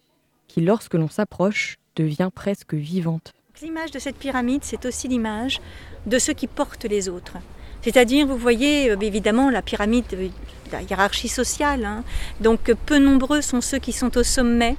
qui, 0.46 0.60
lorsque 0.60 0.92
l'on 0.92 1.08
s'approche, 1.08 1.78
devient 1.96 2.28
presque 2.34 2.74
vivante. 2.74 3.32
L'image 3.62 3.92
de 3.92 3.98
cette 3.98 4.16
pyramide, 4.16 4.60
c'est 4.62 4.84
aussi 4.84 5.08
l'image 5.08 5.58
de 6.04 6.18
ceux 6.18 6.34
qui 6.34 6.46
portent 6.46 6.84
les 6.84 7.08
autres. 7.08 7.38
C'est-à-dire, 7.80 8.26
vous 8.26 8.36
voyez, 8.36 8.90
euh, 8.90 8.96
évidemment, 9.00 9.48
la 9.48 9.62
pyramide, 9.62 10.04
euh, 10.12 10.28
la 10.70 10.82
hiérarchie 10.82 11.28
sociale. 11.28 11.86
hein. 11.86 12.04
Donc, 12.42 12.68
euh, 12.68 12.74
peu 12.84 12.98
nombreux 12.98 13.40
sont 13.40 13.62
ceux 13.62 13.78
qui 13.78 13.94
sont 13.94 14.14
au 14.18 14.22
sommet. 14.22 14.76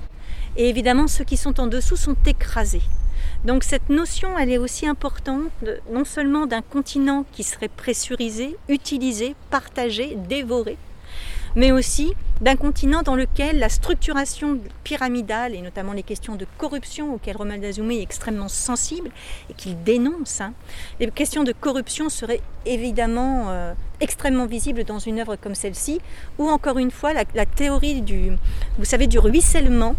Et 0.55 0.69
évidemment, 0.69 1.07
ceux 1.07 1.23
qui 1.23 1.35
sont 1.35 1.59
en 1.59 1.65
dessous 1.65 1.95
sont 1.95 2.17
écrasés. 2.27 2.83
Donc, 3.43 3.63
cette 3.63 3.89
notion, 3.89 4.37
elle 4.37 4.51
est 4.51 4.59
aussi 4.59 4.85
importante, 4.85 5.49
non 5.91 6.05
seulement 6.05 6.45
d'un 6.45 6.61
continent 6.61 7.25
qui 7.31 7.41
serait 7.41 7.69
pressurisé, 7.69 8.55
utilisé, 8.69 9.35
partagé, 9.49 10.15
dévoré, 10.29 10.77
mais 11.55 11.71
aussi 11.71 12.13
d'un 12.41 12.55
continent 12.55 13.03
dans 13.03 13.15
lequel 13.15 13.59
la 13.59 13.69
structuration 13.69 14.59
pyramidale, 14.83 15.53
et 15.53 15.61
notamment 15.61 15.93
les 15.93 16.03
questions 16.03 16.35
de 16.35 16.45
corruption 16.57 17.13
auxquelles 17.13 17.37
Romain 17.37 17.57
Dazoumé 17.57 17.97
est 17.97 18.01
extrêmement 18.01 18.47
sensible 18.47 19.11
et 19.49 19.53
qu'il 19.53 19.81
dénonce, 19.83 20.41
hein, 20.41 20.53
les 20.99 21.09
questions 21.11 21.43
de 21.43 21.51
corruption 21.51 22.09
seraient 22.09 22.41
évidemment 22.65 23.49
euh, 23.49 23.73
extrêmement 23.99 24.45
visibles 24.45 24.83
dans 24.83 24.99
une 24.99 25.19
œuvre 25.19 25.35
comme 25.35 25.55
celle-ci, 25.55 26.01
où 26.39 26.49
encore 26.49 26.77
une 26.77 26.91
fois 26.91 27.13
la, 27.13 27.23
la 27.35 27.45
théorie 27.45 28.01
du, 28.01 28.31
vous 28.77 28.85
savez, 28.85 29.07
du 29.07 29.19
ruissellement 29.19 29.95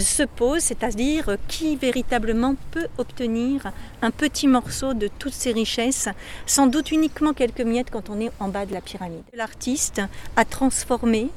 se 0.00 0.22
pose, 0.24 0.60
c'est-à-dire 0.60 1.28
euh, 1.28 1.36
qui 1.48 1.76
véritablement 1.76 2.54
peut 2.70 2.88
obtenir 2.98 3.72
un 4.02 4.10
petit 4.10 4.48
morceau 4.48 4.94
de 4.94 5.08
toutes 5.08 5.32
ces 5.32 5.52
richesses, 5.52 6.08
sans 6.46 6.66
doute 6.66 6.90
uniquement 6.90 7.32
quelques 7.32 7.60
miettes 7.60 7.90
quand 7.90 8.10
on 8.10 8.20
est 8.20 8.32
en 8.40 8.48
bas 8.48 8.66
de 8.66 8.72
la 8.72 8.80
pyramide. 8.80 9.22
L'artiste 9.32 10.02
a 10.36 10.44
transformé 10.44 11.30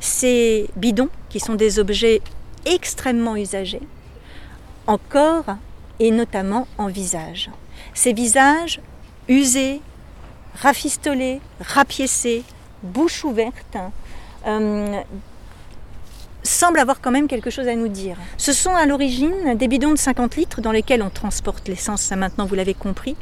ces 0.00 0.68
bidons, 0.76 1.08
qui 1.28 1.40
sont 1.40 1.54
des 1.54 1.78
objets 1.78 2.20
extrêmement 2.66 3.36
usagés, 3.36 3.82
en 4.86 4.98
corps 4.98 5.56
et 6.00 6.10
notamment 6.10 6.66
en 6.78 6.88
visage. 6.88 7.50
Ces 7.94 8.12
visages 8.12 8.80
usés, 9.28 9.80
rafistolés, 10.56 11.40
rapiécés, 11.60 12.42
bouche 12.82 13.24
ouverte, 13.24 13.76
euh, 14.46 15.00
semblent 16.44 16.78
avoir 16.78 17.00
quand 17.00 17.10
même 17.10 17.26
quelque 17.26 17.50
chose 17.50 17.66
à 17.66 17.74
nous 17.74 17.88
dire. 17.88 18.16
Ce 18.36 18.52
sont 18.52 18.74
à 18.74 18.86
l'origine 18.86 19.56
des 19.56 19.68
bidons 19.68 19.90
de 19.90 19.98
50 19.98 20.36
litres 20.36 20.60
dans 20.60 20.72
lesquels 20.72 21.02
on 21.02 21.10
transporte 21.10 21.66
l'essence, 21.68 22.02
ça 22.02 22.16
maintenant 22.16 22.46
vous 22.46 22.54
l'avez 22.54 22.74
compris, 22.74 23.16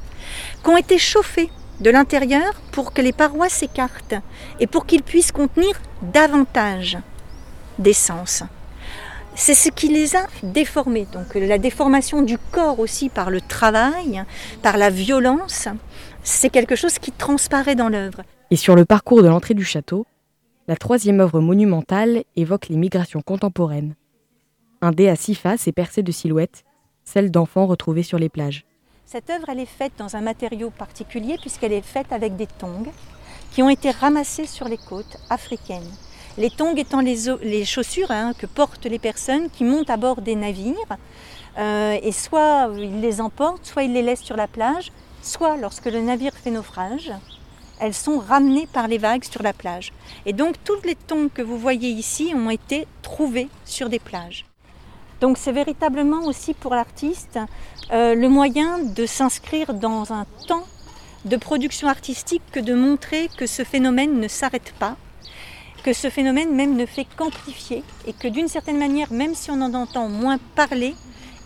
qui 0.63 0.71
ont 0.71 0.77
été 0.77 0.99
chauffés 0.99 1.51
de 1.81 1.91
l'intérieur 1.91 2.55
pour 2.73 2.93
que 2.93 3.01
les 3.01 3.13
parois 3.13 3.49
s'écartent 3.49 4.15
et 4.61 4.67
pour 4.67 4.87
qu'ils 4.87 5.03
puissent 5.03 5.33
contenir 5.33 5.81
davantage 6.03 6.99
d'essence. 7.79 8.43
C'est 9.35 9.55
ce 9.55 9.71
qui 9.71 9.89
les 9.89 10.15
a 10.15 10.27
déformés. 10.43 11.07
Donc 11.13 11.35
la 11.35 11.59
déformation 11.59 12.23
du 12.23 12.37
corps 12.39 12.79
aussi 12.81 13.09
par 13.09 13.31
le 13.31 13.41
travail, 13.41 14.23
par 14.63 14.77
la 14.77 14.91
violence, 14.91 15.69
c'est 16.23 16.51
quelque 16.51 16.77
chose 16.77 16.99
qui 16.99 17.13
transparaît 17.13 17.75
dans 17.75 17.89
l'œuvre. 17.89 18.23
Et 18.51 18.57
sur 18.57 18.77
le 18.77 18.85
parcours 18.85 19.23
de 19.23 19.29
l'entrée 19.29 19.55
du 19.55 19.65
château, 19.65 20.07
la 20.69 20.77
troisième 20.77 21.21
œuvre 21.21 21.41
monumentale 21.41 22.23
évoque 22.37 22.69
les 22.69 22.77
migrations 22.77 23.21
contemporaines. 23.21 23.97
Un 24.81 24.93
dé 24.93 25.09
à 25.09 25.17
six 25.17 25.35
faces 25.35 25.67
est 25.67 25.73
percé 25.73 26.03
de 26.03 26.13
silhouettes, 26.13 26.65
celles 27.05 27.31
d'enfants 27.31 27.67
retrouvés 27.67 28.05
sur 28.05 28.19
les 28.19 28.29
plages. 28.29 28.65
Cette 29.07 29.29
œuvre, 29.31 29.49
elle 29.49 29.59
est 29.59 29.67
faite 29.67 29.93
dans 29.99 30.15
un 30.17 30.21
matériau 30.21 30.71
particulier 30.71 31.37
puisqu'elle 31.41 31.73
est 31.73 31.83
faite 31.83 32.13
avec 32.13 32.37
des 32.37 32.47
tongs 32.47 32.91
qui 33.53 33.63
ont 33.63 33.69
été 33.69 33.91
ramassés 33.91 34.47
sur 34.47 34.69
les 34.69 34.79
côtes 34.79 35.19
africaines. 35.31 35.91
Les 36.39 36.49
tongs 36.49 36.77
étant 36.77 37.01
les, 37.01 37.65
chaussures 37.65 38.11
hein, 38.11 38.33
que 38.39 38.47
portent 38.47 38.87
les 38.87 38.99
personnes 38.99 39.51
qui 39.51 39.65
montent 39.65 39.91
à 39.91 39.97
bord 39.97 40.23
des 40.23 40.37
navires. 40.37 40.97
Euh, 41.59 41.99
et 42.03 42.13
soit 42.13 42.71
ils 42.75 43.01
les 43.01 43.21
emportent, 43.21 43.67
soit 43.67 43.83
ils 43.83 43.93
les 43.93 44.01
laissent 44.01 44.23
sur 44.23 44.37
la 44.37 44.49
plage, 44.49 44.91
soit 45.21 45.59
lorsque 45.59 45.85
le 45.87 46.01
navire 46.01 46.33
fait 46.33 46.51
naufrage, 46.51 47.13
elles 47.83 47.95
sont 47.95 48.19
ramenées 48.19 48.69
par 48.73 48.87
les 48.87 48.99
vagues 48.99 49.25
sur 49.25 49.43
la 49.43 49.53
plage. 49.53 49.93
Et 50.25 50.33
donc 50.33 50.55
toutes 50.65 50.87
les 50.87 50.95
tongs 50.95 51.29
que 51.29 51.43
vous 51.43 51.59
voyez 51.59 51.91
ici 51.91 52.33
ont 52.35 52.49
été 52.49 52.87
trouvées 53.03 53.49
sur 53.65 53.89
des 53.89 53.99
plages. 53.99 54.47
Donc 55.21 55.37
c'est 55.37 55.53
véritablement 55.53 56.25
aussi 56.25 56.55
pour 56.55 56.75
l'artiste 56.77 57.41
euh, 57.91 58.15
le 58.15 58.29
moyen 58.29 58.79
de 58.79 59.05
s'inscrire 59.05 59.75
dans 59.75 60.13
un 60.13 60.27
temps 60.47 60.67
de 61.25 61.37
production 61.37 61.89
artistique 61.89 62.43
que 62.53 62.61
de 62.61 62.75
montrer 62.75 63.29
que 63.37 63.47
ce 63.47 63.65
phénomène 63.65 64.21
ne 64.21 64.29
s'arrête 64.29 64.73
pas, 64.79 64.97
que 65.83 65.93
ce 65.93 66.09
phénomène 66.09 66.55
même 66.55 66.77
ne 66.77 66.87
fait 66.87 67.07
qu'amplifier 67.17 67.83
et 68.07 68.13
que 68.13 68.29
d'une 68.29 68.49
certaine 68.49 68.79
manière, 68.79 69.13
même 69.13 69.35
si 69.35 69.51
on 69.51 69.61
en 69.61 69.75
entend 69.75 70.09
moins 70.09 70.39
parler, 70.55 70.95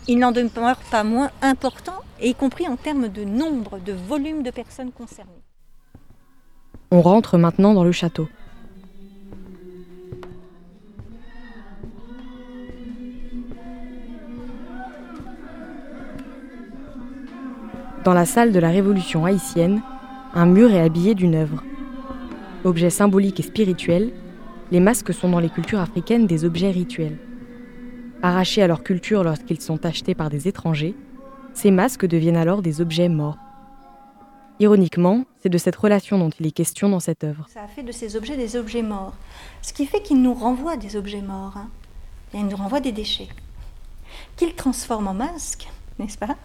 il 0.07 0.19
n'en 0.19 0.31
demeure 0.31 0.79
pas 0.91 1.03
moins 1.03 1.31
important, 1.41 1.95
y 2.21 2.35
compris 2.35 2.67
en 2.67 2.75
termes 2.75 3.09
de 3.09 3.23
nombre, 3.23 3.79
de 3.79 3.93
volume 3.93 4.43
de 4.43 4.51
personnes 4.51 4.91
concernées. 4.91 5.46
On 6.89 7.01
rentre 7.01 7.37
maintenant 7.37 7.73
dans 7.73 7.83
le 7.83 7.91
château. 7.91 8.29
Dans 18.05 18.13
la 18.13 18.25
salle 18.25 18.53
de 18.53 18.59
la 18.59 18.69
Révolution 18.69 19.25
haïtienne, 19.25 19.81
un 20.33 20.45
mur 20.45 20.71
est 20.71 20.79
habillé 20.79 21.13
d'une 21.13 21.35
œuvre. 21.35 21.61
Objet 22.63 22.89
symbolique 22.89 23.41
et 23.41 23.43
spirituel, 23.43 24.13
les 24.71 24.79
masques 24.79 25.13
sont 25.13 25.29
dans 25.29 25.41
les 25.41 25.49
cultures 25.49 25.81
africaines 25.81 26.25
des 26.25 26.45
objets 26.45 26.71
rituels. 26.71 27.17
Arrachés 28.21 28.61
à 28.61 28.67
leur 28.67 28.83
culture 28.83 29.25
lorsqu'ils 29.25 29.59
sont 29.59 29.85
achetés 29.85 30.15
par 30.15 30.29
des 30.29 30.47
étrangers, 30.47 30.95
ces 31.53 31.69
masques 31.69 32.05
deviennent 32.05 32.37
alors 32.37 32.61
des 32.61 32.79
objets 32.79 33.09
morts. 33.09 33.37
Ironiquement, 34.59 35.25
c'est 35.41 35.49
de 35.49 35.57
cette 35.57 35.75
relation 35.75 36.17
dont 36.17 36.29
il 36.39 36.47
est 36.47 36.51
question 36.51 36.89
dans 36.89 36.99
cette 36.99 37.23
œuvre. 37.23 37.45
Ça 37.53 37.61
a 37.63 37.67
fait 37.67 37.83
de 37.83 37.91
ces 37.91 38.15
objets 38.15 38.37
des 38.37 38.55
objets 38.55 38.81
morts. 38.81 39.13
Ce 39.61 39.71
qui 39.71 39.85
fait 39.85 40.01
qu'il 40.01 40.21
nous 40.21 40.33
renvoie 40.33 40.77
des 40.77 40.95
objets 40.95 41.21
morts. 41.21 41.57
hein. 41.57 41.69
Il 42.33 42.47
nous 42.47 42.57
renvoie 42.57 42.79
des 42.79 42.91
déchets. 42.91 43.29
Qu'il 44.35 44.53
transforme 44.55 45.07
en 45.07 45.13
masques, 45.13 45.67
n'est-ce 45.99 46.17
pas? 46.17 46.35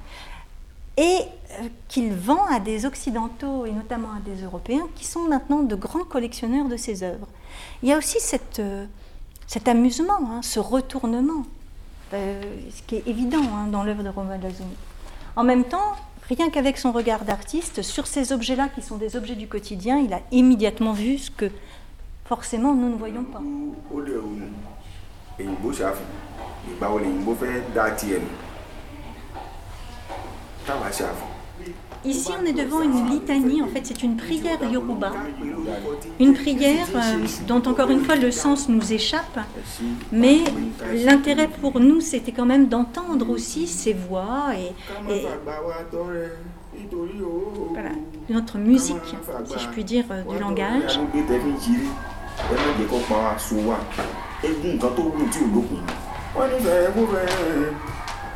Et 0.98 1.18
euh, 1.52 1.68
qu'il 1.88 2.12
vend 2.12 2.44
à 2.46 2.60
des 2.60 2.84
Occidentaux 2.84 3.64
et 3.64 3.72
notamment 3.72 4.08
à 4.10 4.20
des 4.20 4.42
Européens 4.42 4.86
qui 4.94 5.06
sont 5.06 5.26
maintenant 5.26 5.62
de 5.62 5.74
grands 5.74 6.04
collectionneurs 6.04 6.68
de 6.68 6.76
ces 6.76 7.02
œuvres. 7.02 7.26
Il 7.82 7.88
y 7.88 7.92
a 7.92 7.98
aussi 7.98 8.18
euh, 8.58 8.86
cet 9.46 9.68
amusement, 9.68 10.18
hein, 10.30 10.42
ce 10.42 10.60
retournement, 10.60 11.44
euh, 12.12 12.42
ce 12.70 12.82
qui 12.82 12.96
est 12.96 13.06
évident 13.06 13.42
hein, 13.54 13.68
dans 13.68 13.84
l'œuvre 13.84 14.02
de 14.02 14.10
Romain 14.10 14.36
Lazuni. 14.36 14.76
En 15.34 15.44
même 15.44 15.64
temps, 15.64 15.96
rien 16.28 16.50
qu'avec 16.50 16.78
son 16.78 16.92
regard 16.92 17.24
d'artiste, 17.24 17.82
sur 17.82 18.06
ces 18.06 18.32
objets-là 18.32 18.68
qui 18.74 18.82
sont 18.82 18.96
des 18.96 19.16
objets 19.16 19.34
du 19.34 19.48
quotidien, 19.48 19.98
il 19.98 20.12
a 20.12 20.20
immédiatement 20.30 20.92
vu 20.92 21.18
ce 21.18 21.30
que 21.30 21.50
forcément 22.24 22.74
nous 22.74 22.90
ne 22.90 22.96
voyons 22.96 23.24
pas. 23.24 23.40
Ici, 32.04 32.32
on 32.40 32.44
est 32.44 32.52
devant 32.52 32.82
une 32.82 33.10
litanie, 33.10 33.62
en 33.62 33.68
fait, 33.68 33.82
c'est 33.84 34.02
une 34.02 34.16
prière 34.16 34.58
yoruba. 34.70 35.12
Une 36.18 36.34
prière 36.34 36.86
euh, 36.94 37.26
dont, 37.46 37.62
encore 37.66 37.90
une 37.90 38.04
fois, 38.04 38.16
le 38.16 38.30
sens 38.30 38.68
nous 38.68 38.92
échappe. 38.92 39.38
Mais 40.10 40.38
l'intérêt 41.04 41.48
pour 41.48 41.78
nous, 41.78 42.00
c'était 42.00 42.32
quand 42.32 42.46
même 42.46 42.66
d'entendre 42.68 43.30
aussi 43.30 43.66
ces 43.66 43.92
voix 43.92 44.46
et, 44.56 44.72
notre 48.28 48.58
musique, 48.58 48.96
si 49.44 49.58
je 49.58 49.68
puis 49.68 49.84
dire, 49.84 50.04
euh, 50.10 50.22
du 50.22 50.38
langage. 50.38 50.98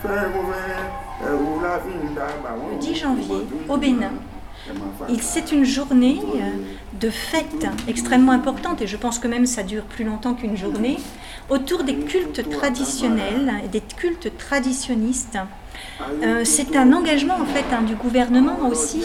Wọ́n. 0.07 0.86
Le 2.72 2.78
10 2.78 2.94
janvier, 2.94 3.46
au 3.68 3.76
Bénin, 3.76 4.12
c'est 5.20 5.52
une 5.52 5.64
journée 5.64 6.20
euh, 6.36 6.50
de 7.00 7.11
fête 7.11 7.66
extrêmement 7.88 8.32
importante, 8.32 8.82
et 8.82 8.86
je 8.86 8.96
pense 8.96 9.18
que 9.18 9.28
même 9.28 9.46
ça 9.46 9.62
dure 9.62 9.84
plus 9.84 10.04
longtemps 10.04 10.34
qu'une 10.34 10.57
journée, 10.57 10.98
autour 11.48 11.84
des 11.84 11.96
cultes 11.96 12.48
traditionnels 12.50 13.52
et 13.64 13.68
des 13.68 13.80
cultes 13.80 14.36
traditionnistes. 14.38 15.38
Euh, 16.22 16.42
c'est 16.44 16.74
un 16.76 16.92
engagement 16.92 17.34
en 17.34 17.44
fait 17.44 17.64
hein, 17.72 17.82
du 17.82 17.94
gouvernement 17.94 18.68
aussi 18.68 19.02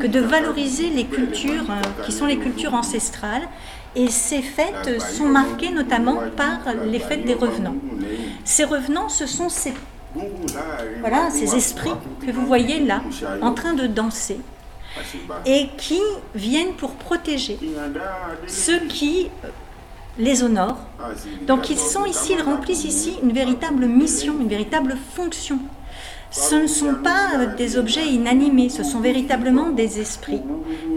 que 0.00 0.06
de 0.06 0.20
valoriser 0.20 0.88
les 0.88 1.04
cultures 1.04 1.70
euh, 1.70 2.02
qui 2.04 2.12
sont 2.12 2.26
les 2.26 2.38
cultures 2.38 2.74
ancestrales. 2.74 3.48
Et 3.96 4.08
ces 4.08 4.42
fêtes 4.42 5.00
sont 5.00 5.26
marquées 5.26 5.70
notamment 5.70 6.18
par 6.36 6.58
les 6.84 6.98
fêtes 6.98 7.24
des 7.24 7.34
revenants. 7.34 7.76
Ces 8.44 8.64
revenants, 8.64 9.08
ce 9.08 9.24
sont 9.24 9.48
ces, 9.48 9.72
voilà, 11.00 11.30
ces 11.30 11.54
esprits 11.54 11.90
que 12.24 12.30
vous 12.30 12.46
voyez 12.46 12.80
là, 12.80 13.02
en 13.42 13.52
train 13.52 13.74
de 13.74 13.86
danser, 13.86 14.38
et 15.44 15.68
qui 15.76 16.00
viennent 16.34 16.74
pour 16.74 16.92
protéger 16.92 17.58
ceux 18.46 18.80
qui 18.80 19.28
les 20.18 20.42
honorent. 20.42 20.86
Donc 21.46 21.70
ils 21.70 21.78
sont 21.78 22.04
ici, 22.04 22.34
ils 22.38 22.42
remplissent 22.42 22.84
ici 22.84 23.14
une 23.22 23.32
véritable 23.32 23.86
mission, 23.86 24.34
une 24.40 24.48
véritable 24.48 24.96
fonction. 25.14 25.58
Ce 26.30 26.56
ne 26.56 26.66
sont 26.66 26.94
pas 26.94 27.30
euh, 27.36 27.54
des 27.54 27.78
objets 27.78 28.08
inanimés, 28.08 28.68
ce 28.68 28.82
sont 28.82 28.98
véritablement 28.98 29.70
des 29.70 30.00
esprits 30.00 30.42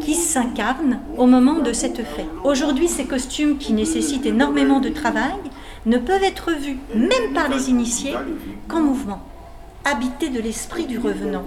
qui 0.02 0.16
s'incarnent 0.16 1.00
au 1.16 1.28
moment 1.28 1.60
de 1.60 1.74
cette 1.74 1.98
fête. 1.98 2.26
Aujourd'hui, 2.44 2.88
ces 2.88 3.06
costumes 3.06 3.60
qui 3.60 3.74
nécessitent 3.74 4.26
énormément 4.26 4.80
de 4.80 4.90
travail 4.90 5.36
ne 5.88 5.98
peuvent 5.98 6.24
être 6.24 6.52
vus, 6.52 6.78
même 6.94 7.34
par 7.34 7.50
les 7.50 7.70
initiés, 7.70 8.14
qu'en 8.68 8.82
mouvement, 8.82 9.22
habités 9.86 10.30
de 10.30 10.40
l'esprit 10.40 10.86
du 10.86 11.00
revenant. 11.00 11.44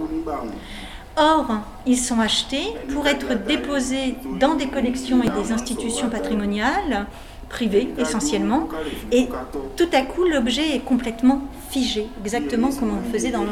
Or, 1.15 1.47
ils 1.85 1.97
sont 1.97 2.19
achetés 2.19 2.73
pour 2.93 3.07
être 3.07 3.45
déposés 3.45 4.15
dans 4.39 4.55
des 4.55 4.67
collections 4.67 5.21
et 5.23 5.29
des 5.29 5.51
institutions 5.51 6.09
patrimoniales, 6.09 7.05
privées 7.49 7.89
essentiellement, 7.97 8.69
et 9.11 9.27
tout 9.75 9.89
à 9.91 10.01
coup 10.03 10.23
l'objet 10.23 10.75
est 10.75 10.79
complètement 10.79 11.41
figé, 11.69 12.07
exactement 12.21 12.69
comme 12.71 12.91
on 12.91 13.05
le 13.05 13.11
faisait 13.11 13.31
dans 13.31 13.43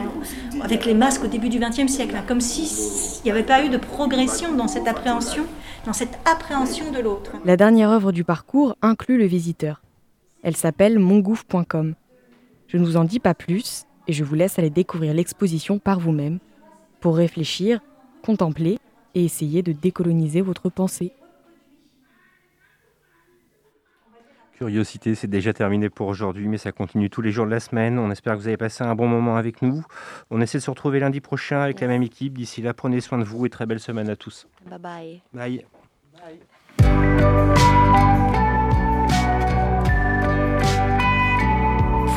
avec 0.61 0.85
les 0.85 0.93
masques 0.93 1.25
au 1.25 1.27
début 1.27 1.49
du 1.49 1.59
XXe 1.59 1.91
siècle, 1.91 2.15
hein, 2.17 2.23
comme 2.25 2.39
s'il 2.39 3.23
n'y 3.25 3.31
avait 3.31 3.43
pas 3.43 3.63
eu 3.63 3.69
de 3.69 3.77
progression 3.77 4.53
dans 4.55 4.69
cette 4.69 4.87
appréhension, 4.87 5.43
dans 5.85 5.93
cette 5.93 6.17
appréhension 6.25 6.91
de 6.91 6.99
l'autre. 6.99 7.31
La 7.43 7.57
dernière 7.57 7.91
œuvre 7.91 8.13
du 8.13 8.23
parcours 8.23 8.75
inclut 8.81 9.17
le 9.17 9.25
visiteur. 9.25 9.81
Elle 10.43 10.55
s'appelle 10.55 10.99
mongouffre.com. 10.99 11.95
Je 12.67 12.77
ne 12.77 12.85
vous 12.85 12.97
en 12.97 13.03
dis 13.03 13.19
pas 13.19 13.33
plus 13.33 13.85
et 14.07 14.13
je 14.13 14.23
vous 14.23 14.35
laisse 14.35 14.59
aller 14.59 14.69
découvrir 14.69 15.13
l'exposition 15.13 15.79
par 15.79 15.99
vous-même 15.99 16.39
pour 16.99 17.17
réfléchir, 17.17 17.79
contempler 18.23 18.77
et 19.15 19.23
essayer 19.23 19.61
de 19.63 19.71
décoloniser 19.71 20.41
votre 20.41 20.69
pensée. 20.69 21.11
Curiosité, 24.53 25.15
c'est 25.15 25.27
déjà 25.27 25.53
terminé 25.53 25.89
pour 25.89 26.07
aujourd'hui, 26.07 26.49
mais 26.49 26.57
ça 26.57 26.73
continue 26.73 27.09
tous 27.09 27.21
les 27.21 27.31
jours 27.31 27.45
de 27.45 27.51
la 27.51 27.61
semaine. 27.61 27.97
On 27.97 28.11
espère 28.11 28.33
que 28.33 28.39
vous 28.39 28.47
avez 28.47 28.57
passé 28.57 28.83
un 28.83 28.93
bon 28.93 29.07
moment 29.07 29.37
avec 29.37 29.61
nous. 29.61 29.85
On 30.31 30.41
essaie 30.41 30.57
de 30.57 30.63
se 30.63 30.69
retrouver 30.69 30.99
lundi 30.99 31.21
prochain 31.21 31.61
avec 31.61 31.79
la 31.79 31.87
même 31.87 32.03
équipe. 32.03 32.37
D'ici 32.37 32.61
là, 32.61 32.73
prenez 32.73 32.99
soin 32.99 33.19
de 33.19 33.23
vous 33.23 33.45
et 33.45 33.49
très 33.49 33.65
belle 33.65 33.79
semaine 33.79 34.09
à 34.09 34.17
tous. 34.17 34.47
Bye 34.69 35.21
bye. 35.33 35.63
Bye. 36.81 38.45